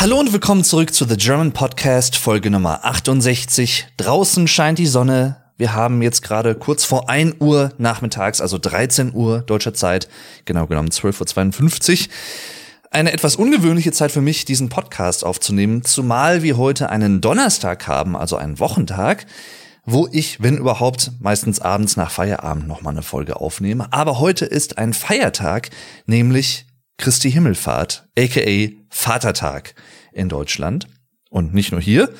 [0.00, 3.88] Hallo und willkommen zurück zu The German Podcast, Folge Nummer 68.
[3.96, 5.38] Draußen scheint die Sonne.
[5.56, 10.08] Wir haben jetzt gerade kurz vor 1 Uhr nachmittags, also 13 Uhr deutscher Zeit,
[10.44, 12.14] genau genommen 12.52 Uhr.
[12.92, 18.16] Eine etwas ungewöhnliche Zeit für mich, diesen Podcast aufzunehmen, zumal wir heute einen Donnerstag haben,
[18.16, 19.26] also einen Wochentag,
[19.84, 23.92] wo ich, wenn überhaupt, meistens abends nach Feierabend nochmal eine Folge aufnehme.
[23.92, 25.70] Aber heute ist ein Feiertag,
[26.06, 26.67] nämlich
[26.98, 29.74] Christi Himmelfahrt, aka Vatertag
[30.12, 30.86] in Deutschland.
[31.30, 32.10] Und nicht nur hier.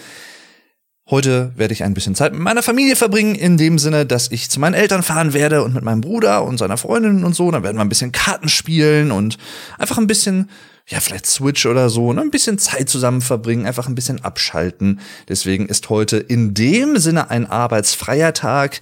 [1.10, 4.50] Heute werde ich ein bisschen Zeit mit meiner Familie verbringen, in dem Sinne, dass ich
[4.50, 7.50] zu meinen Eltern fahren werde und mit meinem Bruder und seiner Freundin und so.
[7.50, 9.38] Dann werden wir ein bisschen Karten spielen und
[9.78, 10.50] einfach ein bisschen,
[10.86, 15.00] ja, vielleicht Switch oder so, ne, ein bisschen Zeit zusammen verbringen, einfach ein bisschen abschalten.
[15.30, 18.80] Deswegen ist heute in dem Sinne ein arbeitsfreier Tag.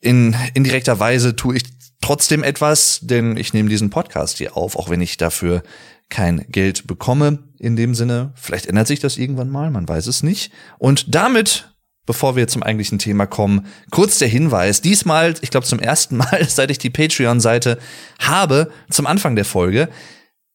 [0.00, 1.75] In indirekter Weise tue ich
[2.06, 5.64] trotzdem etwas, denn ich nehme diesen Podcast hier auf, auch wenn ich dafür
[6.08, 8.32] kein Geld bekomme in dem Sinne.
[8.36, 10.52] Vielleicht ändert sich das irgendwann mal, man weiß es nicht.
[10.78, 11.74] Und damit,
[12.06, 14.82] bevor wir zum eigentlichen Thema kommen, kurz der Hinweis.
[14.82, 17.76] Diesmal, ich glaube zum ersten Mal, seit ich die Patreon-Seite
[18.20, 19.88] habe, zum Anfang der Folge,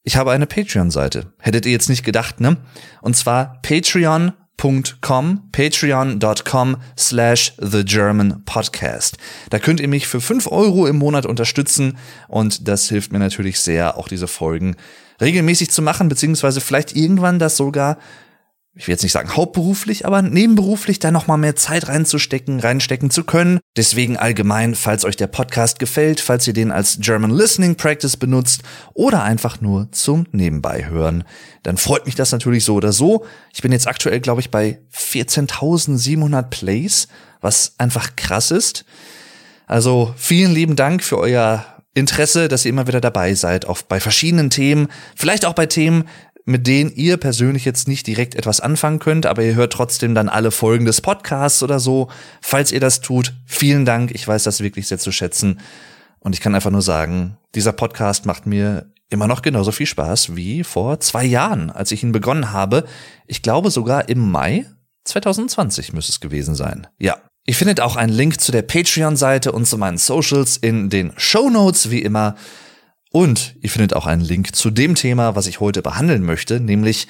[0.04, 1.34] ich habe eine Patreon-Seite.
[1.38, 2.56] Hättet ihr jetzt nicht gedacht, ne?
[3.02, 9.16] Und zwar Patreon patreon.com, patreon.com slash the German Podcast.
[9.50, 13.60] Da könnt ihr mich für fünf Euro im Monat unterstützen und das hilft mir natürlich
[13.60, 14.76] sehr, auch diese Folgen
[15.20, 17.98] regelmäßig zu machen, beziehungsweise vielleicht irgendwann das sogar
[18.74, 23.24] ich will jetzt nicht sagen hauptberuflich, aber nebenberuflich da nochmal mehr Zeit reinzustecken, reinstecken zu
[23.24, 23.60] können.
[23.76, 28.62] Deswegen allgemein, falls euch der Podcast gefällt, falls ihr den als German Listening Practice benutzt
[28.94, 31.24] oder einfach nur zum Nebenbei hören,
[31.62, 33.26] dann freut mich das natürlich so oder so.
[33.52, 37.08] Ich bin jetzt aktuell, glaube ich, bei 14.700 Plays,
[37.42, 38.86] was einfach krass ist.
[39.66, 44.00] Also vielen lieben Dank für euer Interesse, dass ihr immer wieder dabei seid, auch bei
[44.00, 46.04] verschiedenen Themen, vielleicht auch bei Themen,
[46.44, 50.28] mit denen ihr persönlich jetzt nicht direkt etwas anfangen könnt, aber ihr hört trotzdem dann
[50.28, 52.08] alle Folgen des Podcasts oder so.
[52.40, 54.10] Falls ihr das tut, vielen Dank.
[54.12, 55.60] Ich weiß das wirklich sehr zu schätzen.
[56.18, 60.36] Und ich kann einfach nur sagen, dieser Podcast macht mir immer noch genauso viel Spaß
[60.36, 62.84] wie vor zwei Jahren, als ich ihn begonnen habe.
[63.26, 64.66] Ich glaube sogar im Mai
[65.04, 66.86] 2020 müsste es gewesen sein.
[66.98, 67.18] Ja.
[67.44, 71.50] Ihr findet auch einen Link zu der Patreon-Seite und zu meinen Socials in den Show
[71.50, 72.36] Notes, wie immer.
[73.12, 77.06] Und ihr findet auch einen Link zu dem Thema, was ich heute behandeln möchte, nämlich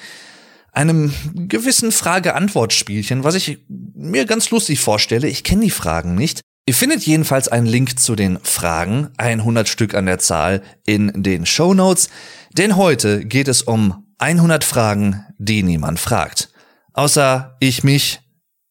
[0.73, 5.27] einem gewissen Frage-Antwort-Spielchen, was ich mir ganz lustig vorstelle.
[5.27, 6.41] Ich kenne die Fragen nicht.
[6.65, 11.45] Ihr findet jedenfalls einen Link zu den Fragen, 100 Stück an der Zahl, in den
[11.45, 12.09] Show Notes.
[12.57, 16.49] Denn heute geht es um 100 Fragen, die niemand fragt.
[16.93, 18.21] Außer ich mich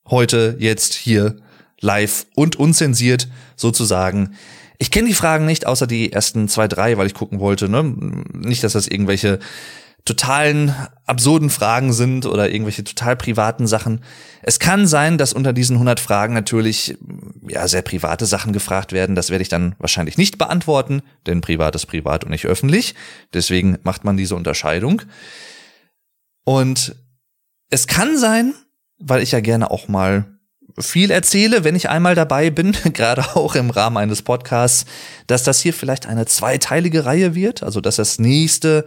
[0.09, 1.37] heute jetzt hier
[1.81, 4.37] live und unzensiert sozusagen
[4.83, 7.69] ich kenne die Fragen nicht, außer die ersten zwei, drei, weil ich gucken wollte.
[7.69, 7.85] Ne?
[8.33, 9.39] Nicht, dass das irgendwelche
[10.05, 10.75] totalen
[11.07, 14.03] absurden Fragen sind oder irgendwelche total privaten Sachen.
[14.43, 16.99] Es kann sein, dass unter diesen 100 Fragen natürlich
[17.47, 19.15] ja sehr private Sachen gefragt werden.
[19.15, 22.97] Das werde ich dann wahrscheinlich nicht beantworten, denn privat ist privat und nicht öffentlich.
[23.33, 25.03] Deswegen macht man diese Unterscheidung.
[26.43, 26.97] Und
[27.71, 28.53] es kann sein,
[28.99, 30.41] weil ich ja gerne auch mal
[30.79, 34.85] viel erzähle, wenn ich einmal dabei bin, gerade auch im Rahmen eines Podcasts,
[35.27, 38.85] dass das hier vielleicht eine zweiteilige Reihe wird, also dass das nächste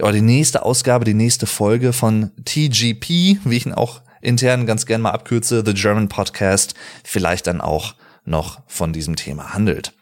[0.00, 4.86] oder die nächste Ausgabe, die nächste Folge von TGP, wie ich ihn auch intern ganz
[4.86, 6.74] gern mal abkürze, The German Podcast,
[7.04, 9.92] vielleicht dann auch noch von diesem Thema handelt.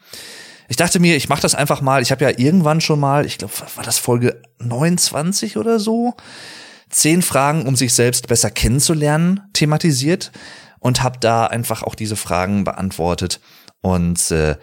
[0.69, 2.01] Ich dachte mir, ich mache das einfach mal.
[2.01, 6.15] Ich habe ja irgendwann schon mal, ich glaube, war das Folge 29 oder so,
[6.89, 10.31] zehn Fragen, um sich selbst besser kennenzulernen, thematisiert
[10.83, 13.39] und habe da einfach auch diese Fragen beantwortet.
[13.79, 14.57] Und äh,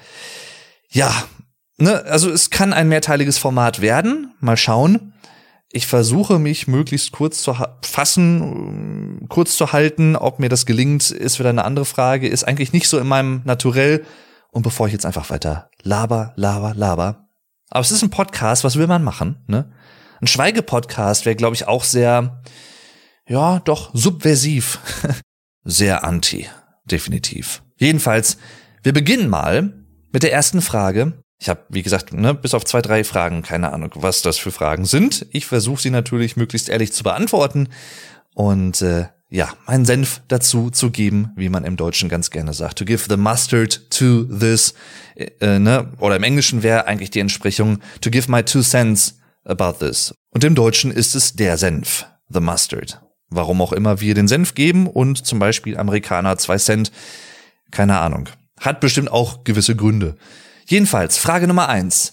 [0.90, 1.10] ja,
[1.78, 4.34] ne, also es kann ein mehrteiliges Format werden.
[4.38, 5.14] Mal schauen.
[5.72, 10.14] Ich versuche mich möglichst kurz zu fassen, kurz zu halten.
[10.14, 12.28] Ob mir das gelingt, ist wieder eine andere Frage.
[12.28, 14.04] Ist eigentlich nicht so in meinem Naturell.
[14.50, 17.28] Und bevor ich jetzt einfach weiter laber, laber, laber.
[17.70, 19.72] Aber es ist ein Podcast, was will man machen, ne?
[20.20, 22.42] Ein Schweigepodcast wäre, glaube ich, auch sehr,
[23.26, 24.80] ja, doch subversiv.
[25.70, 26.46] sehr anti,
[26.84, 27.62] definitiv.
[27.76, 28.36] Jedenfalls,
[28.82, 29.72] wir beginnen mal
[30.12, 31.22] mit der ersten Frage.
[31.38, 34.50] Ich habe, wie gesagt, ne, bis auf zwei, drei Fragen keine Ahnung, was das für
[34.50, 35.26] Fragen sind.
[35.30, 37.68] Ich versuche sie natürlich möglichst ehrlich zu beantworten
[38.34, 42.78] und äh, ja, meinen Senf dazu zu geben, wie man im Deutschen ganz gerne sagt.
[42.78, 44.74] To give the mustard to this,
[45.14, 45.92] äh, ne?
[45.98, 50.12] oder im Englischen wäre eigentlich die Entsprechung to give my two cents about this.
[50.30, 53.00] Und im Deutschen ist es der Senf, the mustard.
[53.30, 56.90] Warum auch immer wir den Senf geben und zum Beispiel Amerikaner zwei Cent.
[57.70, 58.28] Keine Ahnung.
[58.60, 60.16] Hat bestimmt auch gewisse Gründe.
[60.66, 62.12] Jedenfalls, Frage Nummer eins.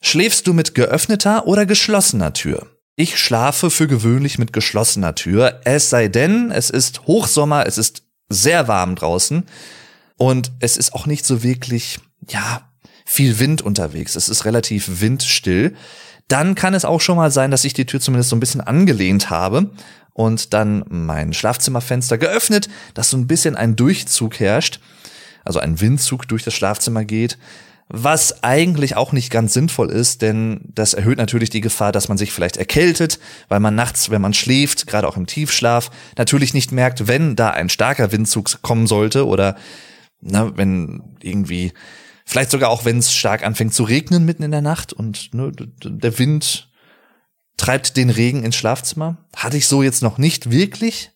[0.00, 2.66] Schläfst du mit geöffneter oder geschlossener Tür?
[2.96, 8.04] Ich schlafe für gewöhnlich mit geschlossener Tür, es sei denn, es ist Hochsommer, es ist
[8.30, 9.44] sehr warm draußen
[10.16, 12.70] und es ist auch nicht so wirklich, ja,
[13.04, 14.16] viel Wind unterwegs.
[14.16, 15.76] Es ist relativ windstill.
[16.28, 18.60] Dann kann es auch schon mal sein, dass ich die Tür zumindest so ein bisschen
[18.60, 19.70] angelehnt habe
[20.16, 24.80] und dann mein Schlafzimmerfenster geöffnet, dass so ein bisschen ein Durchzug herrscht,
[25.44, 27.36] also ein Windzug durch das Schlafzimmer geht
[27.88, 32.18] was eigentlich auch nicht ganz sinnvoll ist, denn das erhöht natürlich die Gefahr, dass man
[32.18, 36.72] sich vielleicht erkältet, weil man nachts, wenn man schläft, gerade auch im Tiefschlaf, natürlich nicht
[36.72, 39.54] merkt, wenn da ein starker Windzug kommen sollte oder
[40.20, 41.72] ne, wenn irgendwie,
[42.24, 45.52] vielleicht sogar auch, wenn es stark anfängt zu regnen mitten in der Nacht und ne,
[45.52, 46.68] der Wind
[47.56, 49.16] treibt den Regen ins Schlafzimmer.
[49.34, 51.12] Hatte ich so jetzt noch nicht wirklich.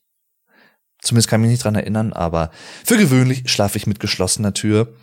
[1.02, 2.50] Zumindest kann ich mich nicht dran erinnern, aber
[2.84, 4.94] für gewöhnlich schlafe ich mit geschlossener Tür.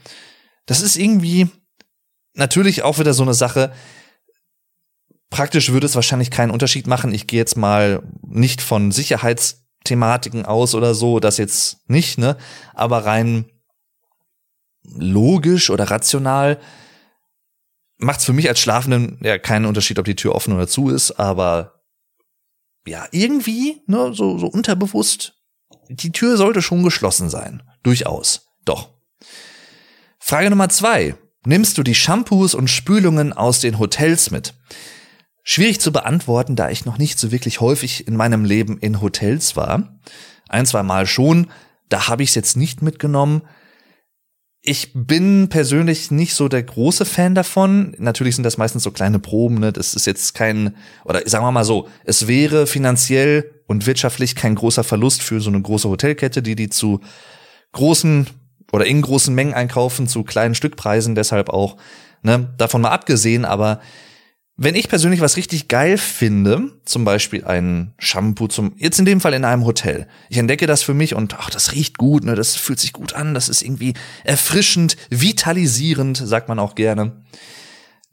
[0.66, 1.50] Das ist irgendwie
[2.34, 3.74] natürlich auch wieder so eine Sache.
[5.30, 7.14] Praktisch würde es wahrscheinlich keinen Unterschied machen.
[7.14, 12.38] Ich gehe jetzt mal nicht von Sicherheitsthematiken aus oder so, das jetzt nicht, ne?
[12.74, 13.46] Aber rein
[14.84, 16.60] logisch oder rational
[17.98, 20.90] macht es für mich als Schlafenden ja keinen Unterschied, ob die Tür offen oder zu
[20.90, 21.82] ist, aber
[22.86, 25.34] ja, irgendwie, ne, so, so unterbewusst,
[25.90, 27.64] die Tür sollte schon geschlossen sein.
[27.84, 28.48] Durchaus.
[28.66, 28.90] Doch.
[30.20, 31.16] Frage Nummer zwei.
[31.46, 34.54] Nimmst du die Shampoos und Spülungen aus den Hotels mit?
[35.44, 39.56] Schwierig zu beantworten, da ich noch nicht so wirklich häufig in meinem Leben in Hotels
[39.56, 40.00] war.
[40.50, 41.48] Ein, zwei Mal schon,
[41.88, 43.44] da habe ich es jetzt nicht mitgenommen.
[44.70, 47.96] Ich bin persönlich nicht so der große Fan davon.
[48.00, 49.72] Natürlich sind das meistens so kleine Proben, ne?
[49.72, 50.76] Das ist jetzt kein,
[51.06, 55.50] oder sagen wir mal so, es wäre finanziell und wirtschaftlich kein großer Verlust für so
[55.50, 57.00] eine große Hotelkette, die die zu
[57.72, 58.28] großen
[58.74, 61.78] oder in großen Mengen einkaufen zu kleinen Stückpreisen, deshalb auch,
[62.22, 63.80] ne, davon mal abgesehen, aber
[64.60, 69.22] wenn ich persönlich was richtig geil finde, zum Beispiel ein Shampoo zum, jetzt in dem
[69.22, 72.34] Fall in einem Hotel, ich entdecke das für mich und ach, das riecht gut, ne,
[72.34, 73.94] das fühlt sich gut an, das ist irgendwie
[74.24, 77.24] erfrischend, vitalisierend, sagt man auch gerne,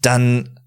[0.02, 0.60] dann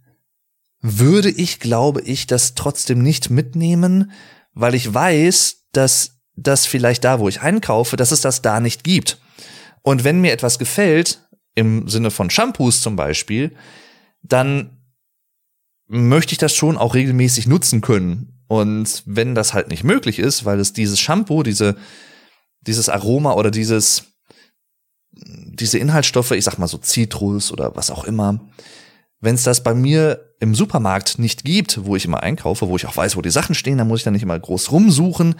[0.81, 4.12] würde ich, glaube ich, das trotzdem nicht mitnehmen,
[4.53, 8.83] weil ich weiß, dass das vielleicht da, wo ich einkaufe, dass es das da nicht
[8.83, 9.19] gibt.
[9.83, 11.21] Und wenn mir etwas gefällt,
[11.53, 13.56] im Sinne von Shampoos zum Beispiel,
[14.21, 14.76] dann
[15.88, 18.44] möchte ich das schon auch regelmäßig nutzen können.
[18.48, 21.75] Und wenn das halt nicht möglich ist, weil es dieses Shampoo, diese,
[22.62, 24.06] dieses Aroma oder dieses,
[25.12, 28.39] diese Inhaltsstoffe, ich sag mal so Zitrus oder was auch immer,
[29.19, 32.86] wenn es das bei mir im Supermarkt nicht gibt, wo ich immer einkaufe, wo ich
[32.86, 35.36] auch weiß, wo die Sachen stehen, dann muss ich dann nicht immer groß rumsuchen,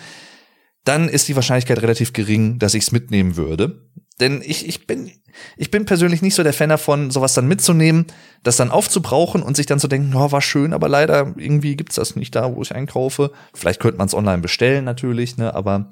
[0.84, 3.88] dann ist die Wahrscheinlichkeit relativ gering, dass ich es mitnehmen würde.
[4.20, 5.12] Denn ich, ich bin,
[5.58, 8.08] ich bin persönlich nicht so der Fan davon, sowas dann mitzunehmen,
[8.44, 11.96] das dann aufzubrauchen und sich dann zu denken, oh, war schön, aber leider irgendwie gibt's
[11.96, 13.32] das nicht da, wo ich einkaufe.
[13.54, 15.92] Vielleicht könnte man es online bestellen natürlich, ne, aber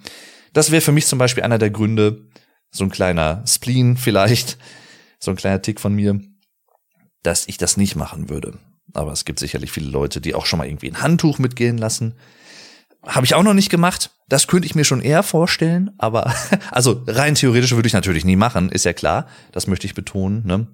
[0.54, 2.25] das wäre für mich zum Beispiel einer der Gründe,
[2.72, 4.57] so ein kleiner Spleen vielleicht,
[5.19, 6.19] so ein kleiner Tick von mir,
[7.22, 8.57] dass ich das nicht machen würde.
[8.94, 12.16] Aber es gibt sicherlich viele Leute, die auch schon mal irgendwie ein Handtuch mitgehen lassen.
[13.06, 14.12] Habe ich auch noch nicht gemacht.
[14.28, 16.34] Das könnte ich mir schon eher vorstellen, aber
[16.72, 19.27] also rein theoretisch würde ich natürlich nie machen, ist ja klar.
[19.51, 20.46] Das möchte ich betonen.
[20.46, 20.68] Ne?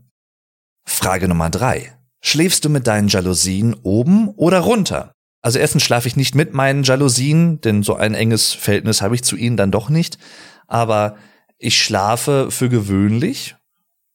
[0.85, 1.97] Frage Nummer drei.
[2.21, 5.13] Schläfst du mit deinen Jalousien oben oder runter?
[5.41, 9.23] Also erstens schlafe ich nicht mit meinen Jalousien, denn so ein enges Verhältnis habe ich
[9.23, 10.19] zu ihnen dann doch nicht.
[10.67, 11.17] Aber
[11.57, 13.55] ich schlafe für gewöhnlich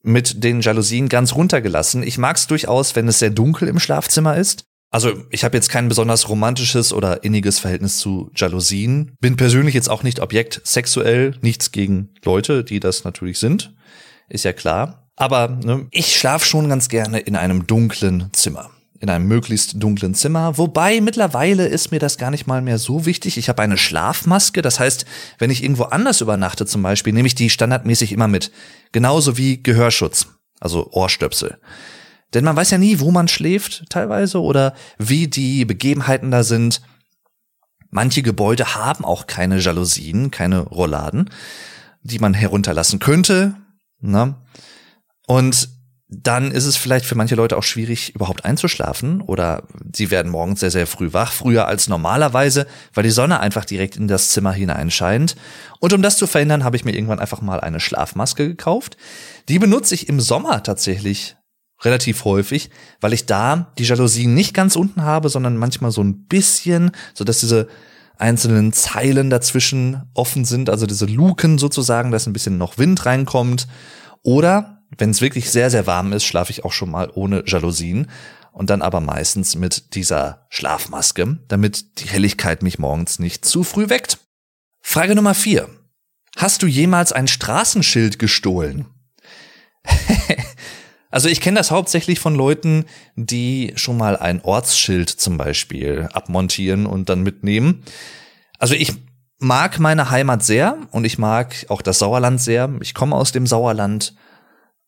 [0.03, 2.05] mit den Jalousien ganz runtergelassen.
[2.05, 4.65] Ich mag es durchaus, wenn es sehr dunkel im Schlafzimmer ist.
[4.91, 9.17] Also ich habe jetzt kein besonders romantisches oder inniges Verhältnis zu Jalousien.
[9.21, 13.75] Bin persönlich jetzt auch nicht Objekt sexuell, nichts gegen Leute, die das natürlich sind,
[14.29, 15.09] ist ja klar.
[15.17, 18.71] Aber ne, ich schlafe schon ganz gerne in einem dunklen Zimmer.
[18.99, 20.57] In einem möglichst dunklen Zimmer.
[20.57, 23.37] Wobei mittlerweile ist mir das gar nicht mal mehr so wichtig.
[23.37, 24.63] Ich habe eine Schlafmaske.
[24.63, 25.05] Das heißt,
[25.39, 28.53] wenn ich irgendwo anders übernachte zum Beispiel, nehme ich die standardmäßig immer mit.
[28.93, 30.29] Genauso wie Gehörschutz,
[30.61, 31.59] also Ohrstöpsel.
[32.35, 36.83] Denn man weiß ja nie, wo man schläft teilweise oder wie die Begebenheiten da sind.
[37.91, 41.31] Manche Gebäude haben auch keine Jalousien, keine Rolladen,
[42.03, 43.55] die man herunterlassen könnte.
[44.01, 44.35] Ne?
[45.27, 45.69] Und
[46.09, 50.61] dann ist es vielleicht für manche Leute auch schwierig, überhaupt einzuschlafen oder sie werden morgens
[50.61, 54.53] sehr, sehr früh wach, früher als normalerweise, weil die Sonne einfach direkt in das Zimmer
[54.53, 55.35] hineinscheint.
[55.81, 58.97] Und um das zu verhindern, habe ich mir irgendwann einfach mal eine Schlafmaske gekauft.
[59.49, 61.37] Die benutze ich im Sommer tatsächlich
[61.83, 66.25] relativ häufig, weil ich da die Jalousien nicht ganz unten habe, sondern manchmal so ein
[66.27, 67.69] bisschen, so dass diese
[68.19, 73.69] einzelnen Zeilen dazwischen offen sind, also diese Luken sozusagen, dass ein bisschen noch Wind reinkommt.
[74.23, 78.09] Oder wenn es wirklich sehr, sehr warm ist, schlafe ich auch schon mal ohne Jalousien.
[78.53, 83.91] und dann aber meistens mit dieser Schlafmaske, damit die Helligkeit mich morgens nicht zu früh
[83.91, 84.19] weckt.
[84.81, 85.69] Frage Nummer vier:
[86.37, 88.87] Hast du jemals ein Straßenschild gestohlen?
[91.17, 96.85] also ich kenne das hauptsächlich von Leuten, die schon mal ein Ortsschild zum Beispiel abmontieren
[96.85, 97.83] und dann mitnehmen.
[98.59, 98.93] Also ich
[99.39, 102.71] mag meine Heimat sehr und ich mag auch das Sauerland sehr.
[102.83, 104.15] Ich komme aus dem Sauerland,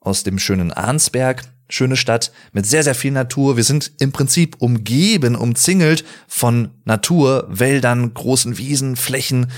[0.00, 3.56] aus dem schönen Arnsberg schöne Stadt mit sehr, sehr viel Natur.
[3.56, 9.50] Wir sind im Prinzip umgeben, umzingelt von Natur, Wäldern, großen Wiesen, Flächen,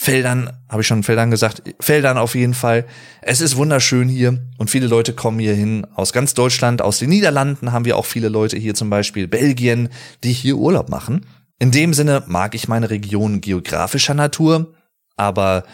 [0.00, 2.86] Feldern, habe ich schon Feldern gesagt, Feldern auf jeden Fall.
[3.20, 7.08] Es ist wunderschön hier und viele Leute kommen hier hin aus ganz Deutschland, aus den
[7.08, 9.88] Niederlanden haben wir auch viele Leute hier zum Beispiel, Belgien,
[10.22, 11.26] die hier Urlaub machen.
[11.58, 14.72] In dem Sinne mag ich meine Region geografischer Natur,
[15.16, 15.64] aber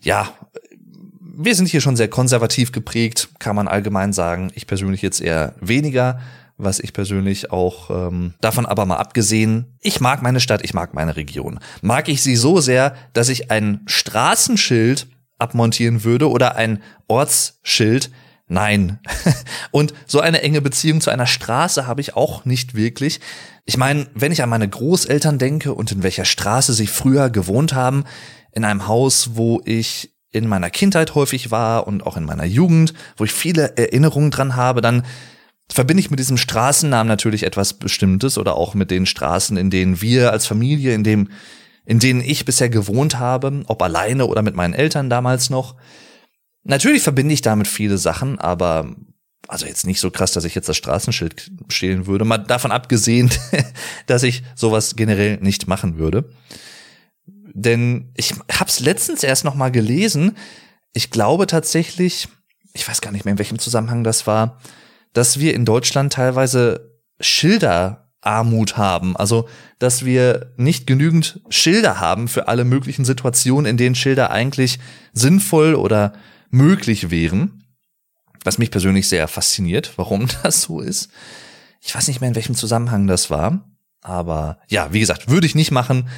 [0.00, 0.32] ja,
[1.20, 4.50] wir sind hier schon sehr konservativ geprägt, kann man allgemein sagen.
[4.54, 6.20] Ich persönlich jetzt eher weniger,
[6.58, 10.92] was ich persönlich auch ähm, davon aber mal abgesehen, ich mag meine Stadt, ich mag
[10.92, 11.60] meine Region.
[11.80, 15.06] Mag ich sie so sehr, dass ich ein Straßenschild
[15.38, 18.10] abmontieren würde oder ein Ortsschild.
[18.48, 18.98] Nein.
[19.70, 23.20] Und so eine enge Beziehung zu einer Straße habe ich auch nicht wirklich.
[23.64, 27.74] Ich meine, wenn ich an meine Großeltern denke und in welcher Straße sie früher gewohnt
[27.74, 28.04] haben,
[28.52, 32.94] in einem Haus, wo ich in meiner Kindheit häufig war und auch in meiner Jugend,
[33.16, 35.04] wo ich viele Erinnerungen dran habe, dann
[35.70, 40.00] verbinde ich mit diesem Straßennamen natürlich etwas Bestimmtes oder auch mit den Straßen, in denen
[40.00, 41.28] wir als Familie, in dem,
[41.84, 45.76] in denen ich bisher gewohnt habe, ob alleine oder mit meinen Eltern damals noch.
[46.64, 48.94] Natürlich verbinde ich damit viele Sachen, aber
[49.46, 53.30] also jetzt nicht so krass, dass ich jetzt das Straßenschild stehlen würde, mal davon abgesehen,
[54.06, 56.30] dass ich sowas generell nicht machen würde.
[57.26, 60.36] Denn ich hab's letztens erst noch mal gelesen.
[60.92, 62.28] Ich glaube tatsächlich,
[62.74, 64.60] ich weiß gar nicht mehr, in welchem Zusammenhang das war,
[65.12, 69.16] dass wir in Deutschland teilweise Schilderarmut haben.
[69.16, 69.48] Also,
[69.78, 74.78] dass wir nicht genügend Schilder haben für alle möglichen Situationen, in denen Schilder eigentlich
[75.12, 76.12] sinnvoll oder
[76.50, 77.64] möglich wären.
[78.44, 81.10] Was mich persönlich sehr fasziniert, warum das so ist.
[81.80, 83.64] Ich weiß nicht mehr, in welchem Zusammenhang das war.
[84.02, 86.08] Aber ja, wie gesagt, würde ich nicht machen.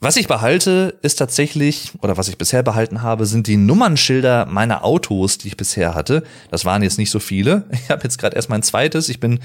[0.00, 4.84] Was ich behalte, ist tatsächlich, oder was ich bisher behalten habe, sind die Nummernschilder meiner
[4.84, 6.22] Autos, die ich bisher hatte.
[6.52, 7.68] Das waren jetzt nicht so viele.
[7.72, 9.08] Ich habe jetzt gerade erst mein zweites.
[9.08, 9.40] Ich bin,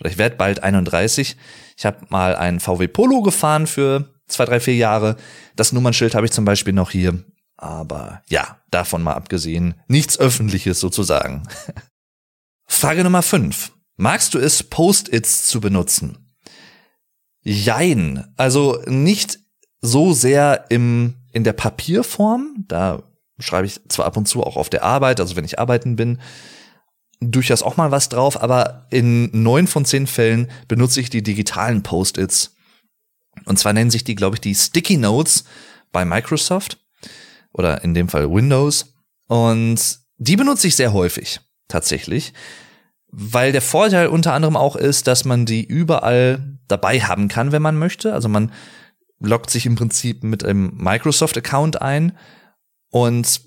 [0.00, 1.36] oder ich werde bald 31.
[1.78, 5.16] Ich habe mal einen VW Polo gefahren für zwei, drei, vier Jahre.
[5.56, 7.24] Das Nummernschild habe ich zum Beispiel noch hier.
[7.56, 11.44] Aber ja, davon mal abgesehen, nichts Öffentliches sozusagen.
[12.66, 16.18] Frage Nummer fünf: Magst du es, Post-its zu benutzen?
[17.42, 18.32] Jein.
[18.36, 19.43] Also nicht
[19.84, 22.64] so sehr im, in der Papierform.
[22.68, 23.02] Da
[23.38, 26.20] schreibe ich zwar ab und zu auch auf der Arbeit, also wenn ich arbeiten bin,
[27.20, 31.82] durchaus auch mal was drauf, aber in neun von zehn Fällen benutze ich die digitalen
[31.82, 32.54] Post-its.
[33.44, 35.44] Und zwar nennen sich die, glaube ich, die Sticky Notes
[35.92, 36.78] bei Microsoft
[37.52, 38.94] oder in dem Fall Windows.
[39.28, 42.32] Und die benutze ich sehr häufig, tatsächlich.
[43.08, 47.62] Weil der Vorteil unter anderem auch ist, dass man die überall dabei haben kann, wenn
[47.62, 48.12] man möchte.
[48.12, 48.50] Also man
[49.24, 52.16] loggt sich im Prinzip mit einem Microsoft-Account ein
[52.90, 53.40] und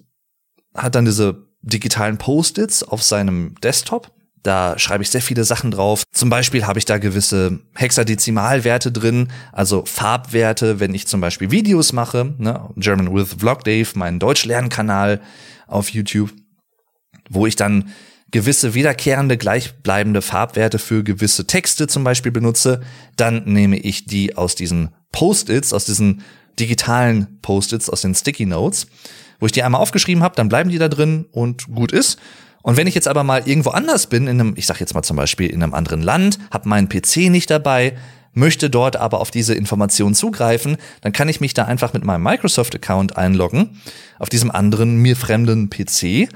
[0.76, 4.12] hat dann diese digitalen Post-its auf seinem Desktop.
[4.44, 6.04] Da schreibe ich sehr viele Sachen drauf.
[6.12, 11.92] Zum Beispiel habe ich da gewisse Hexadezimalwerte drin, also Farbwerte, wenn ich zum Beispiel Videos
[11.92, 12.36] mache.
[12.38, 12.70] Ne?
[12.78, 15.22] German with Vlog Dave, mein Deutsch-Lernkanal
[15.68, 16.32] auf YouTube,
[17.30, 17.90] wo ich dann
[18.32, 22.82] gewisse wiederkehrende, gleichbleibende Farbwerte für gewisse Texte zum Beispiel benutze,
[23.16, 26.24] dann nehme ich die aus diesen Post-its, aus diesen
[26.60, 28.88] digitalen Post-its, aus den Sticky Notes,
[29.40, 32.18] wo ich die einmal aufgeschrieben habe, dann bleiben die da drin und gut ist.
[32.64, 35.04] Und wenn ich jetzt aber mal irgendwo anders bin, in einem, ich sag jetzt mal
[35.04, 37.96] zum Beispiel in einem anderen Land, habe meinen PC nicht dabei,
[38.34, 42.24] möchte dort aber auf diese Information zugreifen, dann kann ich mich da einfach mit meinem
[42.24, 43.82] Microsoft-Account einloggen,
[44.20, 46.30] auf diesem anderen mir fremden PC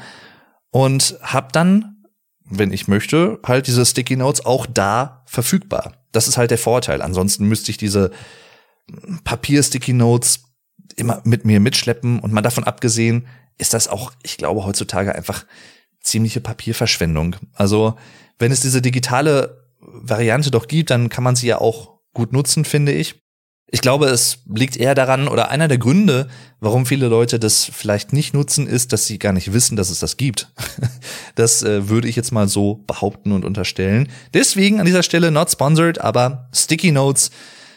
[0.71, 1.97] und habe dann,
[2.45, 5.93] wenn ich möchte, halt diese Sticky Notes auch da verfügbar.
[6.11, 7.01] Das ist halt der Vorteil.
[7.01, 8.11] Ansonsten müsste ich diese
[9.23, 10.43] Papier-Sticky Notes
[10.95, 15.45] immer mit mir mitschleppen und mal davon abgesehen, ist das auch, ich glaube, heutzutage einfach
[16.01, 17.35] ziemliche Papierverschwendung.
[17.53, 17.95] Also,
[18.39, 22.65] wenn es diese digitale Variante doch gibt, dann kann man sie ja auch gut nutzen,
[22.65, 23.21] finde ich.
[23.73, 26.27] Ich glaube, es liegt eher daran, oder einer der Gründe,
[26.59, 29.99] warum viele Leute das vielleicht nicht nutzen, ist, dass sie gar nicht wissen, dass es
[29.99, 30.51] das gibt.
[31.35, 34.09] Das äh, würde ich jetzt mal so behaupten und unterstellen.
[34.33, 37.31] Deswegen an dieser Stelle not sponsored, aber Sticky Notes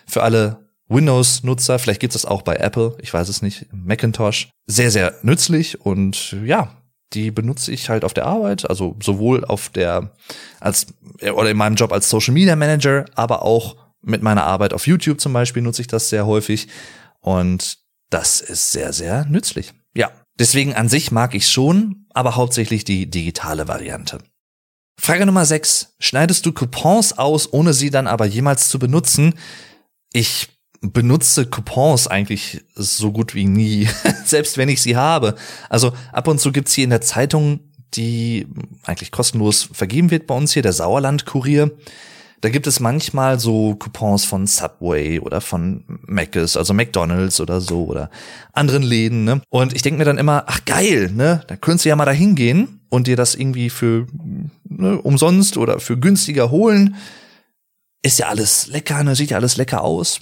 [0.07, 4.51] für alle Windows-Nutzer, vielleicht gibt es das auch bei Apple, ich weiß es nicht, Macintosh.
[4.67, 6.77] Sehr, sehr nützlich und ja,
[7.13, 10.15] die benutze ich halt auf der Arbeit, also sowohl auf der
[10.61, 10.87] als
[11.23, 15.21] oder in meinem Job als Social Media Manager, aber auch mit meiner Arbeit auf YouTube
[15.21, 16.69] zum Beispiel nutze ich das sehr häufig
[17.21, 17.79] und
[18.11, 19.73] das ist sehr, sehr nützlich.
[19.95, 24.19] Ja, deswegen an sich mag ich schon, aber hauptsächlich die digitale Variante.
[25.01, 25.97] Frage Nummer 6.
[25.99, 29.35] Schneidest du Coupons aus, ohne sie dann aber jemals zu benutzen?
[30.13, 30.54] Ich
[30.93, 33.89] benutze Coupons eigentlich so gut wie nie,
[34.25, 35.35] selbst wenn ich sie habe.
[35.69, 37.61] Also ab und zu gibt's hier in der Zeitung,
[37.95, 38.47] die
[38.85, 41.71] eigentlich kostenlos vergeben wird bei uns hier, der Sauerland-Kurier.
[42.41, 47.85] Da gibt es manchmal so Coupons von Subway oder von Mc's, also McDonald's oder so
[47.85, 48.11] oder
[48.53, 49.25] anderen Läden.
[49.25, 49.41] Ne?
[49.49, 51.41] Und ich denke mir dann immer, ach geil, ne?
[51.47, 54.07] Da könntest du ja mal da hingehen und dir das irgendwie für
[54.69, 56.97] ne, umsonst oder für günstiger holen.
[58.03, 59.15] Ist ja alles lecker, ne?
[59.15, 60.21] Sieht ja alles lecker aus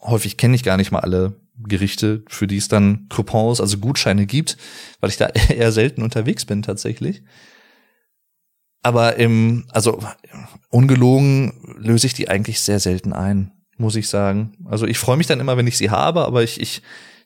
[0.00, 4.26] häufig kenne ich gar nicht mal alle Gerichte, für die es dann Coupons, also Gutscheine
[4.26, 4.56] gibt,
[5.00, 7.22] weil ich da eher selten unterwegs bin tatsächlich.
[8.82, 9.98] Aber im, also
[10.68, 14.58] ungelogen löse ich die eigentlich sehr selten ein, muss ich sagen.
[14.66, 16.82] Also ich freue mich dann immer, wenn ich sie habe, aber ich, ich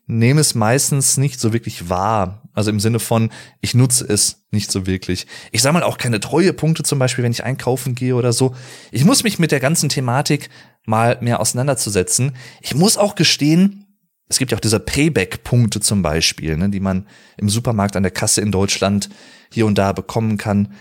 [0.06, 2.42] nehme es meistens nicht so wirklich wahr.
[2.54, 5.26] Also im Sinne von, ich nutze es nicht so wirklich.
[5.52, 8.54] Ich sammle auch keine Treuepunkte zum Beispiel, wenn ich einkaufen gehe oder so.
[8.90, 10.48] Ich muss mich mit der ganzen Thematik
[10.88, 12.34] mal mehr auseinanderzusetzen.
[12.62, 13.86] Ich muss auch gestehen,
[14.28, 18.12] es gibt ja auch diese Payback-Punkte zum Beispiel, ne, die man im Supermarkt an der
[18.12, 19.08] Kasse in Deutschland
[19.52, 20.72] hier und da bekommen kann.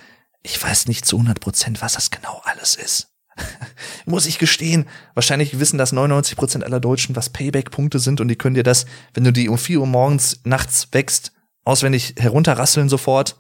[0.43, 3.09] Ich weiß nicht zu 100 Prozent, was das genau alles ist.
[4.05, 4.85] muss ich gestehen.
[5.13, 8.85] Wahrscheinlich wissen das 99 Prozent aller Deutschen, was Payback-Punkte sind und die können dir das,
[9.13, 11.33] wenn du die um 4 Uhr morgens nachts wächst,
[11.65, 13.35] auswendig herunterrasseln sofort.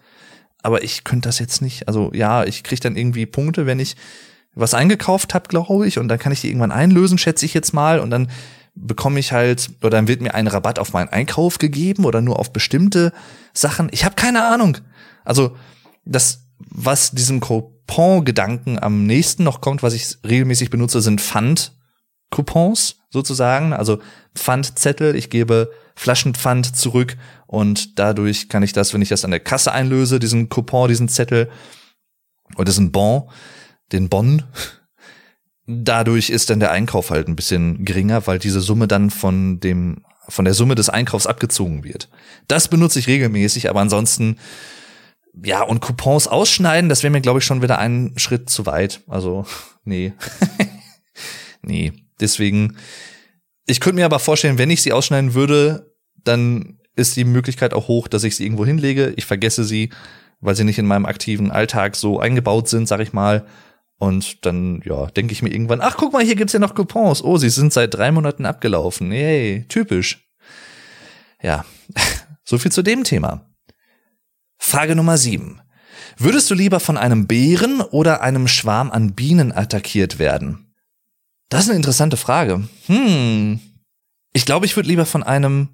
[0.63, 1.87] Aber ich könnte das jetzt nicht.
[1.87, 3.95] Also ja, ich krieg dann irgendwie Punkte, wenn ich
[4.57, 7.73] was eingekauft habe, glaube ich, und dann kann ich die irgendwann einlösen, schätze ich jetzt
[7.73, 8.29] mal, und dann
[8.75, 12.39] bekomme ich halt, oder dann wird mir ein Rabatt auf meinen Einkauf gegeben oder nur
[12.39, 13.11] auf bestimmte
[13.53, 13.89] Sachen.
[13.91, 14.77] Ich habe keine Ahnung.
[15.25, 15.55] Also
[16.05, 23.73] das, was diesem Coupon-Gedanken am nächsten noch kommt, was ich regelmäßig benutze, sind Pfand-Coupons sozusagen,
[23.73, 23.99] also
[24.35, 25.15] Pfandzettel.
[25.15, 27.17] Ich gebe Flaschenpfand zurück
[27.47, 31.09] und dadurch kann ich das, wenn ich das an der Kasse einlöse, diesen Coupon, diesen
[31.09, 31.49] Zettel
[32.55, 33.29] oder diesen Bon,
[33.91, 34.43] den Bonn.
[35.65, 40.03] Dadurch ist dann der Einkauf halt ein bisschen geringer, weil diese Summe dann von dem,
[40.29, 42.09] von der Summe des Einkaufs abgezogen wird.
[42.47, 44.37] Das benutze ich regelmäßig, aber ansonsten,
[45.43, 49.01] ja, und Coupons ausschneiden, das wäre mir, glaube ich, schon wieder einen Schritt zu weit.
[49.07, 49.45] Also,
[49.83, 50.13] nee.
[51.61, 51.93] nee.
[52.19, 52.77] Deswegen,
[53.67, 57.87] ich könnte mir aber vorstellen, wenn ich sie ausschneiden würde, dann ist die Möglichkeit auch
[57.87, 59.13] hoch, dass ich sie irgendwo hinlege.
[59.17, 59.91] Ich vergesse sie,
[60.39, 63.45] weil sie nicht in meinem aktiven Alltag so eingebaut sind, sag ich mal.
[63.99, 67.23] Und dann, ja, denke ich mir irgendwann, ach, guck mal, hier gibt's ja noch Coupons.
[67.23, 69.11] Oh, sie sind seit drei Monaten abgelaufen.
[69.11, 70.27] Yay, typisch.
[71.41, 71.65] Ja,
[72.43, 73.49] so viel zu dem Thema.
[74.57, 75.61] Frage Nummer sieben.
[76.17, 80.73] Würdest du lieber von einem Bären oder einem Schwarm an Bienen attackiert werden?
[81.49, 82.67] Das ist eine interessante Frage.
[82.87, 83.59] Hm.
[84.33, 85.69] Ich glaube, ich würde lieber von einem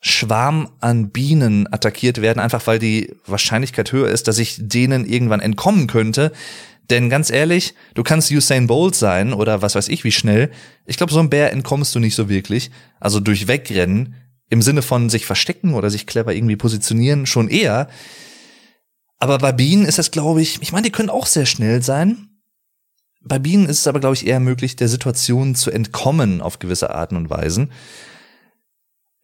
[0.00, 5.40] Schwarm an Bienen attackiert werden, einfach weil die Wahrscheinlichkeit höher ist, dass ich denen irgendwann
[5.40, 6.32] entkommen könnte,
[6.90, 10.50] denn ganz ehrlich, du kannst Usain Bolt sein oder was weiß ich wie schnell.
[10.86, 12.70] Ich glaube, so ein Bär entkommst du nicht so wirklich.
[13.00, 14.14] Also durch Wegrennen
[14.50, 17.88] im Sinne von sich verstecken oder sich clever irgendwie positionieren schon eher.
[19.18, 22.28] Aber bei Bienen ist das, glaube ich, ich meine, die können auch sehr schnell sein.
[23.22, 26.94] Bei Bienen ist es aber, glaube ich, eher möglich, der Situation zu entkommen auf gewisse
[26.94, 27.70] Arten und Weisen.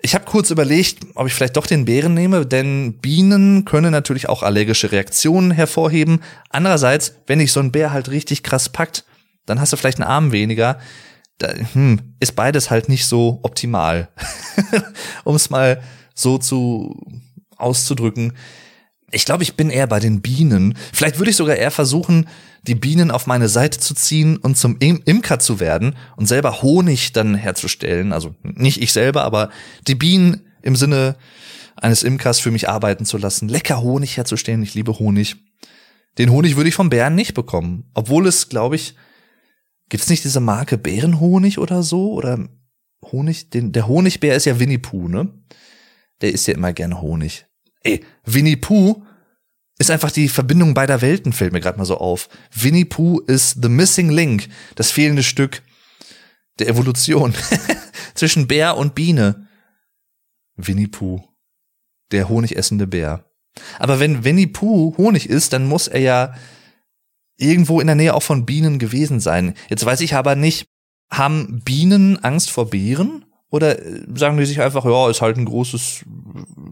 [0.02, 4.28] Ich habe kurz überlegt, ob ich vielleicht doch den Bären nehme, denn Bienen können natürlich
[4.28, 6.22] auch allergische Reaktionen hervorheben.
[6.48, 9.04] Andererseits, wenn dich so ein Bär halt richtig krass packt,
[9.44, 10.78] dann hast du vielleicht einen Arm weniger.
[11.38, 14.08] Da, hm, ist beides halt nicht so optimal,
[15.24, 15.82] um es mal
[16.14, 16.98] so zu
[17.56, 18.32] auszudrücken.
[19.10, 20.76] Ich glaube, ich bin eher bei den Bienen.
[20.92, 22.26] Vielleicht würde ich sogar eher versuchen,
[22.62, 26.62] die Bienen auf meine Seite zu ziehen und zum Im Imker zu werden und selber
[26.62, 28.12] Honig dann herzustellen.
[28.12, 29.50] Also nicht ich selber, aber
[29.86, 31.16] die Bienen im Sinne
[31.76, 34.62] eines Imkers für mich arbeiten zu lassen, lecker Honig herzustellen.
[34.62, 35.36] Ich liebe Honig.
[36.18, 37.90] Den Honig würde ich vom Bären nicht bekommen.
[37.94, 38.94] Obwohl es, glaube ich,
[39.88, 42.12] gibt's nicht diese Marke Bärenhonig oder so?
[42.12, 42.48] Oder
[43.10, 43.50] Honig?
[43.50, 45.32] Den, der Honigbär ist ja Winnie Pooh, ne?
[46.20, 47.46] Der isst ja immer gerne Honig.
[47.82, 49.02] Ey, Winnie Pooh
[49.80, 52.28] ist einfach die Verbindung beider Welten, fällt mir gerade mal so auf.
[52.54, 55.62] Winnie Pooh ist the missing link, das fehlende Stück
[56.58, 57.32] der Evolution
[58.14, 59.48] zwischen Bär und Biene.
[60.56, 61.24] Winnie Pooh,
[62.12, 63.24] der honigessende Bär.
[63.78, 66.34] Aber wenn Winnie Pooh Honig isst, dann muss er ja
[67.38, 69.54] irgendwo in der Nähe auch von Bienen gewesen sein.
[69.70, 70.66] Jetzt weiß ich aber nicht,
[71.10, 73.24] haben Bienen Angst vor Bären?
[73.48, 73.78] Oder
[74.14, 76.04] sagen die sich einfach, ja, ist halt ein großes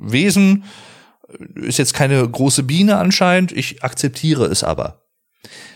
[0.02, 0.64] Wesen,
[1.54, 5.02] ist jetzt keine große Biene anscheinend, ich akzeptiere es aber.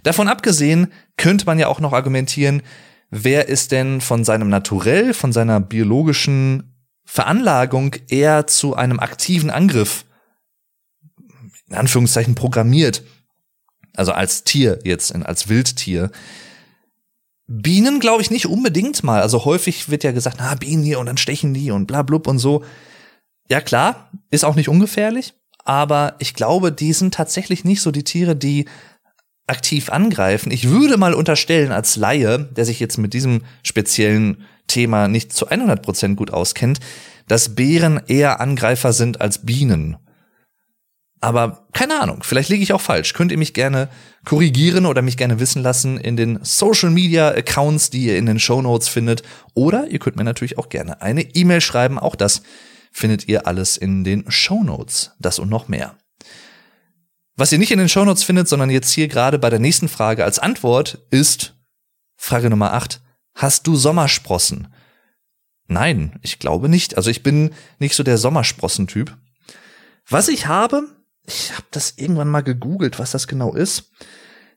[0.03, 2.63] Davon abgesehen könnte man ja auch noch argumentieren,
[3.11, 6.73] wer ist denn von seinem Naturell, von seiner biologischen
[7.05, 10.05] Veranlagung eher zu einem aktiven Angriff,
[11.69, 13.03] in Anführungszeichen, programmiert.
[13.95, 16.11] Also als Tier jetzt, als Wildtier.
[17.47, 19.21] Bienen glaube ich nicht unbedingt mal.
[19.21, 22.27] Also häufig wird ja gesagt, na, Bienen hier und dann stechen die und bla blub
[22.27, 22.65] und so.
[23.51, 28.05] Ja klar, ist auch nicht ungefährlich, aber ich glaube, die sind tatsächlich nicht so die
[28.05, 28.67] Tiere, die
[29.47, 30.51] aktiv angreifen.
[30.51, 35.49] Ich würde mal unterstellen als Laie, der sich jetzt mit diesem speziellen Thema nicht zu
[35.49, 36.81] 100% gut auskennt,
[37.29, 39.97] dass Bären eher Angreifer sind als Bienen.
[41.21, 43.15] Aber keine Ahnung, vielleicht liege ich auch falsch.
[43.15, 43.89] Könnt ihr mich gerne
[44.25, 48.41] korrigieren oder mich gerne wissen lassen in den Social Media Accounts, die ihr in den
[48.41, 49.23] Show Notes findet.
[49.55, 52.01] Oder ihr könnt mir natürlich auch gerne eine E-Mail schreiben.
[52.01, 52.43] Auch das
[52.93, 55.13] findet ihr alles in den Show Notes.
[55.19, 55.97] Das und noch mehr.
[57.37, 59.89] Was ihr nicht in den Show Notes findet, sondern jetzt hier gerade bei der nächsten
[59.89, 61.55] Frage als Antwort ist
[62.17, 63.01] Frage Nummer 8.
[63.35, 64.69] Hast du Sommersprossen?
[65.67, 66.97] Nein, ich glaube nicht.
[66.97, 69.17] Also ich bin nicht so der Sommersprossen-Typ.
[70.09, 70.87] Was ich habe,
[71.25, 73.91] ich habe das irgendwann mal gegoogelt, was das genau ist.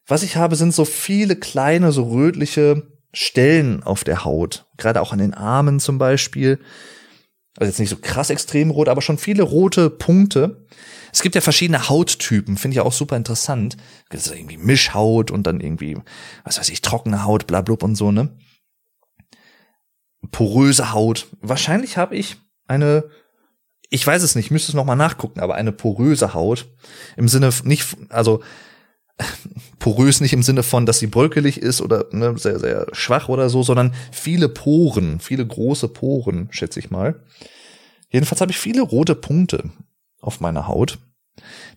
[0.06, 4.66] Was ich habe, sind so viele kleine, so rötliche Stellen auf der Haut.
[4.78, 6.60] Gerade auch an den Armen zum Beispiel.
[7.58, 10.66] Also jetzt nicht so krass extrem rot, aber schon viele rote Punkte.
[11.14, 13.78] Es gibt ja verschiedene Hauttypen, finde ich auch super interessant.
[14.10, 15.98] Es ist irgendwie Mischhaut und dann irgendwie,
[16.44, 18.38] was weiß ich, trockene Haut, bla, bla und so, ne?
[20.32, 21.28] Poröse Haut.
[21.40, 22.38] Wahrscheinlich habe ich
[22.68, 23.06] eine
[23.90, 26.68] ich weiß es nicht, müsste es nochmal nachgucken, aber eine poröse Haut
[27.18, 28.42] im Sinne nicht, also
[29.80, 33.50] porös nicht im Sinne von, dass sie bröckelig ist oder ne, sehr, sehr schwach oder
[33.50, 37.24] so, sondern viele Poren, viele große Poren, schätze ich mal.
[38.10, 39.72] Jedenfalls habe ich viele rote Punkte
[40.22, 41.00] auf meiner Haut.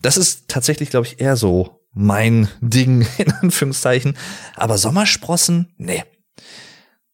[0.02, 4.16] Das ist tatsächlich, glaube ich, eher so mein Ding, in Anführungszeichen.
[4.54, 6.04] Aber Sommersprossen, nee,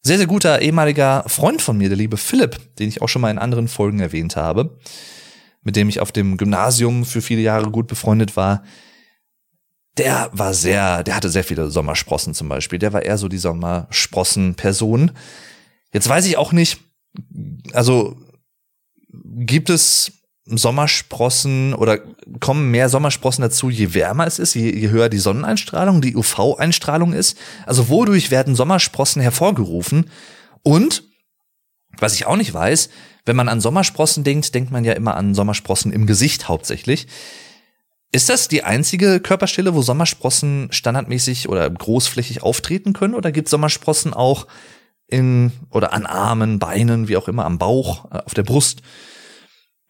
[0.07, 3.31] sehr, sehr guter ehemaliger Freund von mir, der liebe Philipp, den ich auch schon mal
[3.31, 4.79] in anderen Folgen erwähnt habe,
[5.63, 8.65] mit dem ich auf dem Gymnasium für viele Jahre gut befreundet war,
[9.97, 12.79] der war sehr, der hatte sehr viele Sommersprossen zum Beispiel.
[12.79, 15.13] Der war eher so die Sommersprossen-Person.
[15.93, 16.81] Jetzt weiß ich auch nicht,
[17.73, 18.17] also
[19.15, 20.13] gibt es
[20.47, 22.01] Sommersprossen oder
[22.41, 27.13] kommen mehr Sommersprossen dazu, je wärmer es ist, je, je höher die Sonneneinstrahlung, die UV-Einstrahlung
[27.13, 27.39] ist.
[27.65, 30.11] Also wodurch werden Sommersprossen hervorgerufen?
[30.63, 31.05] Und,
[31.99, 32.91] was ich auch nicht weiß,
[33.25, 37.07] wenn man an Sommersprossen denkt, denkt man ja immer an Sommersprossen im Gesicht hauptsächlich.
[38.15, 43.13] Ist das die einzige Körperstelle, wo Sommersprossen standardmäßig oder großflächig auftreten können?
[43.13, 44.47] Oder gibt Sommersprossen auch
[45.09, 48.83] in oder an Armen, Beinen, wie auch immer, am Bauch, äh, auf der Brust?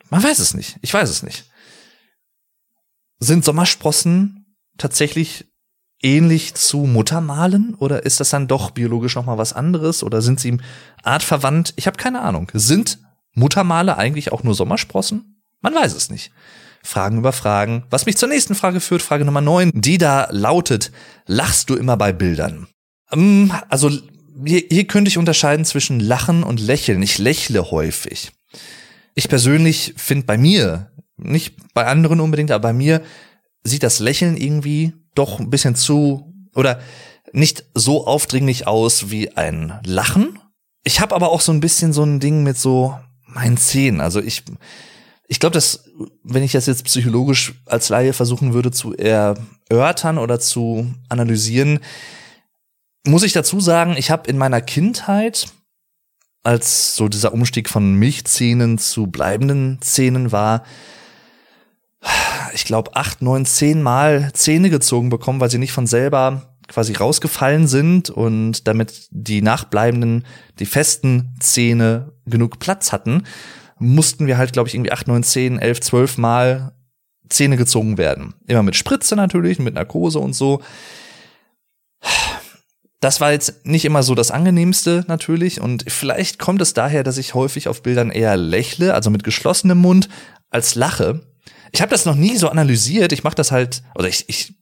[0.09, 0.79] Man weiß es nicht.
[0.81, 1.51] Ich weiß es nicht.
[3.19, 5.45] Sind Sommersprossen tatsächlich
[6.01, 10.41] ähnlich zu Muttermalen oder ist das dann doch biologisch noch mal was anderes oder sind
[10.41, 10.57] sie
[11.03, 11.75] artverwandt?
[11.77, 12.51] Ich habe keine Ahnung.
[12.55, 13.01] Sind
[13.35, 15.43] Muttermale eigentlich auch nur Sommersprossen?
[15.61, 16.33] Man weiß es nicht.
[16.85, 17.85] Fragen über Fragen.
[17.91, 20.93] Was mich zur nächsten Frage führt, Frage Nummer 9, die da lautet,
[21.27, 22.69] lachst du immer bei Bildern?
[23.11, 23.91] Ähm, also
[24.45, 27.03] hier, hier könnte ich unterscheiden zwischen Lachen und Lächeln.
[27.03, 28.33] Ich lächle häufig.
[29.15, 33.03] Ich persönlich finde bei mir, nicht bei anderen unbedingt, aber bei mir
[33.63, 36.81] sieht das Lächeln irgendwie doch ein bisschen zu oder
[37.33, 40.39] nicht so aufdringlich aus wie ein Lachen.
[40.83, 44.01] Ich habe aber auch so ein bisschen so ein Ding mit so meinen Zähnen.
[44.01, 44.43] Also ich,
[45.27, 45.85] ich glaube, dass
[46.23, 51.81] wenn ich das jetzt psychologisch als Laie versuchen würde zu erörtern oder zu analysieren,
[53.07, 55.49] muss ich dazu sagen, ich habe in meiner Kindheit
[56.43, 60.65] als so dieser Umstieg von Milchzähnen zu bleibenden Zähnen war,
[62.53, 66.95] ich glaube, acht, neun, zehn Mal Zähne gezogen bekommen, weil sie nicht von selber quasi
[66.95, 70.25] rausgefallen sind und damit die nachbleibenden,
[70.59, 73.25] die festen Zähne genug Platz hatten,
[73.79, 76.73] mussten wir halt, glaube ich, irgendwie acht, neun, zehn, elf, zwölf Mal
[77.29, 78.35] Zähne gezogen werden.
[78.47, 80.63] Immer mit Spritze natürlich, mit Narkose und so.
[83.01, 87.19] Das war jetzt nicht immer so das angenehmste natürlich und vielleicht kommt es daher, dass
[87.19, 90.09] ich häufig auf Bildern eher lächle, also mit geschlossenem Mund,
[90.51, 91.21] als lache.
[91.73, 93.13] Ich habe das noch nie so analysiert.
[93.13, 94.55] Ich mache das halt, oder ich, ich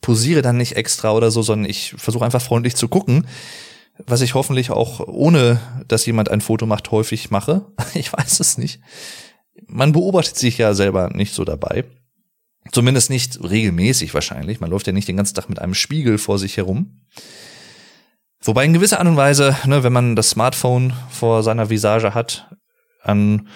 [0.00, 3.26] posiere dann nicht extra oder so, sondern ich versuche einfach freundlich zu gucken,
[3.98, 7.66] was ich hoffentlich auch ohne, dass jemand ein Foto macht, häufig mache.
[7.94, 8.80] Ich weiß es nicht.
[9.66, 11.84] Man beobachtet sich ja selber nicht so dabei.
[12.72, 14.60] Zumindest nicht regelmäßig wahrscheinlich.
[14.60, 17.02] Man läuft ja nicht den ganzen Tag mit einem Spiegel vor sich herum.
[18.40, 22.50] Wobei in gewisser Art und Weise, ne, wenn man das Smartphone vor seiner Visage hat,
[23.02, 23.48] an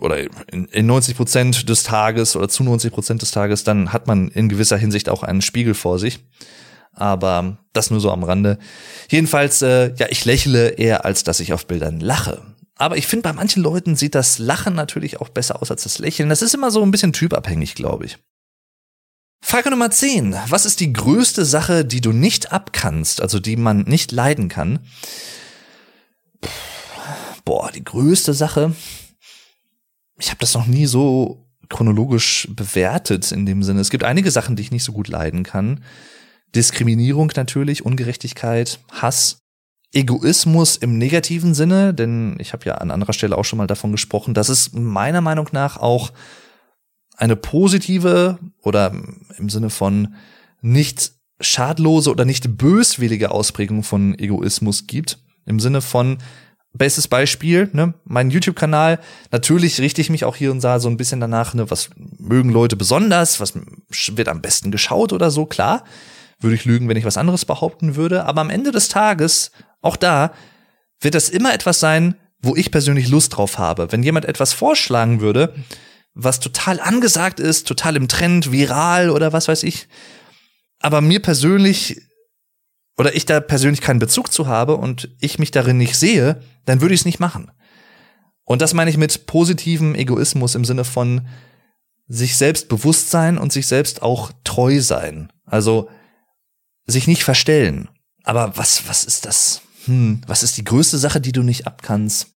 [0.00, 0.20] oder
[0.52, 4.28] in, in 90 Prozent des Tages oder zu 90 Prozent des Tages, dann hat man
[4.28, 6.20] in gewisser Hinsicht auch einen Spiegel vor sich.
[6.94, 8.58] Aber das nur so am Rande.
[9.10, 12.42] Jedenfalls, äh, ja, ich lächle eher, als dass ich auf Bildern lache.
[12.76, 15.98] Aber ich finde, bei manchen Leuten sieht das Lachen natürlich auch besser aus als das
[15.98, 16.28] Lächeln.
[16.28, 18.18] Das ist immer so ein bisschen typabhängig, glaube ich.
[19.40, 20.34] Frage Nummer 10.
[20.48, 24.80] Was ist die größte Sache, die du nicht abkannst, also die man nicht leiden kann?
[27.44, 28.74] Boah, die größte Sache
[30.18, 33.80] ich habe das noch nie so chronologisch bewertet in dem Sinne.
[33.80, 35.82] Es gibt einige Sachen, die ich nicht so gut leiden kann.
[36.54, 39.38] Diskriminierung natürlich, Ungerechtigkeit, Hass,
[39.92, 43.92] Egoismus im negativen Sinne, denn ich habe ja an anderer Stelle auch schon mal davon
[43.92, 46.12] gesprochen, dass es meiner Meinung nach auch
[47.16, 48.92] eine positive oder
[49.38, 50.14] im Sinne von
[50.60, 55.18] nicht schadlose oder nicht böswillige Ausprägung von Egoismus gibt.
[55.46, 56.18] Im Sinne von,
[56.76, 58.98] Bestes Beispiel, ne, mein YouTube-Kanal.
[59.30, 62.50] Natürlich richte ich mich auch hier und da so ein bisschen danach, ne, was mögen
[62.50, 63.54] Leute besonders, was
[64.16, 65.84] wird am besten geschaut oder so, klar.
[66.40, 68.24] Würde ich lügen, wenn ich was anderes behaupten würde.
[68.24, 70.32] Aber am Ende des Tages, auch da,
[71.00, 73.90] wird das immer etwas sein, wo ich persönlich Lust drauf habe.
[73.92, 75.54] Wenn jemand etwas vorschlagen würde,
[76.14, 79.88] was total angesagt ist, total im Trend, viral oder was weiß ich,
[80.80, 82.00] aber mir persönlich
[82.96, 86.80] oder ich da persönlich keinen Bezug zu habe und ich mich darin nicht sehe, dann
[86.80, 87.50] würde ich es nicht machen.
[88.44, 91.26] Und das meine ich mit positivem Egoismus im Sinne von
[92.06, 95.32] sich selbst bewusst sein und sich selbst auch treu sein.
[95.46, 95.88] Also
[96.86, 97.88] sich nicht verstellen.
[98.24, 99.62] Aber was, was ist das?
[99.86, 102.28] Hm, was ist die größte Sache, die du nicht abkannst?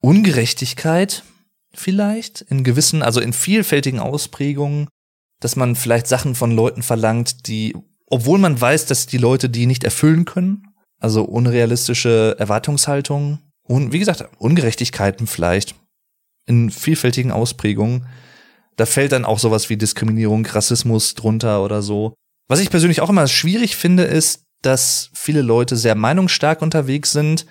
[0.00, 1.24] Ungerechtigkeit
[1.72, 4.88] vielleicht in gewissen, also in vielfältigen Ausprägungen,
[5.40, 7.74] dass man vielleicht Sachen von Leuten verlangt, die
[8.06, 10.68] obwohl man weiß, dass die Leute die nicht erfüllen können,
[11.00, 15.74] also unrealistische Erwartungshaltungen und wie gesagt, Ungerechtigkeiten vielleicht
[16.46, 18.06] in vielfältigen Ausprägungen.
[18.76, 22.14] Da fällt dann auch sowas wie Diskriminierung, Rassismus drunter oder so.
[22.48, 27.46] Was ich persönlich auch immer schwierig finde, ist, dass viele Leute sehr meinungsstark unterwegs sind,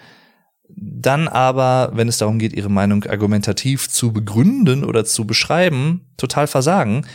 [0.67, 6.47] dann aber, wenn es darum geht, ihre Meinung argumentativ zu begründen oder zu beschreiben, total
[6.47, 7.06] versagen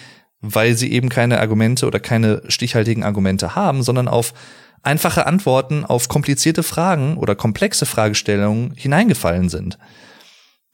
[0.40, 4.34] weil sie eben keine Argumente oder keine stichhaltigen Argumente haben, sondern auf
[4.82, 9.78] einfache Antworten auf komplizierte Fragen oder komplexe Fragestellungen hineingefallen sind.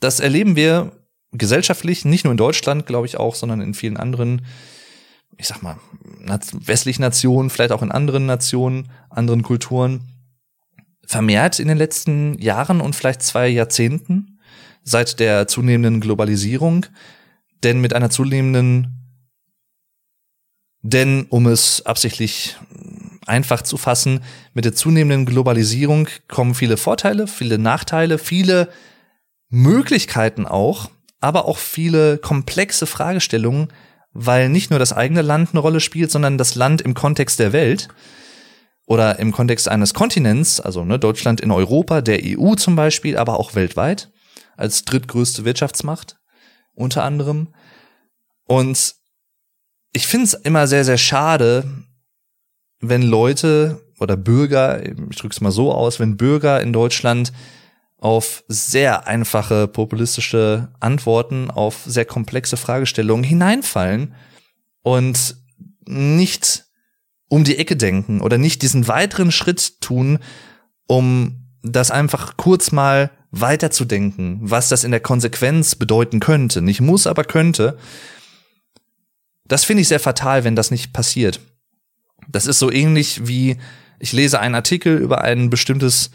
[0.01, 0.93] Das erleben wir
[1.33, 4.45] gesellschaftlich, nicht nur in Deutschland, glaube ich auch, sondern in vielen anderen,
[5.37, 5.79] ich sag mal,
[6.53, 10.09] westlichen Nationen, vielleicht auch in anderen Nationen, anderen Kulturen,
[11.07, 14.39] vermehrt in den letzten Jahren und vielleicht zwei Jahrzehnten
[14.83, 16.87] seit der zunehmenden Globalisierung.
[17.63, 19.05] Denn mit einer zunehmenden
[20.87, 22.59] denn, um es absichtlich
[23.27, 24.21] einfach zu fassen,
[24.53, 28.69] mit der zunehmenden Globalisierung kommen viele Vorteile, viele Nachteile, viele
[29.49, 33.69] Möglichkeiten auch, aber auch viele komplexe Fragestellungen,
[34.15, 37.53] weil nicht nur das eigene Land eine Rolle spielt, sondern das Land im Kontext der
[37.53, 37.89] Welt
[38.87, 43.39] oder im Kontext eines Kontinents, also ne, Deutschland in Europa, der EU zum Beispiel, aber
[43.39, 44.11] auch weltweit
[44.57, 46.17] als drittgrößte Wirtschaftsmacht
[46.75, 47.49] unter anderem.
[48.47, 48.95] Und
[49.93, 51.65] ich finde es immer sehr, sehr schade,
[52.81, 57.33] wenn Leute oder Bürger, ich drücke es mal so aus, wenn Bürger in Deutschland
[58.05, 64.15] auf sehr einfache populistische Antworten auf sehr komplexe Fragestellungen hineinfallen
[64.83, 65.37] und
[65.87, 66.67] nicht
[67.29, 70.19] um die Ecke denken oder nicht diesen weiteren Schritt tun,
[70.87, 76.61] um das einfach kurz mal weiterzudenken, was das in der Konsequenz bedeuten könnte.
[76.61, 77.79] Nicht muss, aber könnte.
[79.47, 81.41] Das finde ich sehr fatal, wenn das nicht passiert.
[82.29, 83.57] Das ist so ähnlich wie
[83.99, 86.11] ich lese einen Artikel über ein bestimmtes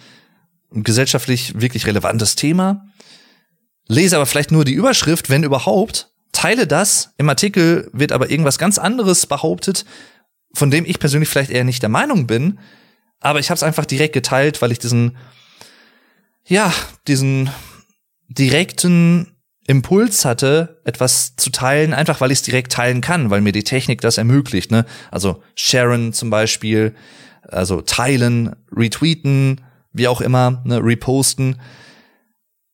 [0.72, 2.86] gesellschaftlich wirklich relevantes Thema,
[3.88, 8.60] lese aber vielleicht nur die Überschrift, wenn überhaupt, teile das, im Artikel wird aber irgendwas
[8.60, 9.86] ganz anderes behauptet,
[10.54, 12.60] von dem ich persönlich vielleicht eher nicht der Meinung bin,
[13.20, 15.18] aber ich habe es einfach direkt geteilt, weil ich diesen
[16.50, 16.74] ja,
[17.08, 17.50] diesen
[18.28, 19.28] direkten
[19.68, 23.64] Impuls hatte, etwas zu teilen, einfach weil ich es direkt teilen kann, weil mir die
[23.64, 24.72] Technik das ermöglicht.
[24.72, 24.86] Ne?
[25.12, 26.96] Also sharen zum Beispiel,
[27.44, 29.62] also teilen, retweeten,
[30.00, 30.84] wie auch immer, ne?
[30.84, 31.62] reposten.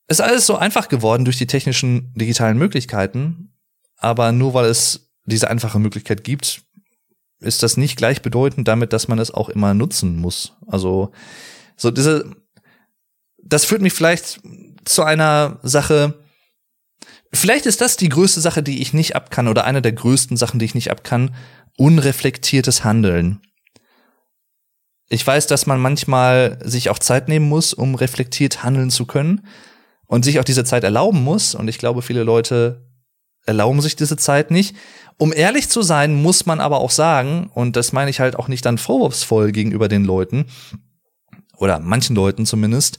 [0.07, 3.53] Ist alles so einfach geworden durch die technischen digitalen Möglichkeiten,
[3.97, 6.61] aber nur weil es diese einfache Möglichkeit gibt,
[7.39, 10.53] ist das nicht gleichbedeutend damit, dass man es auch immer nutzen muss.
[10.67, 11.11] Also
[11.75, 12.33] so diese,
[13.43, 14.39] das führt mich vielleicht
[14.85, 16.17] zu einer Sache,
[17.35, 20.57] Vielleicht ist das die größte Sache, die ich nicht abkann, oder eine der größten Sachen,
[20.57, 21.35] die ich nicht abkann,
[21.77, 23.41] unreflektiertes Handeln.
[25.09, 29.41] Ich weiß, dass man manchmal sich auch Zeit nehmen muss, um reflektiert handeln zu können.
[30.07, 31.55] und sich auch diese Zeit erlauben muss.
[31.55, 32.85] Und ich glaube, viele Leute
[33.45, 34.75] erlauben sich diese Zeit nicht.
[35.17, 38.47] Um ehrlich zu sein, muss man aber auch sagen, und das meine ich halt auch
[38.47, 40.45] nicht dann vorwurfsvoll gegenüber den Leuten,
[41.57, 42.97] oder manchen Leuten zumindest,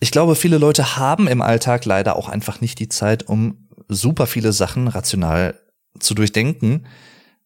[0.00, 4.28] ich glaube, viele Leute haben im Alltag leider auch einfach nicht die Zeit, um super
[4.28, 5.60] viele Sachen rational
[5.98, 6.86] zu durchdenken,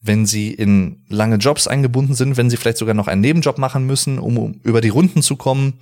[0.02, 3.86] wenn sie in lange Jobs eingebunden sind, wenn sie vielleicht sogar noch einen Nebenjob machen
[3.86, 5.74] müssen, um, über die Runden zu kommen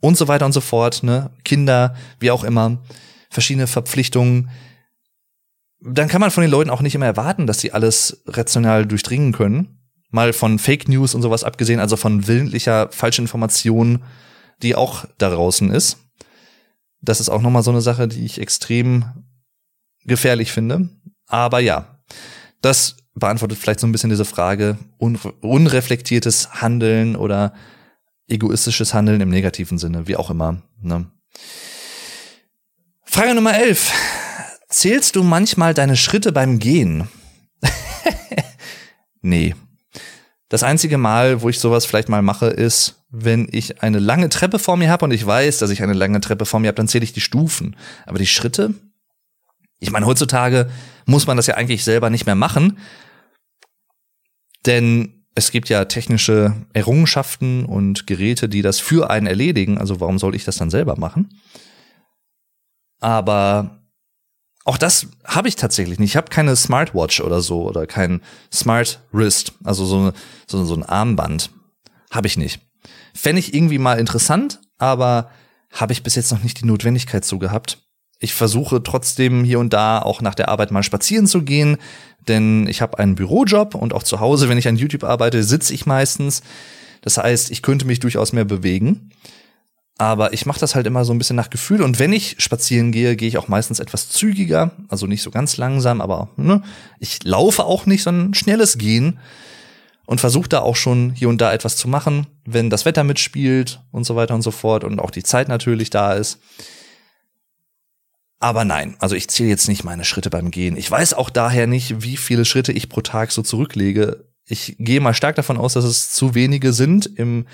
[0.00, 1.30] und so weiter und so fort, ne?
[1.44, 2.82] Kinder, wie auch immer,
[3.30, 4.50] verschiedene Verpflichtungen.
[5.80, 9.32] Dann kann man von den Leuten auch nicht immer erwarten, dass sie alles rational durchdringen
[9.32, 9.78] können.
[10.10, 14.02] Mal von Fake News und sowas abgesehen, also von willentlicher Falschinformation,
[14.62, 15.98] die auch da draußen ist
[17.00, 19.04] das ist auch nochmal so eine Sache, die ich extrem
[20.04, 20.88] gefährlich finde.
[21.26, 22.00] Aber ja,
[22.60, 27.52] das beantwortet vielleicht so ein bisschen diese Frage, unreflektiertes Handeln oder
[28.28, 30.62] egoistisches Handeln im negativen Sinne, wie auch immer.
[30.80, 31.06] Ne?
[33.04, 33.92] Frage Nummer 11.
[34.68, 37.08] Zählst du manchmal deine Schritte beim Gehen?
[39.22, 39.54] nee.
[40.50, 44.58] Das einzige Mal, wo ich sowas vielleicht mal mache, ist, wenn ich eine lange Treppe
[44.58, 46.88] vor mir habe und ich weiß, dass ich eine lange Treppe vor mir habe, dann
[46.88, 47.76] zähle ich die Stufen.
[48.06, 48.74] Aber die Schritte,
[49.78, 50.70] ich meine, heutzutage
[51.06, 52.78] muss man das ja eigentlich selber nicht mehr machen,
[54.68, 59.78] denn es gibt ja technische Errungenschaften und Geräte, die das für einen erledigen.
[59.78, 61.40] Also warum soll ich das dann selber machen?
[63.00, 63.82] Aber
[64.64, 66.10] auch das habe ich tatsächlich nicht.
[66.10, 68.20] Ich habe keine Smartwatch oder so oder kein
[68.52, 70.12] Smart Wrist, also so,
[70.46, 71.50] so, so ein Armband.
[72.10, 72.60] Habe ich nicht.
[73.14, 75.30] Fände ich irgendwie mal interessant, aber
[75.72, 77.78] habe ich bis jetzt noch nicht die Notwendigkeit so gehabt.
[78.20, 81.76] Ich versuche trotzdem hier und da auch nach der Arbeit mal spazieren zu gehen,
[82.28, 85.74] denn ich habe einen Bürojob und auch zu Hause, wenn ich an YouTube arbeite, sitze
[85.74, 86.42] ich meistens.
[87.02, 89.10] Das heißt, ich könnte mich durchaus mehr bewegen.
[90.00, 91.82] Aber ich mache das halt immer so ein bisschen nach Gefühl.
[91.82, 94.70] Und wenn ich spazieren gehe, gehe ich auch meistens etwas zügiger.
[94.88, 96.62] Also nicht so ganz langsam, aber ne,
[97.00, 99.18] ich laufe auch nicht, sondern schnelles Gehen
[100.06, 103.80] und versucht da auch schon hier und da etwas zu machen, wenn das Wetter mitspielt
[103.90, 106.38] und so weiter und so fort und auch die Zeit natürlich da ist.
[108.40, 110.76] Aber nein, also ich zähle jetzt nicht meine Schritte beim Gehen.
[110.76, 114.24] Ich weiß auch daher nicht, wie viele Schritte ich pro Tag so zurücklege.
[114.46, 117.46] Ich gehe mal stark davon aus, dass es zu wenige sind im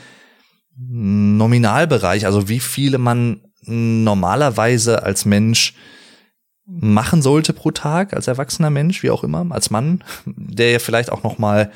[0.76, 5.74] Nominalbereich, also wie viele man normalerweise als Mensch
[6.66, 11.10] machen sollte pro Tag, als erwachsener Mensch, wie auch immer, als Mann, der ja vielleicht
[11.10, 11.70] auch noch mal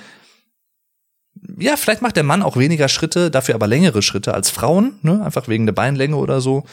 [1.56, 5.24] ja, vielleicht macht der Mann auch weniger Schritte, dafür aber längere Schritte als Frauen, ne?
[5.24, 6.64] einfach wegen der Beinlänge oder so.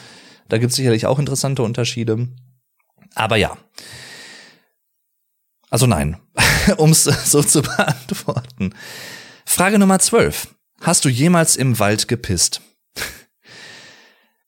[0.48, 2.28] Da gibt es sicherlich auch interessante Unterschiede.
[3.14, 3.56] Aber ja.
[5.70, 6.16] Also nein,
[6.76, 8.74] um es so zu beantworten.
[9.44, 10.54] Frage Nummer 12.
[10.80, 12.60] Hast du jemals im Wald gepisst?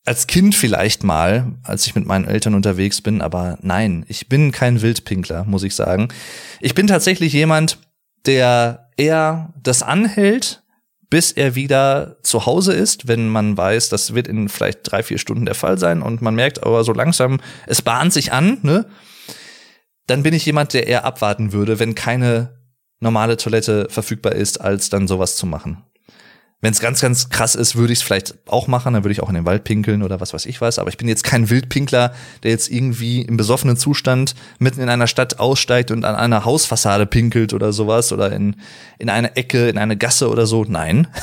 [0.04, 4.52] Als Kind vielleicht mal, als ich mit meinen Eltern unterwegs bin, aber nein, ich bin
[4.52, 6.08] kein Wildpinkler, muss ich sagen.
[6.60, 7.78] Ich bin tatsächlich jemand,
[8.24, 10.62] der eher das anhält,
[11.10, 15.18] bis er wieder zu Hause ist, wenn man weiß, das wird in vielleicht drei, vier
[15.18, 18.86] Stunden der Fall sein und man merkt aber so langsam, es bahnt sich an, ne?
[20.06, 22.58] Dann bin ich jemand, der eher abwarten würde, wenn keine
[23.00, 25.84] normale Toilette verfügbar ist, als dann sowas zu machen.
[26.60, 29.22] Wenn es ganz, ganz krass ist, würde ich es vielleicht auch machen, dann würde ich
[29.22, 30.80] auch in den Wald pinkeln oder was weiß ich was.
[30.80, 35.06] Aber ich bin jetzt kein Wildpinkler, der jetzt irgendwie im besoffenen Zustand mitten in einer
[35.06, 38.56] Stadt aussteigt und an einer Hausfassade pinkelt oder sowas oder in,
[38.98, 40.64] in eine Ecke, in eine Gasse oder so.
[40.64, 41.06] Nein.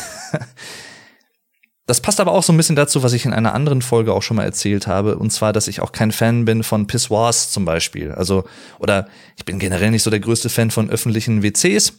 [1.88, 4.24] Das passt aber auch so ein bisschen dazu, was ich in einer anderen Folge auch
[4.24, 7.63] schon mal erzählt habe, und zwar, dass ich auch kein Fan bin von Pissoirs zum
[7.63, 8.12] Beispiel.
[8.12, 8.45] Also,
[8.80, 11.93] oder ich bin generell nicht so der größte Fan von öffentlichen WCs.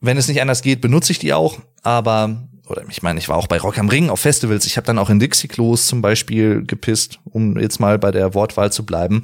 [0.00, 1.58] Wenn es nicht anders geht, benutze ich die auch.
[1.82, 4.66] Aber, oder ich meine, ich war auch bei Rock am Ring auf Festivals.
[4.66, 8.72] Ich habe dann auch in Dixie-Klos zum Beispiel gepisst, um jetzt mal bei der Wortwahl
[8.72, 9.22] zu bleiben.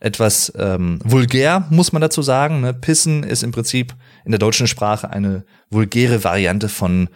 [0.00, 2.60] Etwas ähm, vulgär, muss man dazu sagen.
[2.60, 2.74] Ne?
[2.74, 7.08] Pissen ist im Prinzip in der deutschen Sprache eine vulgäre Variante von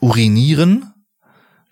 [0.00, 0.92] urinieren.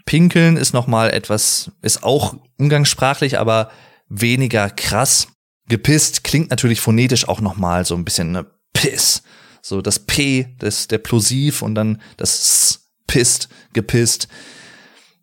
[0.04, 3.70] Pinkeln ist nochmal etwas, ist auch umgangssprachlich, aber
[4.08, 5.28] weniger krass.
[5.68, 9.22] Gepisst klingt natürlich phonetisch auch nochmal so ein bisschen ne, Piss.
[9.62, 14.28] So das P, das der Plosiv und dann das S, pisst, gepisst.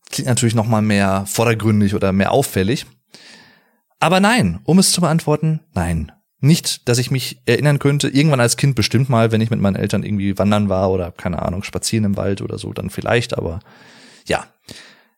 [0.10, 2.86] Klingt natürlich noch mal mehr vordergründig oder mehr auffällig.
[4.00, 6.12] Aber nein, um es zu beantworten, nein.
[6.42, 9.76] Nicht, dass ich mich erinnern könnte, irgendwann als Kind bestimmt mal, wenn ich mit meinen
[9.76, 13.60] Eltern irgendwie wandern war oder keine Ahnung, spazieren im Wald oder so, dann vielleicht, aber
[14.26, 14.46] ja.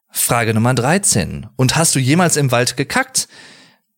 [0.10, 1.48] Frage Nummer 13.
[1.56, 3.28] Und hast du jemals im Wald gekackt?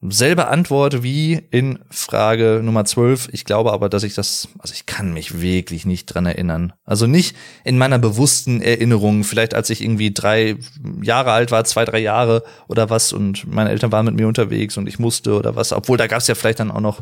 [0.09, 3.29] Selbe Antwort wie in Frage Nummer 12.
[3.31, 6.73] Ich glaube aber, dass ich das, also ich kann mich wirklich nicht dran erinnern.
[6.85, 10.57] Also nicht in meiner bewussten Erinnerung, vielleicht als ich irgendwie drei
[11.01, 14.77] Jahre alt war, zwei, drei Jahre oder was und meine Eltern waren mit mir unterwegs
[14.77, 17.01] und ich musste oder was, obwohl da gab es ja vielleicht dann auch noch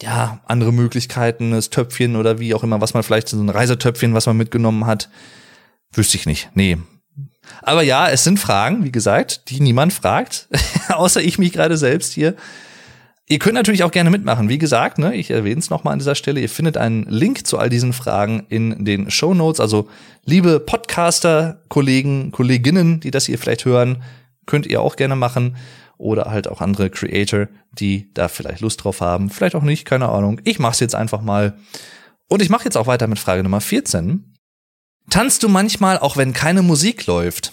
[0.00, 4.14] ja, andere Möglichkeiten, das Töpfchen oder wie auch immer, was man vielleicht so ein Reisetöpfchen,
[4.14, 5.08] was man mitgenommen hat.
[5.92, 6.50] Wüsste ich nicht.
[6.54, 6.78] Nee,
[7.62, 10.48] aber ja, es sind Fragen, wie gesagt, die niemand fragt,
[10.88, 12.34] außer ich mich gerade selbst hier.
[13.28, 14.48] Ihr könnt natürlich auch gerne mitmachen.
[14.48, 16.40] Wie gesagt, ne, ich erwähne es nochmal an dieser Stelle.
[16.40, 19.60] Ihr findet einen Link zu all diesen Fragen in den Show Notes.
[19.60, 19.88] Also,
[20.24, 24.02] liebe Podcaster, Kollegen, Kolleginnen, die das hier vielleicht hören,
[24.44, 25.56] könnt ihr auch gerne machen.
[25.96, 29.30] Oder halt auch andere Creator, die da vielleicht Lust drauf haben.
[29.30, 30.40] Vielleicht auch nicht, keine Ahnung.
[30.42, 31.54] Ich mach's jetzt einfach mal.
[32.28, 34.31] Und ich mache jetzt auch weiter mit Frage Nummer 14.
[35.12, 37.52] Tanzt du manchmal, auch wenn keine Musik läuft?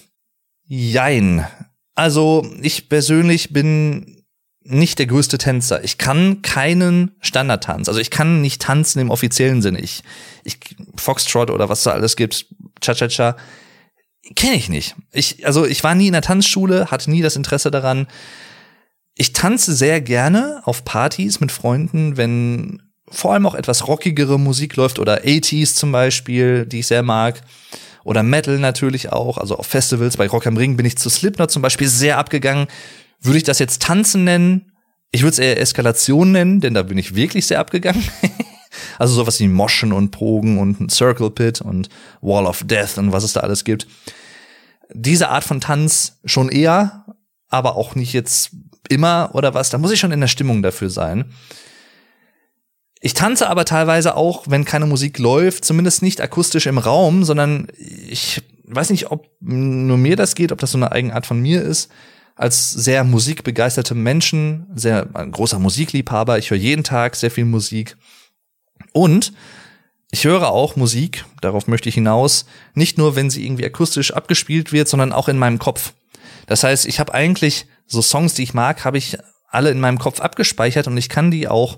[0.64, 1.46] Jein.
[1.94, 4.24] Also ich persönlich bin
[4.64, 5.84] nicht der größte Tänzer.
[5.84, 7.90] Ich kann keinen Standardtanz.
[7.90, 9.82] Also ich kann nicht tanzen im offiziellen Sinne.
[9.82, 10.04] Ich,
[10.46, 10.58] ich
[10.96, 12.46] Foxtrot oder was da alles gibt,
[12.80, 13.36] Cha-Cha-Cha,
[14.38, 14.96] kenne ich nicht.
[15.12, 18.08] Ich, also ich war nie in der Tanzschule, hatte nie das Interesse daran.
[19.16, 24.76] Ich tanze sehr gerne auf Partys mit Freunden, wenn vor allem auch etwas rockigere Musik
[24.76, 27.42] läuft oder 80s zum Beispiel, die ich sehr mag.
[28.04, 30.18] Oder Metal natürlich auch, also auf Festivals.
[30.18, 32.68] Bei Rock am Ring bin ich zu Slipknot zum Beispiel sehr abgegangen.
[33.22, 34.72] Würde ich das jetzt Tanzen nennen?
[35.12, 38.04] Ich würde es eher Eskalation nennen, denn da bin ich wirklich sehr abgegangen.
[39.00, 41.90] also sowas wie Moschen und Pogen und Circle Pit und
[42.22, 43.88] Wall of Death und was es da alles gibt.
[44.94, 47.06] Diese Art von Tanz schon eher,
[47.50, 48.52] aber auch nicht jetzt
[48.88, 49.70] immer oder was.
[49.70, 51.26] Da muss ich schon in der Stimmung dafür sein.
[53.02, 57.68] Ich tanze aber teilweise auch, wenn keine Musik läuft, zumindest nicht akustisch im Raum, sondern
[57.78, 61.62] ich weiß nicht, ob nur mir das geht, ob das so eine Eigenart von mir
[61.62, 61.90] ist.
[62.36, 67.98] Als sehr musikbegeisterte Menschen, sehr großer Musikliebhaber, ich höre jeden Tag sehr viel Musik.
[68.94, 69.34] Und
[70.12, 74.72] ich höre auch Musik, darauf möchte ich hinaus, nicht nur, wenn sie irgendwie akustisch abgespielt
[74.72, 75.94] wird, sondern auch in meinem Kopf.
[76.48, 79.18] Das heißt, ich habe eigentlich so Songs, die ich mag, habe ich
[79.50, 81.78] alle in meinem Kopf abgespeichert und ich kann die auch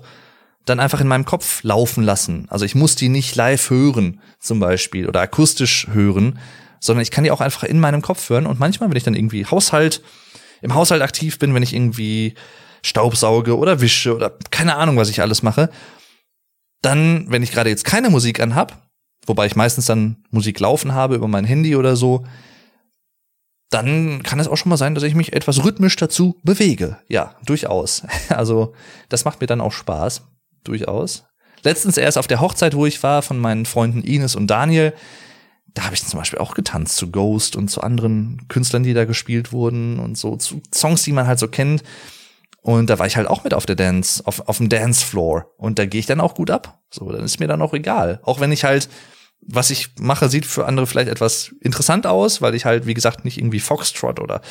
[0.64, 2.46] dann einfach in meinem Kopf laufen lassen.
[2.48, 6.38] Also ich muss die nicht live hören, zum Beispiel, oder akustisch hören,
[6.80, 8.46] sondern ich kann die auch einfach in meinem Kopf hören.
[8.46, 10.02] Und manchmal, wenn ich dann irgendwie Haushalt,
[10.60, 12.34] im Haushalt aktiv bin, wenn ich irgendwie
[12.82, 15.70] Staubsauge oder wische oder keine Ahnung, was ich alles mache,
[16.80, 18.88] dann, wenn ich gerade jetzt keine Musik anhab,
[19.26, 22.24] wobei ich meistens dann Musik laufen habe über mein Handy oder so,
[23.70, 26.98] dann kann es auch schon mal sein, dass ich mich etwas rhythmisch dazu bewege.
[27.08, 28.02] Ja, durchaus.
[28.28, 28.74] Also
[29.08, 30.22] das macht mir dann auch Spaß
[30.64, 31.24] durchaus.
[31.62, 34.92] Letztens erst auf der Hochzeit, wo ich war, von meinen Freunden Ines und Daniel,
[35.74, 39.04] da habe ich zum Beispiel auch getanzt zu Ghost und zu anderen Künstlern, die da
[39.04, 41.82] gespielt wurden und so zu Songs, die man halt so kennt.
[42.60, 45.46] Und da war ich halt auch mit auf der Dance, auf, auf dem Dancefloor.
[45.56, 46.80] Und da gehe ich dann auch gut ab.
[46.90, 48.20] So, dann ist mir dann auch egal.
[48.22, 48.88] Auch wenn ich halt,
[49.40, 53.24] was ich mache, sieht für andere vielleicht etwas interessant aus, weil ich halt, wie gesagt,
[53.24, 54.42] nicht irgendwie Foxtrot oder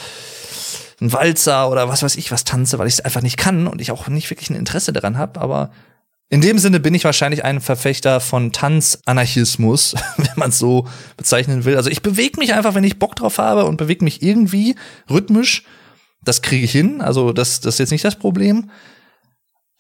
[1.00, 3.80] ein Walzer oder was weiß ich was tanze, weil ich es einfach nicht kann und
[3.80, 5.40] ich auch nicht wirklich ein Interesse daran habe.
[5.40, 5.72] Aber
[6.32, 11.66] in dem Sinne bin ich wahrscheinlich ein Verfechter von Tanzanarchismus, wenn man es so bezeichnen
[11.66, 11.76] will.
[11.76, 14.76] Also ich bewege mich einfach, wenn ich Bock drauf habe und bewege mich irgendwie
[15.10, 15.66] rhythmisch.
[16.24, 17.02] Das kriege ich hin.
[17.02, 18.72] Also das, das ist jetzt nicht das Problem.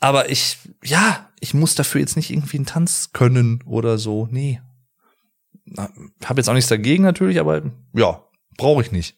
[0.01, 4.27] Aber ich, ja, ich muss dafür jetzt nicht irgendwie einen Tanz können oder so.
[4.29, 4.59] Nee.
[6.25, 7.61] Hab jetzt auch nichts dagegen natürlich, aber
[7.93, 8.25] ja,
[8.57, 9.15] brauche ich nicht.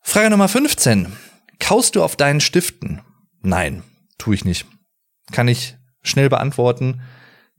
[0.00, 1.12] Frage Nummer 15.
[1.60, 3.02] Kaust du auf deinen Stiften?
[3.40, 3.84] Nein,
[4.18, 4.66] tue ich nicht.
[5.32, 7.00] Kann ich schnell beantworten.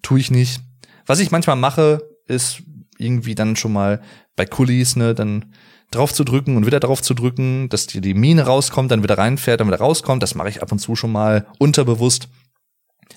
[0.01, 0.61] Tue ich nicht.
[1.05, 2.63] Was ich manchmal mache, ist
[2.97, 4.01] irgendwie dann schon mal
[4.35, 5.53] bei Kulis, ne, dann
[5.91, 9.17] drauf zu drücken und wieder drauf zu drücken, dass dir die Mine rauskommt, dann wieder
[9.17, 10.23] reinfährt, dann wieder rauskommt.
[10.23, 12.27] Das mache ich ab und zu schon mal unterbewusst.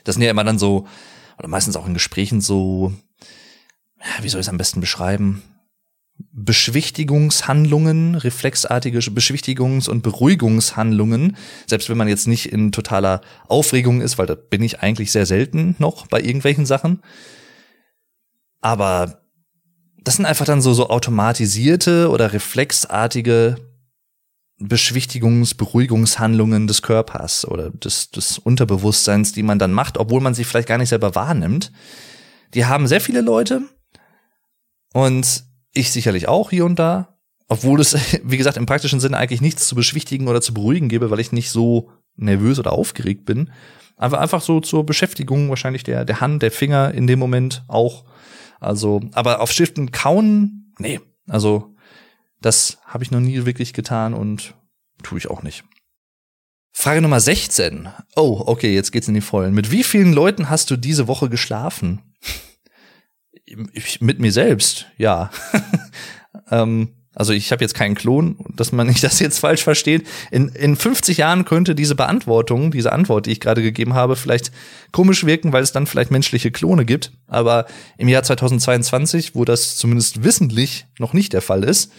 [0.04, 0.86] Das sind ja immer dann so,
[1.38, 2.92] oder meistens auch in Gesprächen so,
[4.20, 5.42] wie soll ich es am besten beschreiben?
[6.18, 14.26] Beschwichtigungshandlungen, reflexartige Beschwichtigungs- und Beruhigungshandlungen, selbst wenn man jetzt nicht in totaler Aufregung ist, weil
[14.26, 17.02] da bin ich eigentlich sehr selten noch bei irgendwelchen Sachen.
[18.60, 19.22] Aber
[20.02, 23.56] das sind einfach dann so, so automatisierte oder reflexartige
[24.60, 30.44] Beschwichtigungs-, Beruhigungshandlungen des Körpers oder des, des Unterbewusstseins, die man dann macht, obwohl man sie
[30.44, 31.70] vielleicht gar nicht selber wahrnimmt.
[32.54, 33.62] Die haben sehr viele Leute
[34.92, 35.47] und
[35.78, 37.18] ich sicherlich auch hier und da.
[37.48, 41.10] Obwohl es, wie gesagt, im praktischen Sinne eigentlich nichts zu beschwichtigen oder zu beruhigen gebe,
[41.10, 43.50] weil ich nicht so nervös oder aufgeregt bin.
[43.96, 48.04] Aber einfach so zur Beschäftigung wahrscheinlich der, der Hand, der Finger in dem Moment auch.
[48.60, 51.00] Also, aber auf Stiften kauen, nee.
[51.26, 51.74] Also,
[52.40, 54.54] das habe ich noch nie wirklich getan und
[55.02, 55.64] tue ich auch nicht.
[56.72, 57.88] Frage Nummer 16.
[58.14, 59.52] Oh, okay, jetzt geht's in die Vollen.
[59.52, 62.07] Mit wie vielen Leuten hast du diese Woche geschlafen?
[63.72, 65.30] Ich, mit mir selbst, ja.
[66.50, 70.06] ähm, also ich habe jetzt keinen Klon, dass man nicht das jetzt falsch versteht.
[70.30, 74.52] In, in 50 Jahren könnte diese Beantwortung, diese Antwort, die ich gerade gegeben habe, vielleicht
[74.92, 77.12] komisch wirken, weil es dann vielleicht menschliche Klone gibt.
[77.26, 81.92] Aber im Jahr 2022, wo das zumindest wissentlich noch nicht der Fall ist,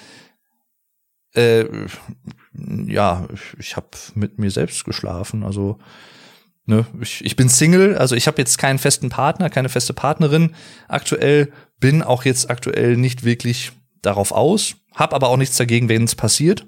[1.34, 1.66] äh,
[2.88, 3.28] ja,
[3.58, 5.44] ich habe mit mir selbst geschlafen.
[5.44, 5.80] Also
[6.70, 10.56] ne, ich, ich bin Single, also ich habe jetzt keinen festen Partner, keine feste Partnerin.
[10.88, 16.04] Aktuell bin auch jetzt aktuell nicht wirklich darauf aus, hab aber auch nichts dagegen, wenn
[16.04, 16.66] es passiert.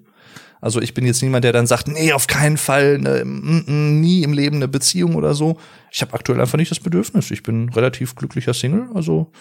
[0.59, 4.33] Also ich bin jetzt niemand, der dann sagt, nee, auf keinen Fall, ne, nie im
[4.33, 5.57] Leben eine Beziehung oder so.
[5.91, 7.31] Ich habe aktuell einfach nicht das Bedürfnis.
[7.31, 8.89] Ich bin relativ glücklicher Single.
[8.93, 9.31] Also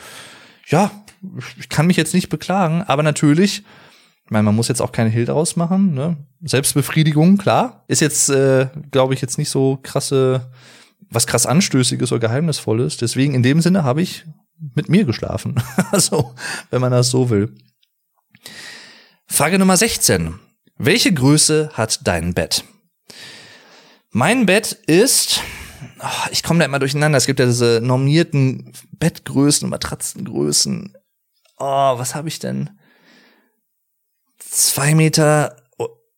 [0.67, 0.91] ja,
[1.59, 3.65] ich kann mich jetzt nicht beklagen, aber natürlich
[4.31, 5.93] ich meine, man muss jetzt auch keine Hill daraus machen.
[5.93, 6.17] Ne?
[6.43, 7.83] Selbstbefriedigung, klar.
[7.89, 10.53] Ist jetzt, äh, glaube ich, jetzt nicht so krasse,
[11.11, 12.97] was krass Anstößiges oder Geheimnisvolles.
[12.97, 14.25] Deswegen in dem Sinne habe ich
[14.77, 15.57] mit mir geschlafen.
[15.91, 16.37] also,
[16.71, 17.53] wenn man das so will.
[19.27, 20.39] Frage Nummer 16.
[20.79, 22.63] Welche Größe hat dein Bett?
[24.13, 25.43] Mein Bett ist,
[25.99, 27.19] oh, ich komme da immer durcheinander.
[27.19, 30.97] Es gibt ja diese normierten Bettgrößen, Matratzengrößen.
[31.59, 32.71] Oh, was habe ich denn?
[34.41, 35.57] Zwei Meter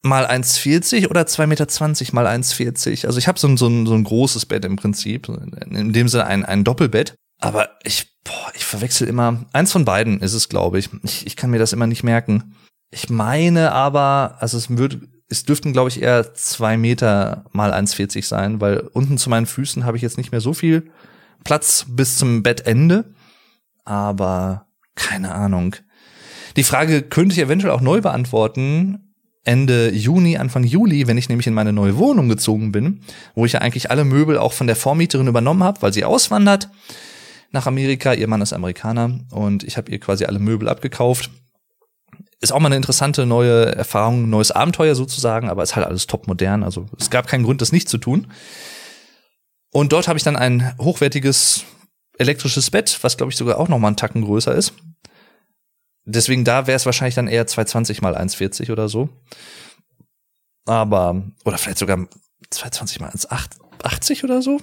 [0.03, 3.07] mal 1,40 oder zwei Meter zwanzig mal 1,40.
[3.07, 6.09] Also ich habe so ein, so, ein, so ein großes Bett im Prinzip, in dem
[6.09, 7.15] Sinne ein, ein Doppelbett.
[7.39, 10.91] Aber ich, boah, ich verwechsel immer, eins von beiden ist es, glaube ich.
[11.03, 11.27] ich.
[11.27, 12.57] Ich kann mir das immer nicht merken.
[12.91, 18.25] Ich meine aber, also es würde, es dürften, glaube ich, eher zwei Meter mal 1,40
[18.25, 20.91] sein, weil unten zu meinen Füßen habe ich jetzt nicht mehr so viel
[21.45, 23.13] Platz bis zum Bettende.
[23.85, 25.77] Aber keine Ahnung.
[26.57, 29.13] Die Frage könnte ich eventuell auch neu beantworten.
[29.45, 33.01] Ende Juni, Anfang Juli, wenn ich nämlich in meine neue Wohnung gezogen bin,
[33.35, 36.69] wo ich ja eigentlich alle Möbel auch von der Vormieterin übernommen habe, weil sie auswandert
[37.51, 38.15] nach Amerika.
[38.15, 41.31] Ihr Mann ist Amerikaner und ich habe ihr quasi alle Möbel abgekauft.
[42.41, 46.29] Ist auch mal eine interessante neue Erfahrung, neues Abenteuer sozusagen, aber ist halt alles top
[46.29, 46.63] modern.
[46.63, 48.29] Also es gab keinen Grund, das nicht zu tun.
[49.73, 51.65] Und dort habe ich dann ein hochwertiges
[52.19, 54.75] elektrisches Bett, was glaube ich sogar auch noch mal einen Tacken größer ist.
[56.05, 59.09] Deswegen da wäre es wahrscheinlich dann eher 220 mal 1,40 oder so.
[60.67, 62.07] Aber, oder vielleicht sogar
[62.51, 64.61] 220 mal 1,80 oder so.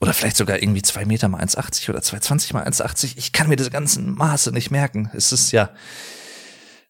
[0.00, 3.12] Oder vielleicht sogar irgendwie 2 Meter mal 1,80 oder 220 mal 1,80.
[3.16, 5.10] Ich kann mir diese ganzen Maße nicht merken.
[5.14, 5.70] Es ist ja.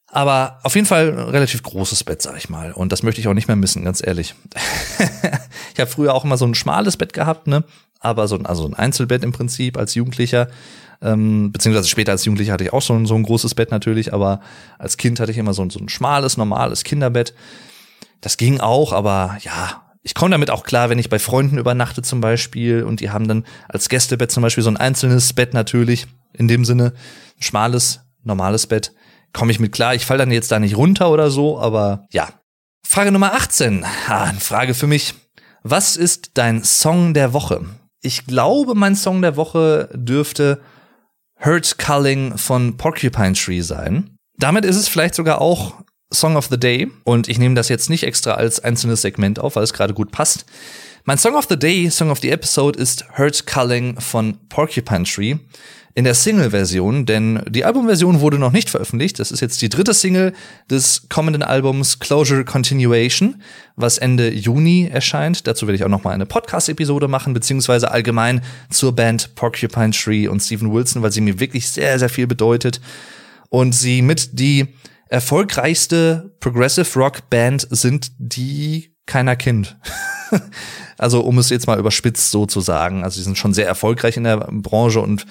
[0.06, 2.72] Aber auf jeden Fall relativ großes Bett, sag ich mal.
[2.72, 4.34] Und das möchte ich auch nicht mehr missen, ganz ehrlich.
[5.74, 7.64] ich habe früher auch immer so ein schmales Bett gehabt, ne?
[8.00, 10.48] Aber so ein, also ein Einzelbett im Prinzip als Jugendlicher.
[11.02, 14.40] Ähm, beziehungsweise später als Jugendlicher hatte ich auch schon so ein großes Bett natürlich, aber
[14.78, 17.34] als Kind hatte ich immer so, so ein schmales, normales Kinderbett.
[18.20, 22.02] Das ging auch, aber ja, ich komme damit auch klar, wenn ich bei Freunden übernachte
[22.02, 26.06] zum Beispiel und die haben dann als Gästebett zum Beispiel so ein einzelnes Bett natürlich,
[26.32, 26.92] in dem Sinne,
[27.38, 28.92] ein schmales, normales Bett,
[29.32, 29.94] komme ich mit klar.
[29.94, 32.28] Ich falle dann jetzt da nicht runter oder so, aber ja.
[32.86, 33.84] Frage Nummer 18.
[34.08, 35.14] Ah, eine Frage für mich.
[35.62, 37.64] Was ist dein Song der Woche?
[38.00, 40.60] Ich glaube, mein Song der Woche dürfte
[41.42, 44.16] Hurt Culling von Porcupine Tree sein.
[44.38, 45.74] Damit ist es vielleicht sogar auch
[46.12, 46.90] Song of the Day.
[47.04, 50.10] Und ich nehme das jetzt nicht extra als einzelnes Segment auf, weil es gerade gut
[50.12, 50.44] passt.
[51.04, 55.36] Mein Song of the Day, Song of the Episode ist Hurt Culling von Porcupine Tree
[55.94, 59.18] in der Single-Version, denn die Albumversion wurde noch nicht veröffentlicht.
[59.18, 60.32] Das ist jetzt die dritte Single
[60.70, 63.42] des kommenden Albums Closure Continuation,
[63.74, 65.46] was Ende Juni erscheint.
[65.46, 70.28] Dazu werde ich auch noch mal eine Podcast-Episode machen, beziehungsweise allgemein zur Band Porcupine Tree
[70.28, 72.80] und Steven Wilson, weil sie mir wirklich sehr, sehr viel bedeutet
[73.48, 74.68] und sie mit die
[75.08, 79.76] erfolgreichste Progressive Rock Band sind, die keiner kennt.
[80.98, 83.02] also um es jetzt mal überspitzt so zu sagen.
[83.02, 85.26] Also sie sind schon sehr erfolgreich in der Branche und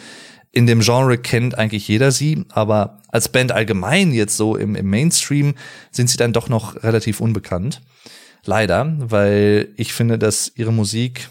[0.52, 4.90] in dem Genre kennt eigentlich jeder sie, aber als Band allgemein jetzt so im, im
[4.90, 5.56] Mainstream
[5.92, 7.82] sind sie dann doch noch relativ unbekannt.
[8.46, 11.30] Leider, weil ich finde, dass ihre Musik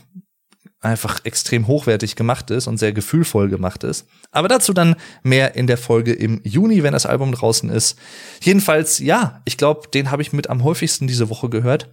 [0.81, 4.07] einfach extrem hochwertig gemacht ist und sehr gefühlvoll gemacht ist.
[4.31, 7.99] Aber dazu dann mehr in der Folge im Juni, wenn das Album draußen ist.
[8.41, 11.91] Jedenfalls, ja, ich glaube, den habe ich mit am häufigsten diese Woche gehört.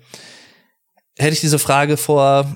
[1.17, 2.55] Hätte ich diese Frage vor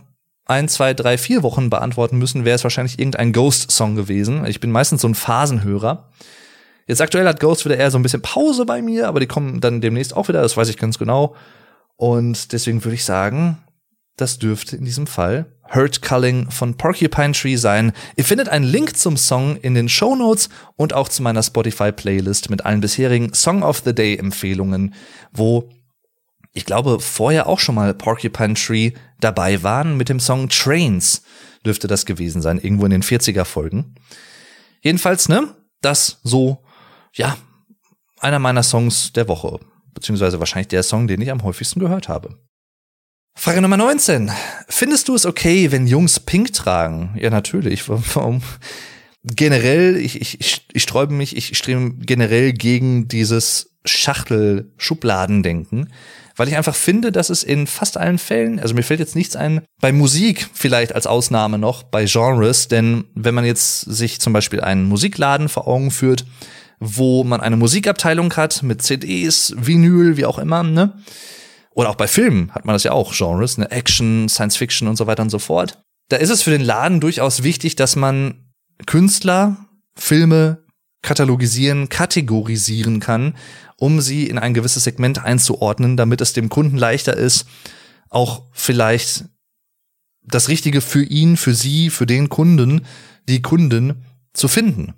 [0.49, 4.45] ein, zwei, drei, vier Wochen beantworten müssen, wäre es wahrscheinlich irgendein Ghost-Song gewesen.
[4.45, 6.09] Ich bin meistens so ein Phasenhörer.
[6.87, 9.61] Jetzt aktuell hat Ghost wieder eher so ein bisschen Pause bei mir, aber die kommen
[9.61, 11.35] dann demnächst auch wieder, das weiß ich ganz genau.
[11.97, 13.59] Und deswegen würde ich sagen,
[14.17, 17.91] das dürfte in diesem Fall Hurt Culling von Porcupine Tree sein.
[18.15, 21.91] Ihr findet einen Link zum Song in den Show Notes und auch zu meiner Spotify
[21.91, 24.95] Playlist mit allen bisherigen Song of the Day Empfehlungen,
[25.31, 25.69] wo
[26.53, 31.23] ich glaube, vorher auch schon mal Porcupine Tree dabei waren mit dem Song Trains.
[31.65, 33.95] Dürfte das gewesen sein, irgendwo in den 40er Folgen.
[34.81, 35.55] Jedenfalls, ne?
[35.81, 36.63] Das so,
[37.13, 37.37] ja,
[38.19, 39.59] einer meiner Songs der Woche.
[39.93, 42.37] Beziehungsweise wahrscheinlich der Song, den ich am häufigsten gehört habe.
[43.35, 44.31] Frage Nummer 19.
[44.67, 47.15] Findest du es okay, wenn Jungs Pink tragen?
[47.17, 47.87] Ja, natürlich.
[47.87, 48.41] Warum?
[49.23, 55.91] Generell, ich, ich, ich, sträube mich, ich strebe generell gegen dieses Schachtel-Schubladendenken,
[56.39, 59.35] weil ich einfach finde, dass es in fast allen Fällen, also mir fällt jetzt nichts
[59.35, 64.31] ein, bei Musik vielleicht als Ausnahme noch, bei Genres, denn wenn man jetzt sich zum
[64.31, 66.25] Beispiel einen Musikladen vor Augen führt,
[66.79, 70.93] wo man eine Musikabteilung hat mit CDs, Vinyl, wie auch immer, ne?
[71.71, 73.69] Oder auch bei Filmen hat man das ja auch, Genres, ne?
[73.69, 75.81] Action, Science Fiction und so weiter und so fort.
[76.07, 78.45] Da ist es für den Laden durchaus wichtig, dass man
[78.85, 79.57] Künstler,
[79.97, 80.63] Filme
[81.01, 83.35] katalogisieren, kategorisieren kann,
[83.77, 87.45] um sie in ein gewisses Segment einzuordnen, damit es dem Kunden leichter ist,
[88.09, 89.25] auch vielleicht
[90.21, 92.85] das Richtige für ihn, für sie, für den Kunden,
[93.27, 94.93] die Kunden zu finden.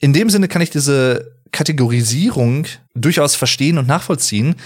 [0.00, 4.56] In dem Sinne kann ich diese Kategorisierung durchaus verstehen und nachvollziehen.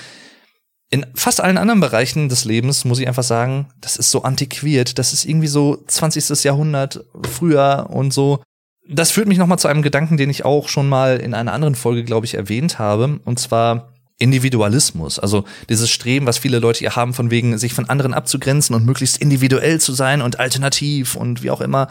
[0.91, 4.99] In fast allen anderen Bereichen des Lebens muss ich einfach sagen, das ist so antiquiert,
[4.99, 6.45] das ist irgendwie so 20.
[6.45, 8.43] Jahrhundert früher und so
[8.89, 11.75] das führt mich nochmal zu einem Gedanken, den ich auch schon mal in einer anderen
[11.75, 13.21] Folge, glaube ich, erwähnt habe.
[13.25, 15.19] Und zwar Individualismus.
[15.19, 18.85] Also dieses Streben, was viele Leute hier haben, von wegen sich von anderen abzugrenzen und
[18.85, 21.89] möglichst individuell zu sein und alternativ und wie auch immer.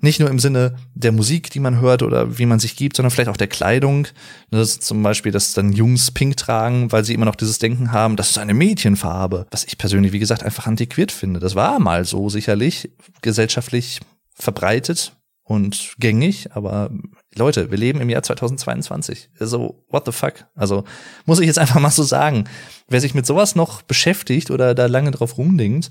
[0.00, 3.10] Nicht nur im Sinne der Musik, die man hört oder wie man sich gibt, sondern
[3.10, 4.06] vielleicht auch der Kleidung.
[4.50, 7.92] Das ist zum Beispiel, dass dann Jungs pink tragen, weil sie immer noch dieses Denken
[7.92, 9.46] haben, das ist eine Mädchenfarbe.
[9.50, 11.40] Was ich persönlich, wie gesagt, einfach antiquiert finde.
[11.40, 12.90] Das war mal so sicherlich
[13.22, 14.00] gesellschaftlich
[14.34, 15.16] verbreitet,
[15.46, 16.90] und gängig, aber
[17.36, 19.30] Leute, wir leben im Jahr 2022.
[19.38, 20.46] Also, what the fuck?
[20.56, 20.82] Also,
[21.24, 22.48] muss ich jetzt einfach mal so sagen.
[22.88, 25.88] Wer sich mit sowas noch beschäftigt oder da lange drauf rumdenkt,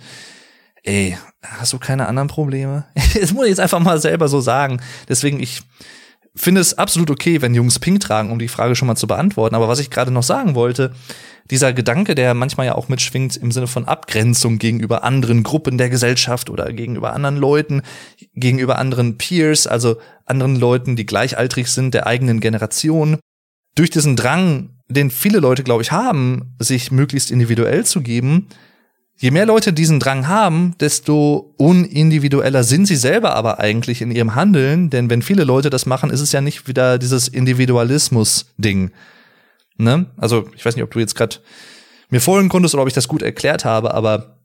[0.84, 2.86] ey, hast du keine anderen Probleme?
[3.20, 4.82] das muss ich jetzt einfach mal selber so sagen.
[5.08, 5.64] Deswegen, ich
[6.36, 9.56] finde es absolut okay, wenn Jungs pink tragen, um die Frage schon mal zu beantworten.
[9.56, 10.92] Aber was ich gerade noch sagen wollte,
[11.52, 15.90] dieser Gedanke, der manchmal ja auch mitschwingt im Sinne von Abgrenzung gegenüber anderen Gruppen der
[15.90, 17.84] Gesellschaft oder gegenüber anderen Leuten,
[18.34, 23.20] gegenüber anderen Peers, also anderen Leuten, die gleichaltrig sind, der eigenen Generation.
[23.76, 28.48] Durch diesen Drang, den viele Leute, glaube ich, haben, sich möglichst individuell zu geben,
[29.18, 34.36] Je mehr Leute diesen Drang haben, desto unindividueller sind sie selber aber eigentlich in ihrem
[34.36, 38.92] Handeln, denn wenn viele Leute das machen, ist es ja nicht wieder dieses Individualismus-Ding.
[39.78, 40.06] Ne?
[40.18, 41.38] Also, ich weiß nicht, ob du jetzt gerade
[42.10, 44.42] mir folgen konntest oder ob ich das gut erklärt habe, aber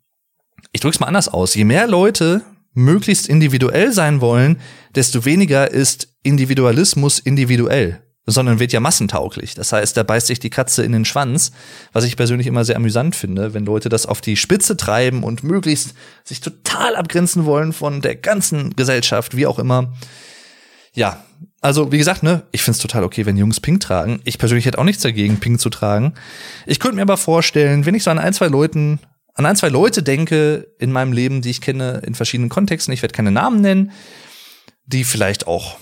[0.72, 1.54] ich drück's mal anders aus.
[1.54, 2.42] Je mehr Leute
[2.72, 4.60] möglichst individuell sein wollen,
[4.94, 9.54] desto weniger ist Individualismus individuell, sondern wird ja massentauglich.
[9.54, 11.52] Das heißt, da beißt sich die Katze in den Schwanz,
[11.92, 15.42] was ich persönlich immer sehr amüsant finde, wenn Leute das auf die Spitze treiben und
[15.42, 19.92] möglichst sich total abgrenzen wollen von der ganzen Gesellschaft, wie auch immer.
[20.94, 21.24] Ja,
[21.60, 24.20] also wie gesagt, ne, ich find's total okay, wenn Jungs Pink tragen.
[24.24, 26.14] Ich persönlich hätte auch nichts dagegen, Pink zu tragen.
[26.66, 28.98] Ich könnte mir aber vorstellen, wenn ich so an ein, zwei Leuten,
[29.34, 33.02] an ein, zwei Leute denke in meinem Leben, die ich kenne in verschiedenen Kontexten, ich
[33.02, 33.92] werde keine Namen nennen,
[34.86, 35.76] die vielleicht auch,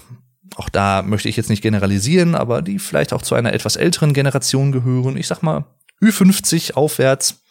[0.59, 4.13] auch da möchte ich jetzt nicht generalisieren, aber die vielleicht auch zu einer etwas älteren
[4.13, 5.17] Generation gehören.
[5.17, 5.65] Ich sag mal,
[6.03, 7.43] Ü50 aufwärts.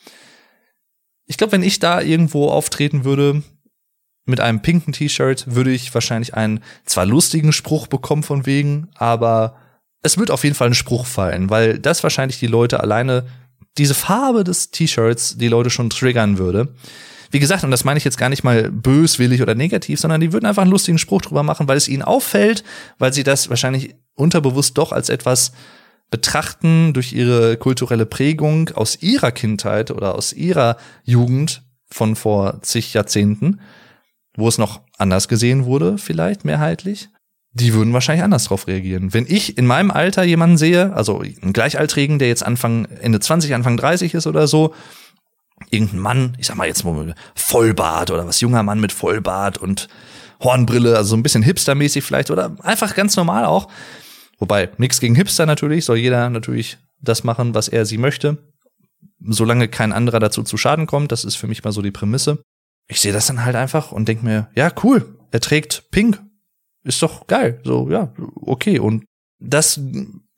[1.25, 3.43] Ich glaube, wenn ich da irgendwo auftreten würde,
[4.25, 9.55] mit einem pinken T-Shirt würde ich wahrscheinlich einen zwar lustigen Spruch bekommen von wegen, aber
[10.01, 13.25] es wird auf jeden Fall ein Spruch fallen, weil das wahrscheinlich die Leute alleine
[13.77, 16.73] diese Farbe des T-Shirts die Leute schon triggern würde.
[17.31, 20.33] Wie gesagt, und das meine ich jetzt gar nicht mal böswillig oder negativ, sondern die
[20.33, 22.63] würden einfach einen lustigen Spruch drüber machen, weil es ihnen auffällt,
[22.97, 25.51] weil sie das wahrscheinlich unterbewusst doch als etwas
[26.09, 32.93] betrachten durch ihre kulturelle Prägung aus ihrer Kindheit oder aus ihrer Jugend von vor zig
[32.93, 33.59] Jahrzehnten
[34.37, 37.09] wo es noch anders gesehen wurde, vielleicht mehrheitlich,
[37.51, 39.13] die würden wahrscheinlich anders drauf reagieren.
[39.13, 43.53] Wenn ich in meinem Alter jemanden sehe, also einen Gleichaltrigen, der jetzt Anfang, Ende 20,
[43.55, 44.73] Anfang 30 ist oder so,
[45.69, 49.87] irgendein Mann, ich sag mal jetzt mal Vollbart oder was, junger Mann mit Vollbart und
[50.41, 53.69] Hornbrille, also so ein bisschen hipstermäßig vielleicht oder einfach ganz normal auch.
[54.39, 58.37] Wobei, nichts gegen Hipster natürlich, soll jeder natürlich das machen, was er sie möchte.
[59.19, 62.39] Solange kein anderer dazu zu Schaden kommt, das ist für mich mal so die Prämisse
[62.87, 66.21] ich sehe das dann halt einfach und denk mir, ja, cool, er trägt pink.
[66.83, 67.59] Ist doch geil.
[67.63, 68.79] So, ja, okay.
[68.79, 69.03] Und
[69.39, 69.79] das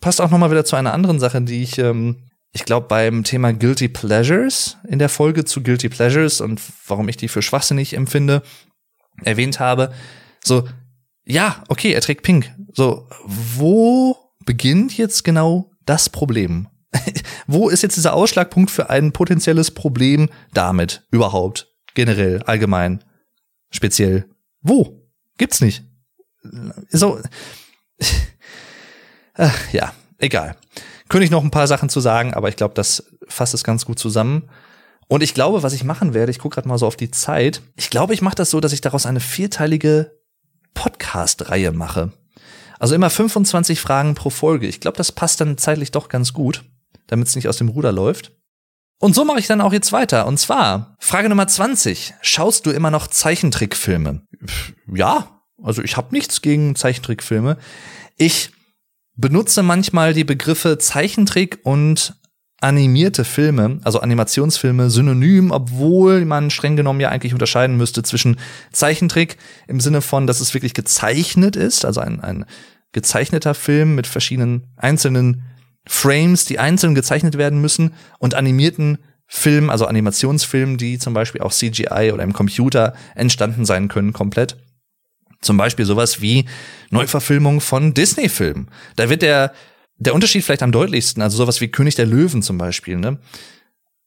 [0.01, 3.53] passt auch nochmal wieder zu einer anderen Sache, die ich, ähm, ich glaube, beim Thema
[3.53, 8.41] Guilty Pleasures in der Folge zu Guilty Pleasures und warum ich die für schwachsinnig empfinde,
[9.23, 9.93] erwähnt habe.
[10.43, 10.67] So,
[11.25, 12.51] ja, okay, er trägt pink.
[12.73, 16.67] So, wo beginnt jetzt genau das Problem?
[17.45, 21.71] Wo ist jetzt dieser Ausschlagpunkt für ein potenzielles Problem damit überhaupt?
[21.93, 23.03] Generell, allgemein,
[23.69, 24.27] speziell.
[24.61, 25.07] Wo?
[25.37, 25.83] Gibt's nicht.
[26.89, 27.21] So.
[29.71, 30.57] Ja, egal.
[31.09, 33.85] Könnte ich noch ein paar Sachen zu sagen, aber ich glaube, das fasst es ganz
[33.85, 34.49] gut zusammen.
[35.07, 37.61] Und ich glaube, was ich machen werde, ich gucke gerade mal so auf die Zeit.
[37.75, 40.11] Ich glaube, ich mache das so, dass ich daraus eine vierteilige
[40.75, 42.13] Podcast-Reihe mache.
[42.77, 44.67] Also immer 25 Fragen pro Folge.
[44.67, 46.63] Ich glaube, das passt dann zeitlich doch ganz gut,
[47.07, 48.31] damit es nicht aus dem Ruder läuft.
[48.99, 50.27] Und so mache ich dann auch jetzt weiter.
[50.27, 52.13] Und zwar Frage Nummer 20.
[52.21, 54.21] Schaust du immer noch Zeichentrickfilme?
[54.93, 57.57] Ja, also ich habe nichts gegen Zeichentrickfilme.
[58.17, 58.51] Ich
[59.19, 62.15] benutze manchmal die Begriffe Zeichentrick und
[62.61, 68.37] animierte Filme, also Animationsfilme, synonym, obwohl man streng genommen ja eigentlich unterscheiden müsste zwischen
[68.71, 72.45] Zeichentrick im Sinne von, dass es wirklich gezeichnet ist, also ein, ein
[72.91, 75.43] gezeichneter Film mit verschiedenen einzelnen
[75.85, 81.53] Frames, die einzeln gezeichnet werden müssen, und animierten Filmen, also Animationsfilmen, die zum Beispiel auch
[81.53, 84.57] CGI oder im Computer entstanden sein können, komplett.
[85.41, 86.45] Zum Beispiel sowas wie
[86.89, 88.69] Neuverfilmung von Disney-Filmen.
[88.95, 89.53] Da wird der
[89.99, 93.19] der Unterschied vielleicht am deutlichsten, also sowas wie König der Löwen zum Beispiel, ne?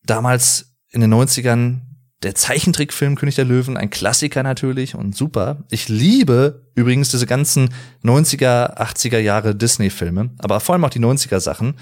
[0.04, 1.82] Damals in den 90ern
[2.22, 5.64] der Zeichentrickfilm König der Löwen, ein Klassiker natürlich und super.
[5.70, 7.74] Ich liebe übrigens diese ganzen
[8.04, 11.74] 90er, 80er Jahre Disney-Filme, aber vor allem auch die 90er Sachen.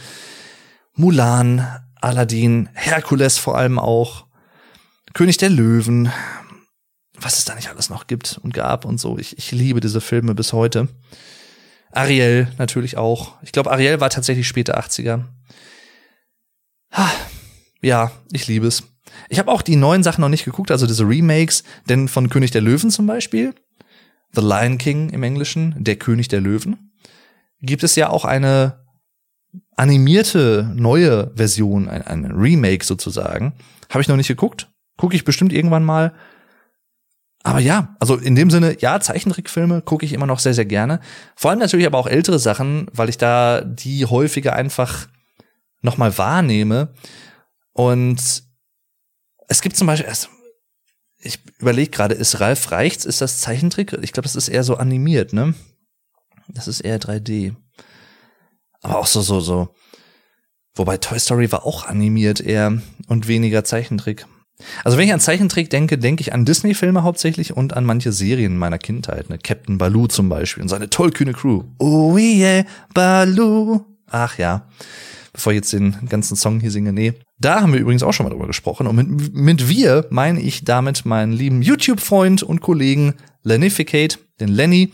[0.95, 1.67] Mulan,
[2.01, 4.27] Aladdin, Herkules vor allem auch,
[5.13, 6.11] König der Löwen,
[7.21, 9.19] was es da nicht alles noch gibt und gab und so.
[9.19, 10.89] Ich, ich liebe diese Filme bis heute.
[11.93, 13.35] Ariel natürlich auch.
[13.43, 15.25] Ich glaube, Ariel war tatsächlich späte 80er.
[17.83, 18.85] Ja, ich liebe es.
[19.29, 22.51] Ich habe auch die neuen Sachen noch nicht geguckt, also diese Remakes, denn von König
[22.51, 23.55] der Löwen zum Beispiel,
[24.33, 26.93] The Lion King im Englischen, der König der Löwen,
[27.61, 28.85] gibt es ja auch eine
[29.77, 33.55] animierte neue Version, ein, ein Remake sozusagen.
[33.89, 34.71] Habe ich noch nicht geguckt.
[34.97, 36.13] Gucke ich bestimmt irgendwann mal.
[37.43, 41.01] Aber ja, also in dem Sinne, ja, Zeichentrickfilme gucke ich immer noch sehr, sehr gerne.
[41.37, 45.09] Vor allem natürlich aber auch ältere Sachen, weil ich da die häufiger einfach
[45.81, 46.93] nochmal wahrnehme.
[47.73, 48.43] Und
[49.49, 50.29] es gibt zum Beispiel, also
[51.19, 53.93] ich überlege gerade, ist Ralf Reichts, ist das Zeichentrick?
[54.03, 55.55] Ich glaube, das ist eher so animiert, ne?
[56.49, 57.55] Das ist eher 3D.
[58.83, 59.75] Aber auch so, so, so.
[60.75, 64.27] Wobei Toy Story war auch animiert eher und weniger Zeichentrick.
[64.85, 68.57] Also wenn ich an Zeichentrick denke, denke ich an Disney-Filme hauptsächlich und an manche Serien
[68.57, 69.31] meiner Kindheit.
[69.31, 69.39] Ne?
[69.39, 71.65] Captain Baloo zum Beispiel und seine tollkühne Crew.
[71.79, 73.85] Oh yeah, Baloo.
[74.11, 74.67] Ach ja.
[75.33, 77.15] Bevor ich jetzt den ganzen Song hier singe, nee.
[77.39, 78.87] Da haben wir übrigens auch schon mal drüber gesprochen.
[78.87, 84.93] Und mit, mit wir meine ich damit meinen lieben YouTube-Freund und Kollegen Lenificate, den Lenny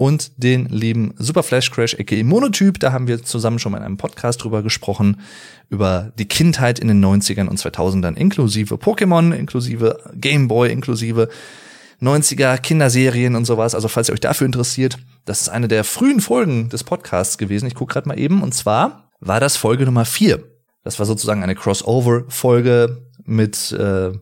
[0.00, 2.80] und den lieben Super Flash Crash aka Monotyp.
[2.80, 5.20] Da haben wir zusammen schon mal in einem Podcast drüber gesprochen,
[5.68, 11.28] über die Kindheit in den 90ern und 2000ern, inklusive Pokémon, inklusive Game Boy, inklusive
[12.00, 13.74] 90er Kinderserien und sowas.
[13.74, 14.96] Also falls ihr euch dafür interessiert,
[15.26, 17.66] das ist eine der frühen Folgen des Podcasts gewesen.
[17.66, 18.42] Ich gucke gerade mal eben.
[18.42, 20.42] Und zwar war das Folge Nummer vier.
[20.82, 24.12] Das war sozusagen eine Crossover-Folge mit äh,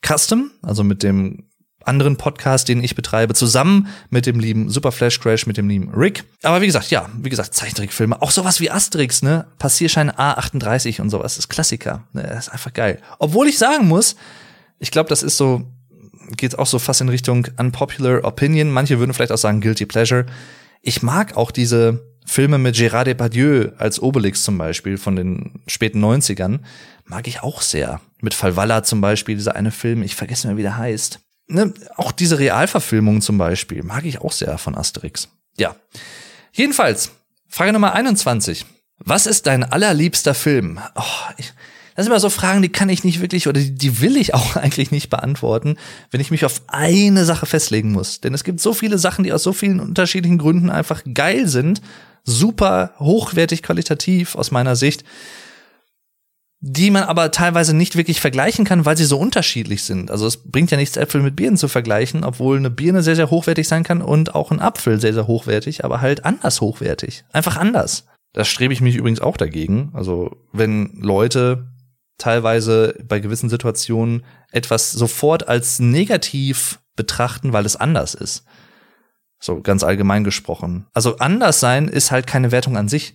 [0.00, 1.50] Custom, also mit dem
[1.86, 5.90] anderen Podcast, den ich betreibe, zusammen mit dem lieben Super Flash Crash, mit dem lieben
[5.94, 6.24] Rick.
[6.42, 9.46] Aber wie gesagt, ja, wie gesagt, Zeichentrickfilme, auch sowas wie Asterix, ne?
[9.58, 12.04] Passierschein A38 und sowas, ist Klassiker.
[12.12, 12.22] Ne?
[12.22, 13.00] Das ist einfach geil.
[13.18, 14.16] Obwohl ich sagen muss,
[14.78, 15.62] ich glaube, das ist so,
[16.36, 18.70] geht auch so fast in Richtung unpopular opinion.
[18.70, 20.26] Manche würden vielleicht auch sagen guilty pleasure.
[20.82, 26.04] Ich mag auch diese Filme mit Gérard Depardieu als Obelix zum Beispiel von den späten
[26.04, 26.60] 90ern,
[27.04, 28.00] mag ich auch sehr.
[28.20, 32.12] Mit Falwalla zum Beispiel, dieser eine Film, ich vergesse mir, wie der heißt ne, auch
[32.12, 35.28] diese Realverfilmung zum Beispiel mag ich auch sehr von Asterix.
[35.56, 35.76] Ja.
[36.52, 37.10] Jedenfalls,
[37.48, 38.66] Frage Nummer 21.
[38.98, 40.80] Was ist dein allerliebster Film?
[40.94, 41.02] Oh,
[41.36, 41.52] ich,
[41.94, 44.34] das sind immer so Fragen, die kann ich nicht wirklich oder die, die will ich
[44.34, 45.76] auch eigentlich nicht beantworten,
[46.10, 48.20] wenn ich mich auf eine Sache festlegen muss.
[48.20, 51.80] Denn es gibt so viele Sachen, die aus so vielen unterschiedlichen Gründen einfach geil sind,
[52.24, 55.04] super hochwertig qualitativ aus meiner Sicht,
[56.60, 60.10] die man aber teilweise nicht wirklich vergleichen kann, weil sie so unterschiedlich sind.
[60.10, 63.30] Also es bringt ja nichts, Äpfel mit Birnen zu vergleichen, obwohl eine Birne sehr, sehr
[63.30, 67.24] hochwertig sein kann und auch ein Apfel sehr, sehr hochwertig, aber halt anders hochwertig.
[67.32, 68.06] Einfach anders.
[68.32, 69.90] Das strebe ich mich übrigens auch dagegen.
[69.92, 71.68] Also wenn Leute
[72.18, 78.44] teilweise bei gewissen Situationen etwas sofort als negativ betrachten, weil es anders ist.
[79.38, 80.86] So ganz allgemein gesprochen.
[80.94, 83.14] Also anders sein ist halt keine Wertung an sich,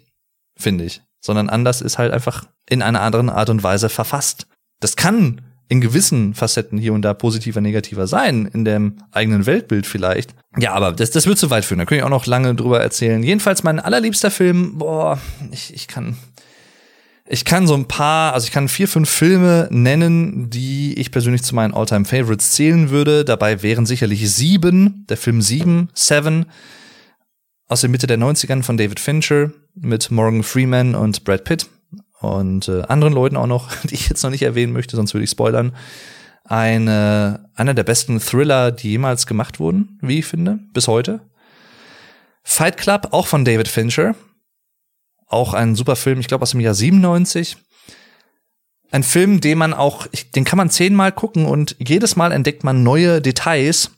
[0.55, 4.47] finde ich sondern anders ist halt einfach in einer anderen Art und Weise verfasst.
[4.79, 9.87] Das kann in gewissen Facetten hier und da positiver, negativer sein, in dem eigenen Weltbild
[9.87, 10.35] vielleicht.
[10.57, 12.81] Ja, aber das, das wird zu weit führen, da könnte ich auch noch lange drüber
[12.81, 13.23] erzählen.
[13.23, 15.17] Jedenfalls mein allerliebster Film, boah,
[15.51, 16.17] ich, ich kann,
[17.29, 21.43] Ich kann so ein paar, also ich kann vier, fünf Filme nennen, die ich persönlich
[21.43, 23.23] zu meinen Alltime favorites zählen würde.
[23.23, 26.47] Dabei wären sicherlich sieben, der Film sieben, Seven,
[27.71, 31.67] aus der Mitte der 90ern von David Fincher mit Morgan Freeman und Brad Pitt
[32.19, 35.23] und äh, anderen Leuten auch noch, die ich jetzt noch nicht erwähnen möchte, sonst würde
[35.23, 35.73] ich spoilern.
[36.43, 41.21] Eine, einer der besten Thriller, die jemals gemacht wurden, wie ich finde, bis heute.
[42.43, 44.15] Fight Club, auch von David Fincher.
[45.27, 47.55] Auch ein super Film, ich glaube aus dem Jahr 97.
[48.91, 52.83] Ein Film, den man auch, den kann man zehnmal gucken und jedes Mal entdeckt man
[52.83, 53.91] neue Details.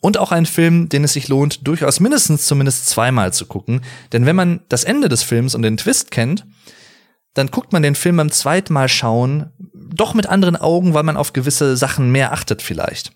[0.00, 3.82] Und auch ein Film, den es sich lohnt, durchaus mindestens zumindest zweimal zu gucken.
[4.12, 6.46] Denn wenn man das Ende des Films und den Twist kennt,
[7.34, 11.16] dann guckt man den Film beim zweiten Mal schauen doch mit anderen Augen, weil man
[11.16, 13.12] auf gewisse Sachen mehr achtet vielleicht.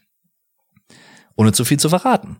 [1.36, 2.36] Ohne zu viel zu verraten.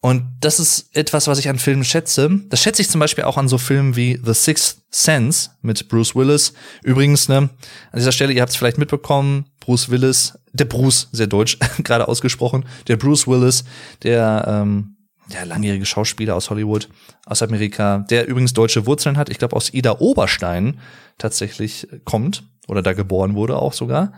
[0.00, 2.30] Und das ist etwas, was ich an Filmen schätze.
[2.48, 6.14] Das schätze ich zum Beispiel auch an so Filmen wie The Sixth Sense mit Bruce
[6.14, 6.52] Willis.
[6.84, 7.50] Übrigens, ne, an
[7.96, 12.64] dieser Stelle, ihr habt es vielleicht mitbekommen, Bruce Willis, der Bruce, sehr deutsch gerade ausgesprochen,
[12.86, 13.64] der Bruce Willis,
[14.02, 14.96] der ähm,
[15.32, 16.88] der langjährige Schauspieler aus Hollywood,
[17.24, 20.78] aus Amerika, der übrigens deutsche Wurzeln hat, ich glaube aus Ida Oberstein
[21.18, 24.12] tatsächlich kommt oder da geboren wurde auch sogar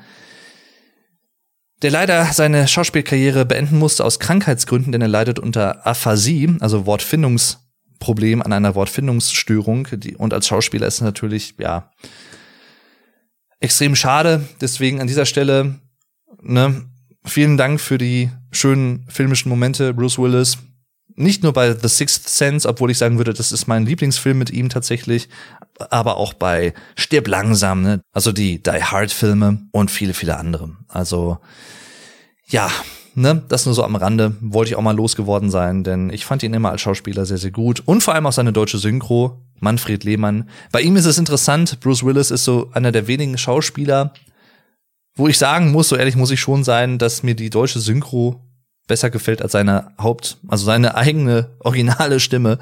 [1.83, 8.43] der leider seine Schauspielkarriere beenden musste aus Krankheitsgründen, denn er leidet unter Aphasie, also Wortfindungsproblem
[8.43, 9.89] an einer Wortfindungsstörung.
[10.19, 11.91] Und als Schauspieler ist natürlich, ja,
[13.61, 14.47] extrem schade.
[14.61, 15.81] Deswegen an dieser Stelle,
[16.41, 16.85] ne,
[17.25, 20.59] vielen Dank für die schönen filmischen Momente, Bruce Willis
[21.19, 24.51] nicht nur bei The Sixth Sense, obwohl ich sagen würde, das ist mein Lieblingsfilm mit
[24.51, 25.29] ihm tatsächlich,
[25.91, 28.01] aber auch bei Stirb langsam, ne?
[28.13, 30.77] also die Die Hard Filme und viele, viele andere.
[30.87, 31.39] Also
[32.47, 32.71] ja,
[33.15, 36.43] ne, das nur so am Rande, wollte ich auch mal losgeworden sein, denn ich fand
[36.45, 40.05] ihn immer als Schauspieler sehr, sehr gut und vor allem auch seine deutsche Synchro, Manfred
[40.05, 40.49] Lehmann.
[40.73, 44.13] Bei ihm ist es interessant, Bruce Willis ist so einer der wenigen Schauspieler,
[45.17, 48.41] wo ich sagen muss, so ehrlich muss ich schon sein, dass mir die deutsche Synchro
[48.87, 52.59] besser gefällt als seine Haupt, also seine eigene originale Stimme,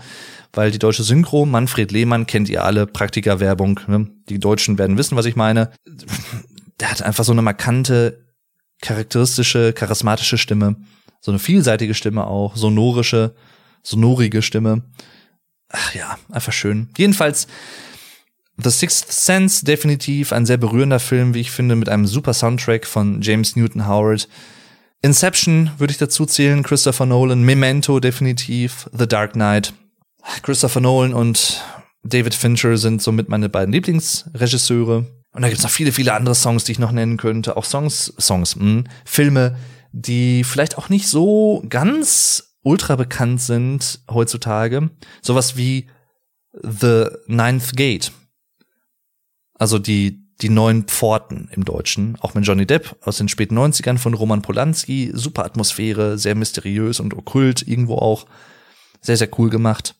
[0.52, 4.08] weil die deutsche Synchro, Manfred Lehmann kennt ihr alle, Praktikerwerbung, ne?
[4.28, 5.70] die Deutschen werden wissen, was ich meine.
[6.80, 8.26] Der hat einfach so eine markante,
[8.82, 10.76] charakteristische, charismatische Stimme,
[11.20, 13.34] so eine vielseitige Stimme auch, sonorische,
[13.82, 14.82] sonorige Stimme.
[15.68, 16.88] Ach ja, einfach schön.
[16.96, 17.46] Jedenfalls
[18.62, 22.86] The Sixth Sense definitiv ein sehr berührender Film, wie ich finde, mit einem super Soundtrack
[22.86, 24.28] von James Newton Howard.
[25.02, 29.74] Inception würde ich dazu zählen, Christopher Nolan, Memento definitiv, The Dark Knight.
[30.42, 31.62] Christopher Nolan und
[32.02, 35.06] David Fincher sind somit meine beiden Lieblingsregisseure.
[35.32, 37.58] Und da gibt's noch viele, viele andere Songs, die ich noch nennen könnte.
[37.58, 39.56] Auch Songs, Songs, mh, hm, Filme,
[39.92, 44.90] die vielleicht auch nicht so ganz ultra bekannt sind heutzutage.
[45.22, 45.86] Sowas wie
[46.52, 48.12] The Ninth Gate.
[49.54, 53.96] Also die die neuen Pforten im Deutschen, auch mit Johnny Depp aus den späten 90ern
[53.96, 58.26] von Roman Polanski, super Atmosphäre, sehr mysteriös und okkult irgendwo auch,
[59.00, 59.94] sehr, sehr cool gemacht.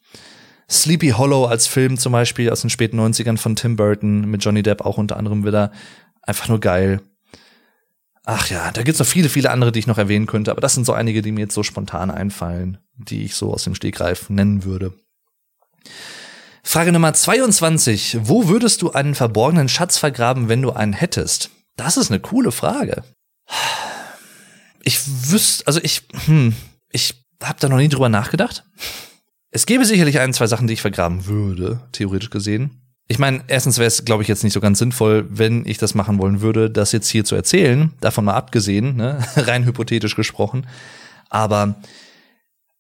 [0.69, 4.63] Sleepy Hollow als Film zum Beispiel aus den späten 90ern von Tim Burton mit Johnny
[4.63, 5.73] Depp auch unter anderem wieder,
[6.21, 7.01] einfach nur geil.
[8.29, 10.75] Ach ja, da gibt's noch viele, viele andere, die ich noch erwähnen könnte, aber das
[10.75, 14.29] sind so einige, die mir jetzt so spontan einfallen, die ich so aus dem Stegreif
[14.31, 14.93] nennen würde.
[16.65, 18.19] Frage Nummer 22.
[18.23, 21.51] Wo würdest du einen verborgenen Schatz vergraben, wenn du einen hättest?
[21.77, 23.05] Das ist eine coole Frage.
[24.83, 24.99] Ich
[25.31, 26.57] wüsste, also ich, hm,
[26.91, 28.65] ich habe da noch nie drüber nachgedacht.
[29.53, 32.86] Es gäbe sicherlich ein, zwei Sachen, die ich vergraben würde, theoretisch gesehen.
[33.09, 35.95] Ich meine, erstens wäre es, glaube ich, jetzt nicht so ganz sinnvoll, wenn ich das
[35.95, 39.19] machen wollen würde, das jetzt hier zu erzählen, davon mal abgesehen, ne?
[39.37, 40.67] rein hypothetisch gesprochen.
[41.29, 41.77] Aber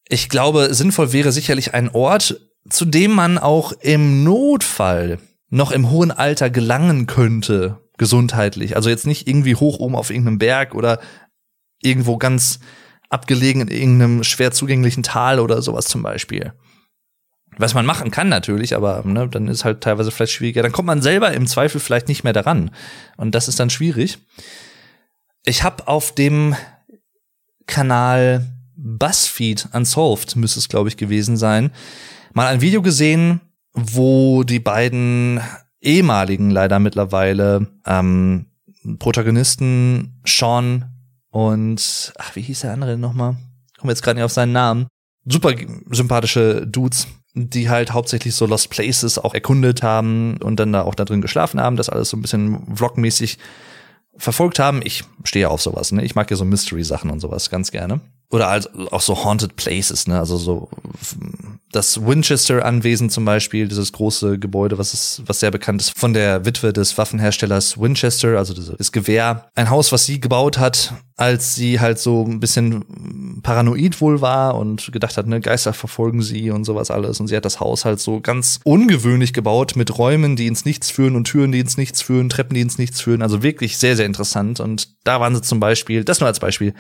[0.08, 5.18] ich glaube, sinnvoll wäre sicherlich ein Ort, zu dem man auch im Notfall
[5.48, 8.74] noch im hohen Alter gelangen könnte, gesundheitlich.
[8.74, 11.00] Also jetzt nicht irgendwie hoch oben auf irgendeinem Berg oder
[11.80, 12.58] irgendwo ganz
[13.08, 16.52] abgelegen in irgendeinem schwer zugänglichen Tal oder sowas zum Beispiel.
[17.58, 20.62] Was man machen kann natürlich, aber ne, dann ist halt teilweise vielleicht schwieriger.
[20.62, 22.70] Dann kommt man selber im Zweifel vielleicht nicht mehr daran.
[23.16, 24.18] Und das ist dann schwierig.
[25.44, 26.54] Ich habe auf dem
[27.66, 28.46] Kanal
[28.76, 31.70] BuzzFeed Unsolved, müsste es, glaube ich, gewesen sein,
[32.32, 33.40] mal ein Video gesehen,
[33.72, 35.40] wo die beiden
[35.80, 38.46] ehemaligen, leider mittlerweile, ähm,
[38.98, 40.84] Protagonisten Sean
[41.30, 43.36] und, ach, wie hieß der andere nochmal?
[43.78, 44.86] Komme jetzt gerade nicht auf seinen Namen.
[45.24, 45.54] Super
[45.90, 50.94] sympathische Dudes, die halt hauptsächlich so Lost Places auch erkundet haben und dann da auch
[50.94, 53.36] da drin geschlafen haben, das alles so ein bisschen vlogmäßig
[54.16, 54.80] verfolgt haben.
[54.82, 56.02] Ich stehe auf sowas, ne?
[56.02, 58.00] Ich mag ja so Mystery-Sachen und sowas ganz gerne.
[58.30, 60.18] Oder halt auch so Haunted Places, ne?
[60.18, 60.68] Also so
[61.72, 66.44] das Winchester-Anwesen zum Beispiel, dieses große Gebäude, was ist, was sehr bekannt ist, von der
[66.44, 69.50] Witwe des Waffenherstellers Winchester, also das Gewehr.
[69.54, 74.56] Ein Haus, was sie gebaut hat, als sie halt so ein bisschen paranoid wohl war
[74.56, 77.20] und gedacht hat, ne, Geister verfolgen sie und sowas alles.
[77.20, 80.90] Und sie hat das Haus halt so ganz ungewöhnlich gebaut mit Räumen, die ins Nichts
[80.90, 83.22] führen und Türen, die ins Nichts führen, Treppen, die ins Nichts führen.
[83.22, 84.60] Also wirklich sehr, sehr interessant.
[84.60, 86.74] Und da waren sie zum Beispiel, das nur als Beispiel,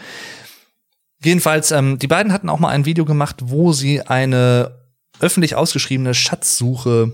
[1.22, 4.72] Jedenfalls, ähm, die beiden hatten auch mal ein Video gemacht, wo sie eine
[5.20, 7.12] öffentlich ausgeschriebene Schatzsuche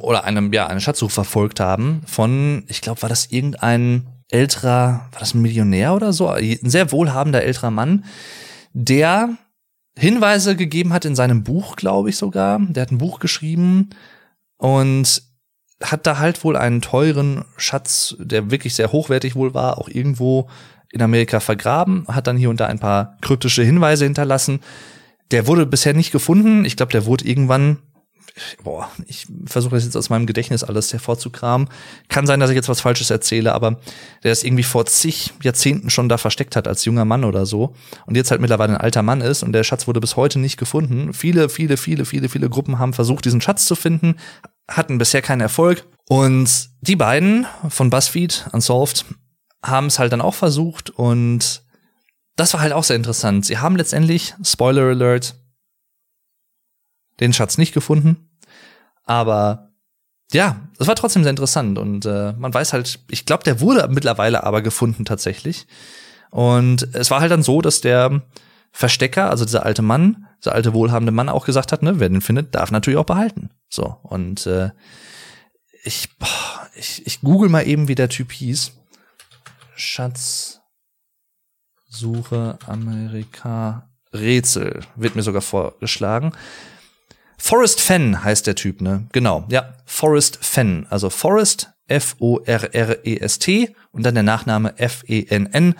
[0.00, 5.20] oder eine, ja, eine Schatzsuche verfolgt haben von, ich glaube, war das irgendein älterer, war
[5.20, 6.28] das ein Millionär oder so?
[6.28, 8.04] Ein sehr wohlhabender älterer Mann,
[8.72, 9.36] der
[9.98, 12.58] Hinweise gegeben hat in seinem Buch, glaube ich sogar.
[12.60, 13.90] Der hat ein Buch geschrieben
[14.58, 15.22] und
[15.82, 20.48] hat da halt wohl einen teuren Schatz, der wirklich sehr hochwertig wohl war, auch irgendwo
[20.96, 24.60] in Amerika vergraben, hat dann hier und da ein paar kryptische Hinweise hinterlassen.
[25.30, 26.64] Der wurde bisher nicht gefunden.
[26.64, 27.78] Ich glaube, der wurde irgendwann,
[28.62, 31.68] boah, ich versuche das jetzt aus meinem Gedächtnis alles hervorzukramen.
[32.08, 33.80] Kann sein, dass ich jetzt was Falsches erzähle, aber
[34.22, 37.74] der ist irgendwie vor zig Jahrzehnten schon da versteckt hat als junger Mann oder so
[38.06, 40.56] und jetzt halt mittlerweile ein alter Mann ist und der Schatz wurde bis heute nicht
[40.56, 41.12] gefunden.
[41.12, 44.16] Viele, viele, viele, viele, viele Gruppen haben versucht, diesen Schatz zu finden,
[44.68, 45.86] hatten bisher keinen Erfolg.
[46.08, 49.04] Und die beiden von BuzzFeed, Unsolved,
[49.68, 51.62] haben es halt dann auch versucht und
[52.36, 53.46] das war halt auch sehr interessant.
[53.46, 55.34] Sie haben letztendlich, Spoiler Alert,
[57.20, 58.28] den Schatz nicht gefunden,
[59.04, 59.70] aber
[60.32, 63.88] ja, es war trotzdem sehr interessant und äh, man weiß halt, ich glaube, der wurde
[63.88, 65.66] mittlerweile aber gefunden tatsächlich.
[66.30, 68.22] Und es war halt dann so, dass der
[68.72, 72.20] Verstecker, also dieser alte Mann, dieser alte wohlhabende Mann auch gesagt hat, ne, wer den
[72.20, 73.50] findet, darf natürlich auch behalten.
[73.70, 74.70] So und äh,
[75.84, 76.08] ich,
[76.74, 78.72] ich ich google mal eben, wie der Typ hieß.
[79.76, 80.58] Schatzsuche
[82.66, 86.32] Amerika Rätsel wird mir sogar vorgeschlagen.
[87.38, 89.06] Forrest Fenn heißt der Typ, ne?
[89.12, 90.86] Genau, ja, Forrest Fenn.
[90.88, 95.74] Also Forrest, F-O-R-R-E-S-T und dann der Nachname F-E-N-N.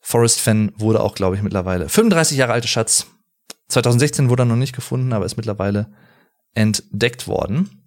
[0.00, 3.06] Forrest Fenn wurde auch, glaube ich, mittlerweile 35 Jahre alte Schatz.
[3.68, 5.92] 2016 wurde er noch nicht gefunden, aber ist mittlerweile
[6.54, 7.84] entdeckt worden.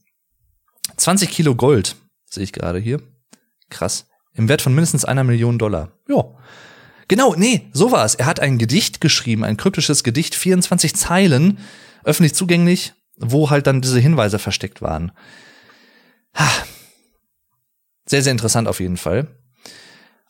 [0.97, 3.01] 20 Kilo Gold sehe ich gerade hier.
[3.69, 4.05] Krass.
[4.33, 5.91] Im Wert von mindestens einer Million Dollar.
[6.07, 6.23] Ja.
[7.07, 8.15] Genau, nee, so war es.
[8.15, 11.57] Er hat ein Gedicht geschrieben, ein kryptisches Gedicht, 24 Zeilen,
[12.05, 15.11] öffentlich zugänglich, wo halt dann diese Hinweise versteckt waren.
[16.35, 16.49] Ha.
[18.05, 19.27] Sehr, sehr interessant auf jeden Fall.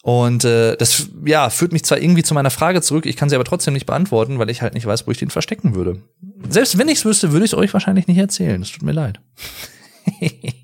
[0.04, 3.36] Und äh, das ja führt mich zwar irgendwie zu meiner Frage zurück, ich kann sie
[3.36, 6.02] aber trotzdem nicht beantworten, weil ich halt nicht weiß, wo ich den verstecken würde.
[6.50, 8.62] Selbst wenn ich es wüsste, würde ich es euch wahrscheinlich nicht erzählen.
[8.62, 9.20] Es tut mir leid.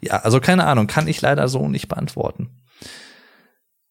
[0.00, 2.50] Ja, also keine Ahnung, kann ich leider so nicht beantworten.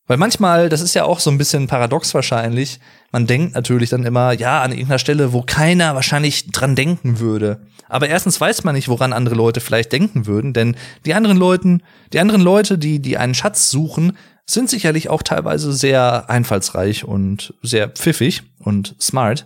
[0.06, 2.80] Weil manchmal, das ist ja auch so ein bisschen paradox wahrscheinlich,
[3.12, 7.66] man denkt natürlich dann immer, ja, an irgendeiner Stelle, wo keiner wahrscheinlich dran denken würde.
[7.88, 10.76] Aber erstens weiß man nicht, woran andere Leute vielleicht denken würden, denn
[11.06, 15.72] die anderen Leuten, die anderen Leute, die, die einen Schatz suchen, sind sicherlich auch teilweise
[15.72, 19.46] sehr einfallsreich und sehr pfiffig und smart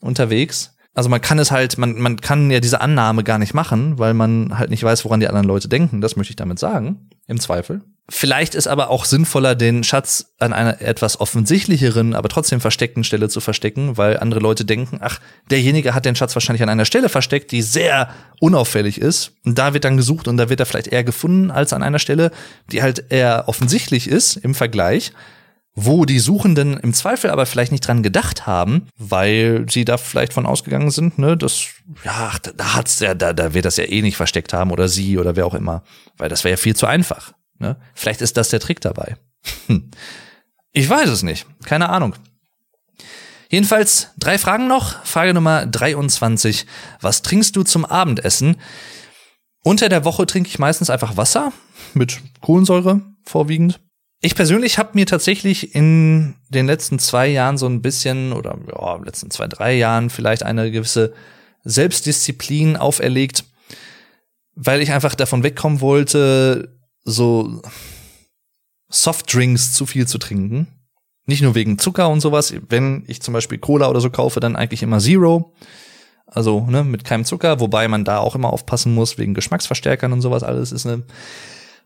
[0.00, 0.76] unterwegs.
[0.94, 4.12] Also man kann es halt, man, man kann ja diese Annahme gar nicht machen, weil
[4.12, 6.00] man halt nicht weiß, woran die anderen Leute denken.
[6.00, 7.82] Das möchte ich damit sagen, im Zweifel.
[8.12, 13.28] Vielleicht ist aber auch sinnvoller, den Schatz an einer etwas offensichtlicheren, aber trotzdem versteckten Stelle
[13.28, 17.08] zu verstecken, weil andere Leute denken, ach, derjenige hat den Schatz wahrscheinlich an einer Stelle
[17.08, 18.10] versteckt, die sehr
[18.40, 19.34] unauffällig ist.
[19.44, 22.00] Und da wird dann gesucht und da wird er vielleicht eher gefunden als an einer
[22.00, 22.32] Stelle,
[22.72, 25.12] die halt eher offensichtlich ist im Vergleich
[25.74, 30.32] wo die Suchenden im Zweifel aber vielleicht nicht dran gedacht haben, weil sie da vielleicht
[30.32, 31.68] von ausgegangen sind, ne, das,
[32.04, 35.18] ja, da hat's ja, da, da wird das ja eh nicht versteckt haben oder sie
[35.18, 35.82] oder wer auch immer,
[36.16, 37.76] weil das wäre ja viel zu einfach, ne.
[37.94, 39.16] Vielleicht ist das der Trick dabei.
[39.66, 39.90] Hm.
[40.72, 42.14] Ich weiß es nicht, keine Ahnung.
[43.50, 45.04] Jedenfalls drei Fragen noch.
[45.04, 46.66] Frage Nummer 23.
[47.00, 48.56] Was trinkst du zum Abendessen?
[49.64, 51.52] Unter der Woche trinke ich meistens einfach Wasser
[51.92, 53.80] mit Kohlensäure vorwiegend.
[54.22, 58.96] Ich persönlich habe mir tatsächlich in den letzten zwei Jahren so ein bisschen oder ja,
[58.96, 61.14] letzten zwei, drei Jahren vielleicht eine gewisse
[61.64, 63.44] Selbstdisziplin auferlegt,
[64.54, 67.62] weil ich einfach davon wegkommen wollte, so
[68.90, 70.68] Softdrinks zu viel zu trinken.
[71.24, 72.52] Nicht nur wegen Zucker und sowas.
[72.68, 75.54] Wenn ich zum Beispiel Cola oder so kaufe, dann eigentlich immer Zero.
[76.26, 80.20] Also ne, mit keinem Zucker, wobei man da auch immer aufpassen muss wegen Geschmacksverstärkern und
[80.20, 81.04] sowas alles ist eine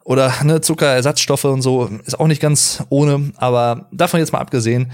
[0.04, 4.92] oder ne, Zuckerersatzstoffe und so ist auch nicht ganz ohne, aber davon jetzt mal abgesehen.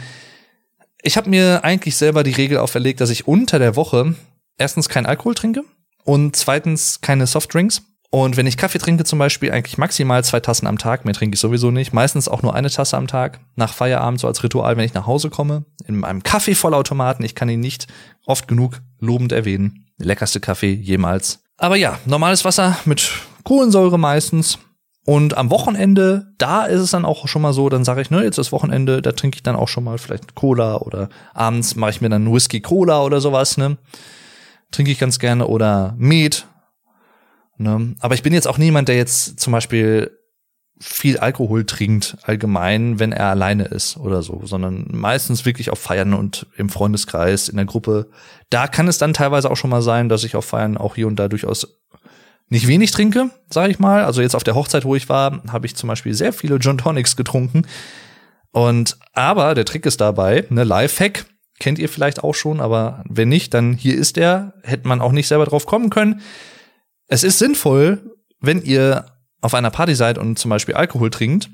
[1.03, 4.15] Ich habe mir eigentlich selber die Regel auferlegt, dass ich unter der Woche
[4.59, 5.65] erstens kein Alkohol trinke
[6.05, 7.83] und zweitens keine Softdrinks.
[8.13, 11.35] Und wenn ich Kaffee trinke zum Beispiel, eigentlich maximal zwei Tassen am Tag, mehr trinke
[11.35, 11.93] ich sowieso nicht.
[11.93, 15.07] Meistens auch nur eine Tasse am Tag, nach Feierabend, so als Ritual, wenn ich nach
[15.07, 15.65] Hause komme.
[15.87, 17.87] In einem Kaffeevollautomaten, ich kann ihn nicht
[18.27, 19.87] oft genug lobend erwähnen.
[19.97, 21.45] Leckerste Kaffee jemals.
[21.57, 23.13] Aber ja, normales Wasser mit
[23.45, 24.59] Kohlensäure meistens.
[25.07, 28.23] Und am Wochenende, da ist es dann auch schon mal so, dann sage ich, ne,
[28.23, 31.91] jetzt ist Wochenende, da trinke ich dann auch schon mal vielleicht Cola oder abends mache
[31.91, 33.79] ich mir dann Whisky Cola oder sowas, ne?
[34.71, 36.47] Trinke ich ganz gerne oder Met.
[37.57, 37.97] Ne?
[38.01, 40.17] Aber ich bin jetzt auch niemand, der jetzt zum Beispiel
[40.79, 46.15] viel Alkohol trinkt, allgemein, wenn er alleine ist oder so, sondern meistens wirklich auf Feiern
[46.15, 48.09] und im Freundeskreis, in der Gruppe.
[48.49, 51.07] Da kann es dann teilweise auch schon mal sein, dass ich auf Feiern auch hier
[51.07, 51.81] und da durchaus
[52.51, 54.05] nicht wenig trinke, sage ich mal.
[54.05, 56.79] Also jetzt auf der Hochzeit, wo ich war, habe ich zum Beispiel sehr viele John
[56.79, 57.67] Tonics getrunken.
[58.51, 61.27] Und aber der Trick ist dabei, ne, Lifehack,
[61.61, 65.13] kennt ihr vielleicht auch schon, aber wenn nicht, dann hier ist er, hätte man auch
[65.13, 66.21] nicht selber drauf kommen können.
[67.07, 69.07] Es ist sinnvoll, wenn ihr
[69.41, 71.51] auf einer Party seid und zum Beispiel Alkohol trinkt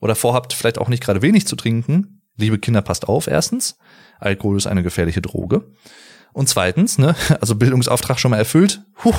[0.00, 3.76] oder vorhabt, vielleicht auch nicht gerade wenig zu trinken, liebe Kinder, passt auf, erstens.
[4.18, 5.70] Alkohol ist eine gefährliche Droge.
[6.32, 9.14] Und zweitens, ne, also Bildungsauftrag schon mal erfüllt, huh,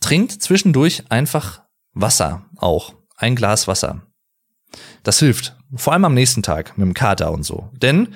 [0.00, 2.94] trinkt zwischendurch einfach Wasser auch.
[3.16, 4.02] Ein Glas Wasser.
[5.02, 5.56] Das hilft.
[5.74, 7.70] Vor allem am nächsten Tag mit dem Kater und so.
[7.74, 8.14] Denn,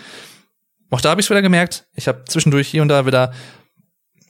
[0.90, 3.32] auch da habe ich es wieder gemerkt, ich habe zwischendurch hier und da wieder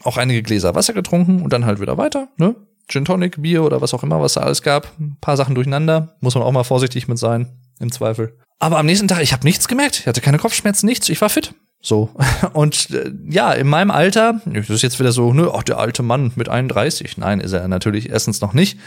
[0.03, 2.55] auch einige Gläser Wasser getrunken und dann halt wieder weiter, ne?
[2.87, 4.99] Gin Tonic, Bier oder was auch immer, was da alles gab.
[4.99, 6.17] Ein paar Sachen durcheinander.
[6.21, 8.39] Muss man auch mal vorsichtig mit sein, im Zweifel.
[8.59, 10.01] Aber am nächsten Tag, ich habe nichts gemerkt.
[10.01, 11.09] Ich hatte keine Kopfschmerzen, nichts.
[11.09, 11.55] Ich war fit.
[11.85, 12.11] So.
[12.55, 16.03] Und äh, ja, in meinem Alter, das ist jetzt wieder so, ne, ach, der alte
[16.03, 17.19] Mann mit 31.
[17.19, 18.79] Nein, ist er natürlich erstens noch nicht.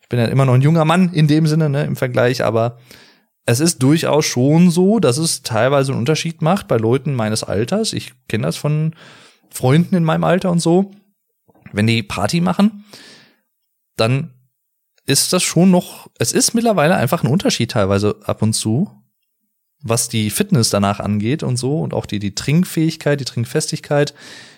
[0.00, 2.78] Ich bin ja immer noch ein junger Mann in dem Sinne, ne, im Vergleich, aber
[3.44, 7.92] es ist durchaus schon so, dass es teilweise einen Unterschied macht bei Leuten meines Alters.
[7.92, 8.94] Ich kenne das von
[9.50, 10.92] Freunden in meinem Alter und so.
[11.72, 12.84] Wenn die Party machen,
[13.96, 14.32] dann
[15.04, 18.90] ist das schon noch, es ist mittlerweile einfach ein Unterschied teilweise ab und zu,
[19.82, 24.14] was die Fitness danach angeht und so und auch die, die Trinkfähigkeit, die Trinkfestigkeit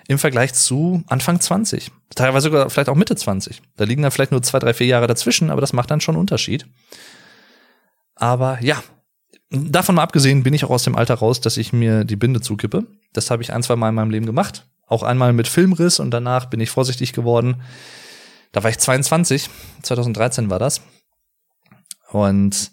[0.07, 1.91] im Vergleich zu Anfang 20.
[2.15, 3.61] Teilweise sogar vielleicht auch Mitte 20.
[3.77, 6.15] Da liegen dann vielleicht nur zwei, drei, vier Jahre dazwischen, aber das macht dann schon
[6.15, 6.67] einen Unterschied.
[8.15, 8.83] Aber ja,
[9.51, 12.41] davon mal abgesehen bin ich auch aus dem Alter raus, dass ich mir die Binde
[12.41, 12.87] zukippe.
[13.13, 14.67] Das habe ich ein, zwei Mal in meinem Leben gemacht.
[14.87, 17.63] Auch einmal mit Filmriss und danach bin ich vorsichtig geworden.
[18.53, 19.51] Da war ich 22,
[19.83, 20.81] 2013 war das.
[22.11, 22.71] Und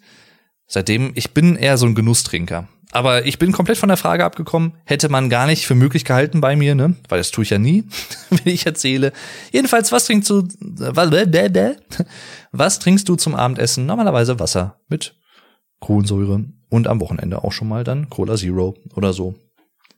[0.68, 2.68] seitdem, ich bin eher so ein Genusstrinker.
[2.92, 6.40] Aber ich bin komplett von der Frage abgekommen, hätte man gar nicht für möglich gehalten
[6.40, 6.96] bei mir, ne?
[7.10, 7.84] Weil das tue ich ja nie,
[8.30, 9.12] wenn ich erzähle.
[9.52, 10.48] Jedenfalls, was trinkst du,
[12.52, 13.86] was trinkst du zum Abendessen?
[13.86, 15.16] Normalerweise Wasser mit
[15.82, 19.36] Kohlensäure und am Wochenende auch schon mal dann Cola Zero oder so.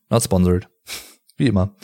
[0.09, 0.67] Not sponsored.
[1.37, 1.75] Wie immer.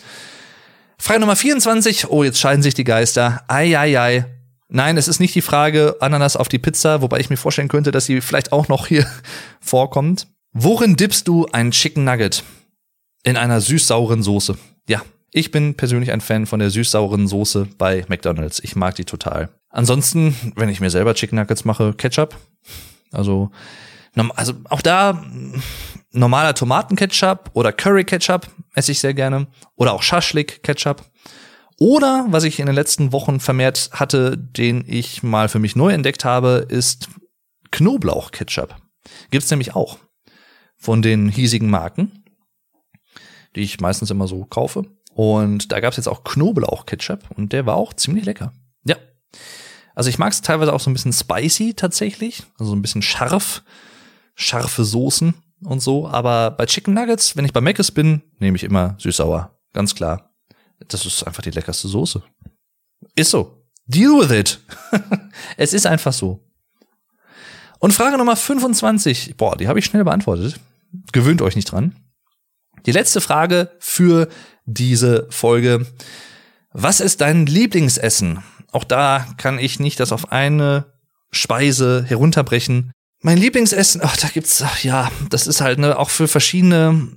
[0.98, 2.10] Frage Nummer 24.
[2.10, 3.44] Oh, jetzt scheiden sich die Geister.
[3.48, 4.26] Ei, ei, ei.
[4.76, 7.92] Nein, es ist nicht die Frage Ananas auf die Pizza, wobei ich mir vorstellen könnte,
[7.92, 9.06] dass sie vielleicht auch noch hier
[9.62, 10.28] vorkommt.
[10.52, 12.44] Worin dippst du ein Chicken Nugget?
[13.24, 14.58] In einer süß-sauren Soße.
[14.90, 18.60] Ja, ich bin persönlich ein Fan von der süß-sauren Soße bei McDonald's.
[18.64, 19.50] Ich mag die total.
[19.70, 22.36] Ansonsten, wenn ich mir selber Chicken Nuggets mache, Ketchup.
[23.12, 23.52] Also,
[24.36, 25.24] also auch da
[26.14, 29.46] normaler Tomatenketchup oder Curry Ketchup esse ich sehr gerne.
[29.76, 31.04] Oder auch Schaschlik Ketchup.
[31.84, 35.92] Oder, was ich in den letzten Wochen vermehrt hatte, den ich mal für mich neu
[35.92, 37.10] entdeckt habe, ist
[37.72, 38.78] Knoblauch Ketchup.
[39.32, 40.00] Gibt's nämlich auch.
[40.78, 42.24] Von den hiesigen Marken,
[43.58, 44.86] die ich meistens immer so kaufe.
[45.14, 48.54] Und da gab's jetzt auch Knoblauch Ketchup und der war auch ziemlich lecker.
[48.86, 48.96] Ja.
[49.94, 53.62] Also ich mag's teilweise auch so ein bisschen spicy tatsächlich, also so ein bisschen scharf,
[54.36, 55.34] scharfe Soßen
[55.66, 56.08] und so.
[56.08, 59.60] Aber bei Chicken Nuggets, wenn ich bei Mc's bin, nehme ich immer süß-sauer.
[59.74, 60.33] Ganz klar.
[60.88, 62.24] Das ist einfach die leckerste Soße.
[63.16, 63.64] Ist so.
[63.86, 64.60] Deal with it.
[65.58, 66.44] es ist einfach so.
[67.80, 69.36] Und Frage Nummer 25.
[69.36, 70.60] Boah, die habe ich schnell beantwortet.
[71.12, 71.96] Gewöhnt euch nicht dran.
[72.86, 74.30] Die letzte Frage für
[74.66, 75.86] diese Folge.
[76.72, 78.44] Was ist dein Lieblingsessen?
[78.72, 80.86] Auch da kann ich nicht das auf eine
[81.32, 82.92] Speise herunterbrechen.
[83.22, 87.08] Mein Lieblingsessen, ach, da gibt's, ach, ja, das ist halt ne, auch für verschiedene,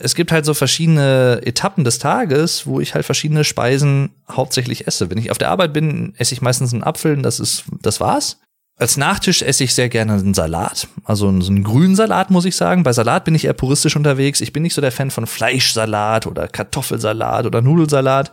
[0.00, 5.10] es gibt halt so verschiedene Etappen des Tages, wo ich halt verschiedene Speisen hauptsächlich esse.
[5.10, 8.38] Wenn ich auf der Arbeit bin, esse ich meistens einen Apfel, das ist, das war's.
[8.76, 12.54] Als Nachtisch esse ich sehr gerne einen Salat, also so einen grünen Salat, muss ich
[12.54, 12.84] sagen.
[12.84, 14.40] Bei Salat bin ich eher puristisch unterwegs.
[14.40, 18.32] Ich bin nicht so der Fan von Fleischsalat oder Kartoffelsalat oder Nudelsalat.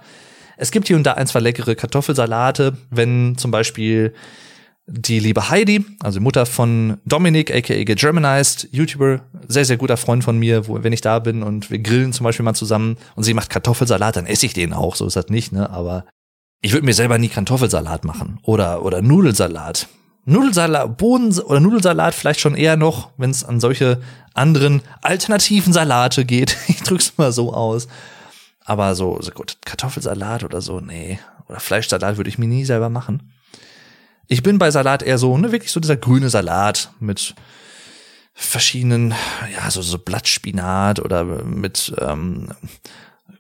[0.58, 4.14] Es gibt hier und da ein, zwei leckere Kartoffelsalate, wenn zum Beispiel
[4.88, 10.38] die liebe Heidi, also Mutter von Dominik, aka Germanized, YouTuber, sehr, sehr guter Freund von
[10.38, 13.34] mir, wo, wenn ich da bin und wir grillen zum Beispiel mal zusammen und sie
[13.34, 16.06] macht Kartoffelsalat, dann esse ich den auch, so ist das nicht, ne, aber
[16.62, 19.88] ich würde mir selber nie Kartoffelsalat machen oder, oder Nudelsalat.
[20.26, 24.02] Nudelsalat, Boden oder Nudelsalat vielleicht schon eher noch, wenn es an solche
[24.34, 26.58] anderen alternativen Salate geht.
[26.68, 27.88] Ich drück's mal so aus.
[28.64, 31.20] Aber so, so gut, Kartoffelsalat oder so, nee.
[31.48, 33.32] Oder Fleischsalat würde ich mir nie selber machen.
[34.28, 37.36] Ich bin bei Salat eher so, ne, wirklich so dieser grüne Salat mit
[38.34, 39.14] verschiedenen,
[39.54, 42.50] ja, so, so Blattspinat oder mit ähm,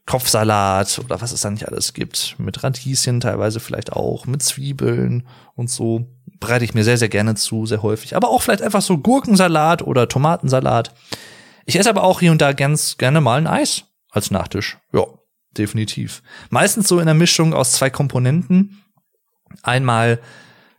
[0.06, 2.36] Kopfsalat oder was es da nicht alles gibt.
[2.38, 6.07] Mit Radieschen teilweise vielleicht auch, mit Zwiebeln und so.
[6.40, 8.16] Bereite ich mir sehr, sehr gerne zu, sehr häufig.
[8.16, 10.94] Aber auch vielleicht einfach so Gurkensalat oder Tomatensalat.
[11.66, 14.78] Ich esse aber auch hier und da ganz gerne mal ein Eis als Nachtisch.
[14.94, 15.06] Ja,
[15.57, 16.22] definitiv.
[16.49, 18.82] Meistens so in der Mischung aus zwei Komponenten.
[19.64, 20.20] Einmal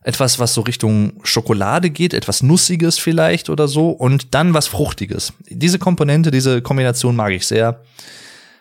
[0.06, 5.32] etwas, was so Richtung Schokolade geht, etwas Nussiges vielleicht oder so und dann was Fruchtiges.
[5.48, 7.82] Diese Komponente, diese Kombination mag ich sehr.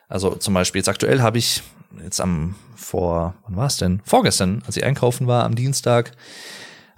[0.09, 1.61] Also zum Beispiel jetzt aktuell habe ich
[2.03, 4.01] jetzt am vor, wann war es denn?
[4.05, 6.13] Vorgestern, als ich einkaufen war, am Dienstag,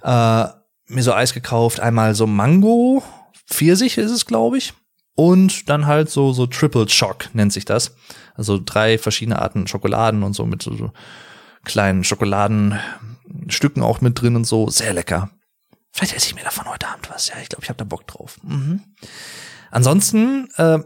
[0.02, 0.44] äh,
[0.86, 1.80] mir so Eis gekauft.
[1.80, 3.02] Einmal so Mango,
[3.46, 4.72] Pfirsich ist es, glaube ich.
[5.14, 7.94] Und dann halt so, so Triple Shock nennt sich das.
[8.34, 10.90] Also drei verschiedene Arten Schokoladen und so mit so, so
[11.64, 12.02] kleinen
[13.48, 14.68] Schokoladenstücken auch mit drin und so.
[14.68, 15.30] Sehr lecker.
[15.92, 17.28] Vielleicht esse ich mir davon heute Abend was.
[17.28, 18.38] Ja, ich glaube, ich habe da Bock drauf.
[18.42, 18.82] Mhm.
[19.70, 20.78] Ansonsten, äh,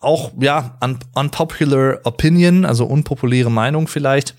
[0.00, 4.34] auch, ja, un unpopular opinion, also unpopuläre Meinung vielleicht.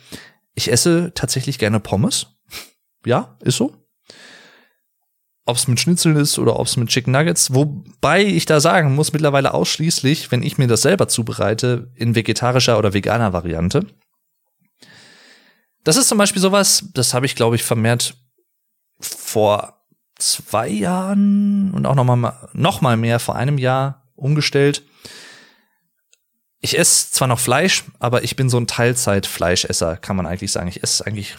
[0.54, 2.28] Ich esse tatsächlich gerne Pommes.
[3.06, 3.74] Ja, ist so.
[5.46, 7.54] Ob es mit Schnitzeln ist oder ob es mit Chicken Nuggets.
[7.54, 12.78] Wobei ich da sagen muss, mittlerweile ausschließlich, wenn ich mir das selber zubereite, in vegetarischer
[12.78, 13.86] oder veganer Variante.
[15.88, 18.18] Das ist zum Beispiel sowas, das habe ich, glaube ich, vermehrt
[19.00, 19.86] vor
[20.20, 24.84] zwei Jahren und auch noch mal, noch mal mehr vor einem Jahr umgestellt.
[26.60, 30.68] Ich esse zwar noch Fleisch, aber ich bin so ein Teilzeit-Fleischesser, kann man eigentlich sagen.
[30.68, 31.38] Ich esse eigentlich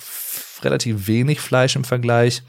[0.63, 2.43] relativ wenig Fleisch im Vergleich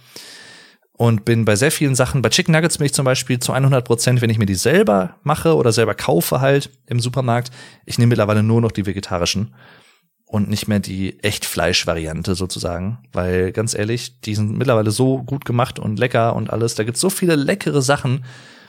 [0.93, 3.83] und bin bei sehr vielen Sachen, bei Chicken Nuggets bin ich zum Beispiel zu 100
[3.83, 7.51] Prozent, wenn ich mir die selber mache oder selber kaufe halt im Supermarkt,
[7.85, 9.53] ich nehme mittlerweile nur noch die vegetarischen
[10.29, 15.79] und nicht mehr die Echtfleisch-Variante sozusagen, weil ganz ehrlich, die sind mittlerweile so gut gemacht
[15.79, 16.75] und lecker und alles.
[16.75, 18.23] Da gibt's so viele leckere Sachen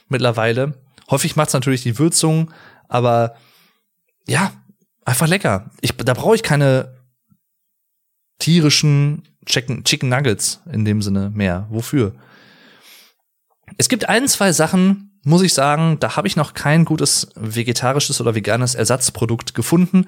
[0.09, 0.73] mittlerweile.
[1.11, 2.51] Häufig macht's natürlich die Würzung,
[2.89, 3.35] aber
[4.27, 4.53] ja,
[5.05, 5.71] einfach lecker.
[5.83, 6.97] Ich, da brauche ich keine
[8.39, 11.67] tierischen Chicken, Chicken Nuggets in dem Sinne mehr.
[11.69, 12.15] Wofür?
[13.77, 18.19] Es gibt ein, zwei Sachen, muss ich sagen, da habe ich noch kein gutes vegetarisches
[18.23, 20.07] oder veganes Ersatzprodukt gefunden.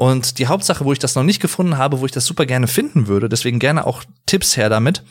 [0.00, 2.66] Und die Hauptsache, wo ich das noch nicht gefunden habe, wo ich das super gerne
[2.66, 5.02] finden würde, deswegen gerne auch Tipps her damit,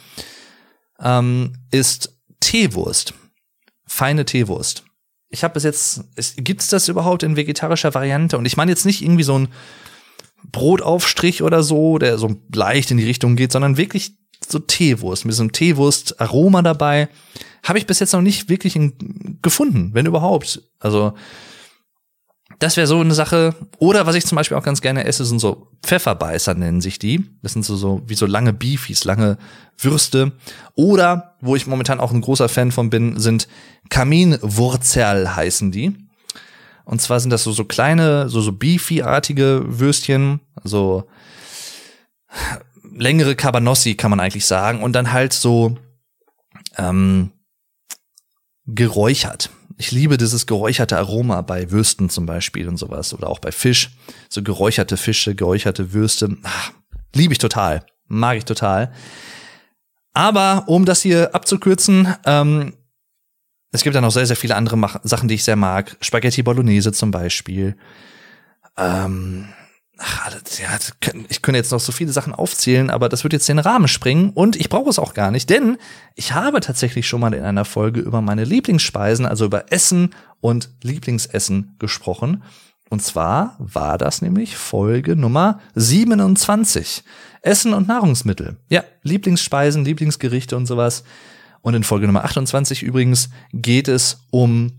[1.00, 3.14] ähm, ist Teewurst.
[3.86, 4.84] Feine Teewurst
[5.30, 6.04] ich habe bis jetzt,
[6.38, 8.38] gibt es das überhaupt in vegetarischer Variante?
[8.38, 9.50] Und ich meine jetzt nicht irgendwie so ein
[10.52, 14.14] Brotaufstrich oder so, der so leicht in die Richtung geht, sondern wirklich
[14.48, 17.10] so Teewurst, mit so einem Teewurst-Aroma dabei.
[17.64, 18.80] Habe ich bis jetzt noch nicht wirklich
[19.42, 20.64] gefunden, wenn überhaupt.
[20.80, 21.14] Also
[22.60, 23.56] das wäre so eine Sache.
[23.78, 27.26] Oder was ich zum Beispiel auch ganz gerne esse, sind so Pfefferbeißer nennen sich die.
[27.42, 29.38] Das sind so, so wie so lange Beefies, lange
[29.78, 30.34] Würste.
[30.76, 33.48] Oder, wo ich momentan auch ein großer Fan von bin, sind
[33.90, 35.96] Kaminwurzel heißen die.
[36.84, 41.08] Und zwar sind das so, so kleine, so, so Beefy-artige Würstchen, so
[42.94, 44.84] längere Cabanossi kann man eigentlich sagen.
[44.84, 45.78] Und dann halt so
[46.78, 47.32] ähm,
[48.66, 49.50] geräuchert
[49.80, 53.92] ich liebe dieses geräucherte Aroma bei Würsten zum Beispiel und sowas oder auch bei Fisch.
[54.28, 56.36] So geräucherte Fische, geräucherte Würste.
[56.44, 56.74] Ach,
[57.16, 57.86] liebe ich total.
[58.06, 58.92] Mag ich total.
[60.12, 62.74] Aber um das hier abzukürzen, ähm,
[63.72, 65.96] es gibt ja noch sehr, sehr viele andere Mach Sachen, die ich sehr mag.
[66.02, 67.78] Spaghetti Bolognese zum Beispiel.
[68.76, 69.48] Ähm,
[70.00, 70.78] ach, ja,
[71.28, 74.32] ich könnte jetzt noch so viele Sachen aufzählen, aber das wird jetzt den Rahmen springen
[74.32, 75.78] und ich brauche es auch gar nicht, denn
[76.16, 80.70] ich habe tatsächlich schon mal in einer Folge über meine Lieblingsspeisen, also über Essen und
[80.84, 82.44] Lieblingsessen gesprochen.
[82.90, 87.04] Und zwar war das nämlich Folge Nummer 27.
[87.42, 88.58] Essen und Nahrungsmittel.
[88.70, 91.04] Ja, Lieblingsspeisen, Lieblingsgerichte und sowas.
[91.62, 94.79] Und in Folge Nummer 28 übrigens geht es um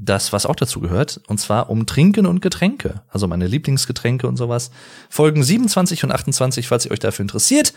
[0.00, 4.36] das, was auch dazu gehört, und zwar um Trinken und Getränke, also meine Lieblingsgetränke und
[4.36, 4.70] sowas.
[5.10, 7.74] Folgen 27 und 28, falls ihr euch dafür interessiert.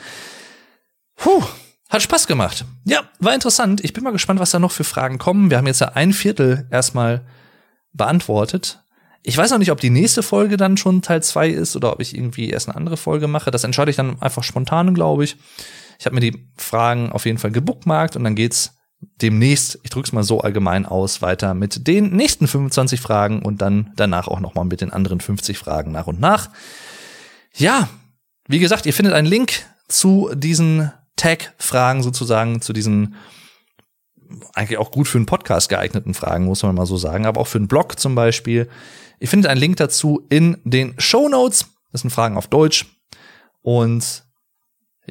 [1.15, 1.43] Puh,
[1.89, 2.65] hat Spaß gemacht.
[2.85, 3.83] Ja, war interessant.
[3.83, 5.49] Ich bin mal gespannt, was da noch für Fragen kommen.
[5.49, 7.25] Wir haben jetzt ja ein Viertel erstmal
[7.91, 8.83] beantwortet.
[9.23, 12.01] Ich weiß noch nicht, ob die nächste Folge dann schon Teil zwei ist oder ob
[12.01, 13.51] ich irgendwie erst eine andere Folge mache.
[13.51, 15.37] Das entscheide ich dann einfach spontan, glaube ich.
[15.99, 18.77] Ich habe mir die Fragen auf jeden Fall gebookmarkt und dann geht's
[19.21, 23.91] demnächst, ich drück's mal so allgemein aus, weiter mit den nächsten 25 Fragen und dann
[23.95, 26.49] danach auch noch mal mit den anderen 50 Fragen nach und nach.
[27.55, 27.89] Ja,
[28.47, 33.15] wie gesagt, ihr findet einen Link zu diesen Tag-Fragen sozusagen, zu diesen
[34.53, 37.47] eigentlich auch gut für einen Podcast geeigneten Fragen, muss man mal so sagen, aber auch
[37.47, 38.69] für einen Blog zum Beispiel.
[39.19, 41.67] Ihr findet einen Link dazu in den Show Notes.
[41.91, 42.85] Das sind Fragen auf Deutsch.
[43.61, 44.23] Und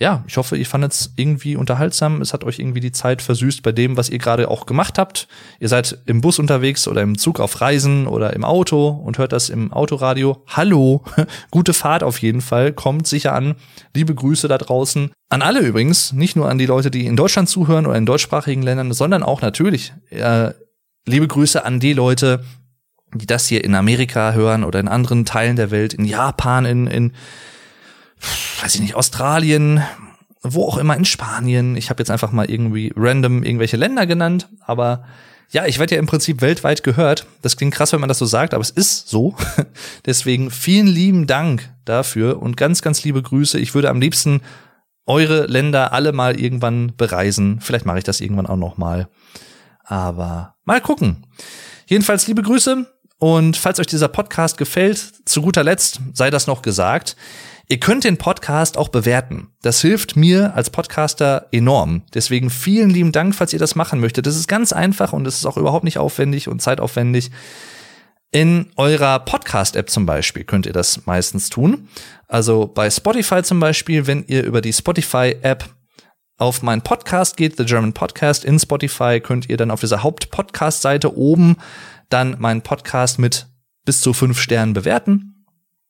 [0.01, 2.23] ja, ich hoffe, ihr fandet es irgendwie unterhaltsam.
[2.23, 5.29] Es hat euch irgendwie die Zeit versüßt bei dem, was ihr gerade auch gemacht habt.
[5.61, 9.33] Ihr seid im Bus unterwegs oder im Zug auf Reisen oder im Auto und hört
[9.33, 10.43] das im Autoradio.
[10.47, 11.05] Hallo,
[11.51, 12.73] gute Fahrt auf jeden Fall.
[12.73, 13.57] Kommt sicher an.
[13.93, 15.11] Liebe Grüße da draußen.
[15.29, 18.63] An alle übrigens, nicht nur an die Leute, die in Deutschland zuhören oder in deutschsprachigen
[18.63, 20.53] Ländern, sondern auch natürlich äh,
[21.07, 22.43] liebe Grüße an die Leute,
[23.13, 26.87] die das hier in Amerika hören oder in anderen Teilen der Welt, in Japan, in,
[26.87, 27.13] in
[28.63, 29.83] weiß ich nicht, Australien,
[30.43, 31.77] wo auch immer in Spanien.
[31.77, 35.05] Ich habe jetzt einfach mal irgendwie random irgendwelche Länder genannt, aber
[35.51, 37.27] ja, ich werde ja im Prinzip weltweit gehört.
[37.43, 39.35] Das klingt krass, wenn man das so sagt, aber es ist so.
[40.07, 43.59] Deswegen vielen lieben Dank dafür und ganz, ganz liebe Grüße.
[43.59, 44.43] Ich würde am liebsten
[45.07, 47.61] eure Länder alle mal irgendwann bereisen.
[47.61, 49.09] Vielleicht mache ich das irgendwann auch noch mal.
[49.83, 51.27] Aber mal gucken.
[51.87, 52.87] Jedenfalls liebe Grüße
[53.19, 57.17] und falls euch dieser Podcast gefällt, zu guter Letzt sei das noch gesagt.
[57.71, 59.53] Ihr könnt den Podcast auch bewerten.
[59.63, 62.03] Das hilft mir als Podcaster enorm.
[62.13, 64.27] Deswegen vielen lieben Dank, falls ihr das machen möchtet.
[64.27, 67.31] Das ist ganz einfach und es ist auch überhaupt nicht aufwendig und zeitaufwendig.
[68.33, 71.87] In eurer Podcast-App zum Beispiel könnt ihr das meistens tun.
[72.27, 75.67] Also bei Spotify zum Beispiel, wenn ihr über die Spotify-App
[76.39, 81.17] auf meinen Podcast geht, The German Podcast in Spotify, könnt ihr dann auf dieser Haupt-Podcast-Seite
[81.17, 81.57] oben
[82.09, 83.47] dann meinen Podcast mit
[83.85, 85.30] bis zu fünf Sternen bewerten.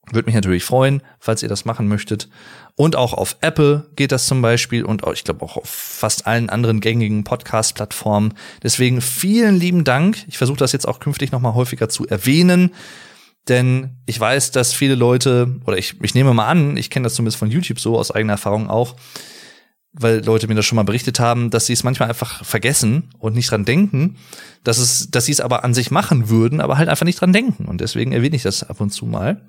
[0.09, 2.27] Würde mich natürlich freuen, falls ihr das machen möchtet.
[2.75, 6.25] Und auch auf Apple geht das zum Beispiel und auch, ich glaube auch auf fast
[6.25, 8.33] allen anderen gängigen Podcast-Plattformen.
[8.63, 10.25] Deswegen vielen lieben Dank.
[10.27, 12.71] Ich versuche das jetzt auch künftig noch mal häufiger zu erwähnen,
[13.47, 17.15] denn ich weiß, dass viele Leute oder ich, ich nehme mal an, ich kenne das
[17.15, 18.95] zumindest von YouTube so aus eigener Erfahrung auch,
[19.93, 23.35] weil Leute mir das schon mal berichtet haben, dass sie es manchmal einfach vergessen und
[23.35, 24.17] nicht dran denken,
[24.63, 27.33] dass es, dass sie es aber an sich machen würden, aber halt einfach nicht dran
[27.33, 27.65] denken.
[27.65, 29.41] Und deswegen erwähne ich das ab und zu mal.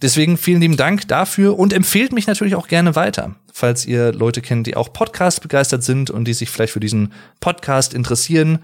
[0.00, 4.40] Deswegen vielen lieben Dank dafür und empfehlt mich natürlich auch gerne weiter, falls ihr Leute
[4.40, 8.60] kennt, die auch Podcast begeistert sind und die sich vielleicht für diesen Podcast interessieren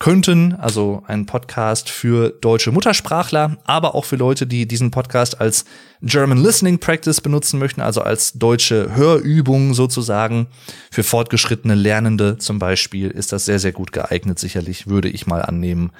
[0.00, 5.64] könnten, also ein Podcast für deutsche Muttersprachler, aber auch für Leute, die diesen Podcast als
[6.02, 10.48] German Listening Practice benutzen möchten, also als deutsche Hörübung sozusagen.
[10.90, 15.42] Für fortgeschrittene Lernende zum Beispiel ist das sehr, sehr gut geeignet, sicherlich, würde ich mal
[15.42, 15.92] annehmen.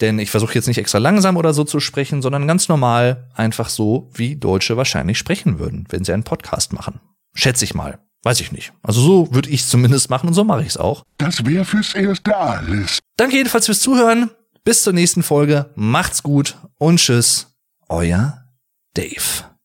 [0.00, 3.68] Denn ich versuche jetzt nicht extra langsam oder so zu sprechen, sondern ganz normal, einfach
[3.68, 7.00] so, wie Deutsche wahrscheinlich sprechen würden, wenn sie einen Podcast machen.
[7.34, 7.98] Schätze ich mal.
[8.22, 8.72] Weiß ich nicht.
[8.82, 11.04] Also so würde ich zumindest machen und so mache ich es auch.
[11.18, 12.98] Das wäre fürs Erste alles.
[13.16, 14.30] Danke jedenfalls fürs Zuhören.
[14.64, 15.70] Bis zur nächsten Folge.
[15.76, 17.56] Macht's gut und tschüss.
[17.88, 18.44] Euer
[18.94, 19.57] Dave.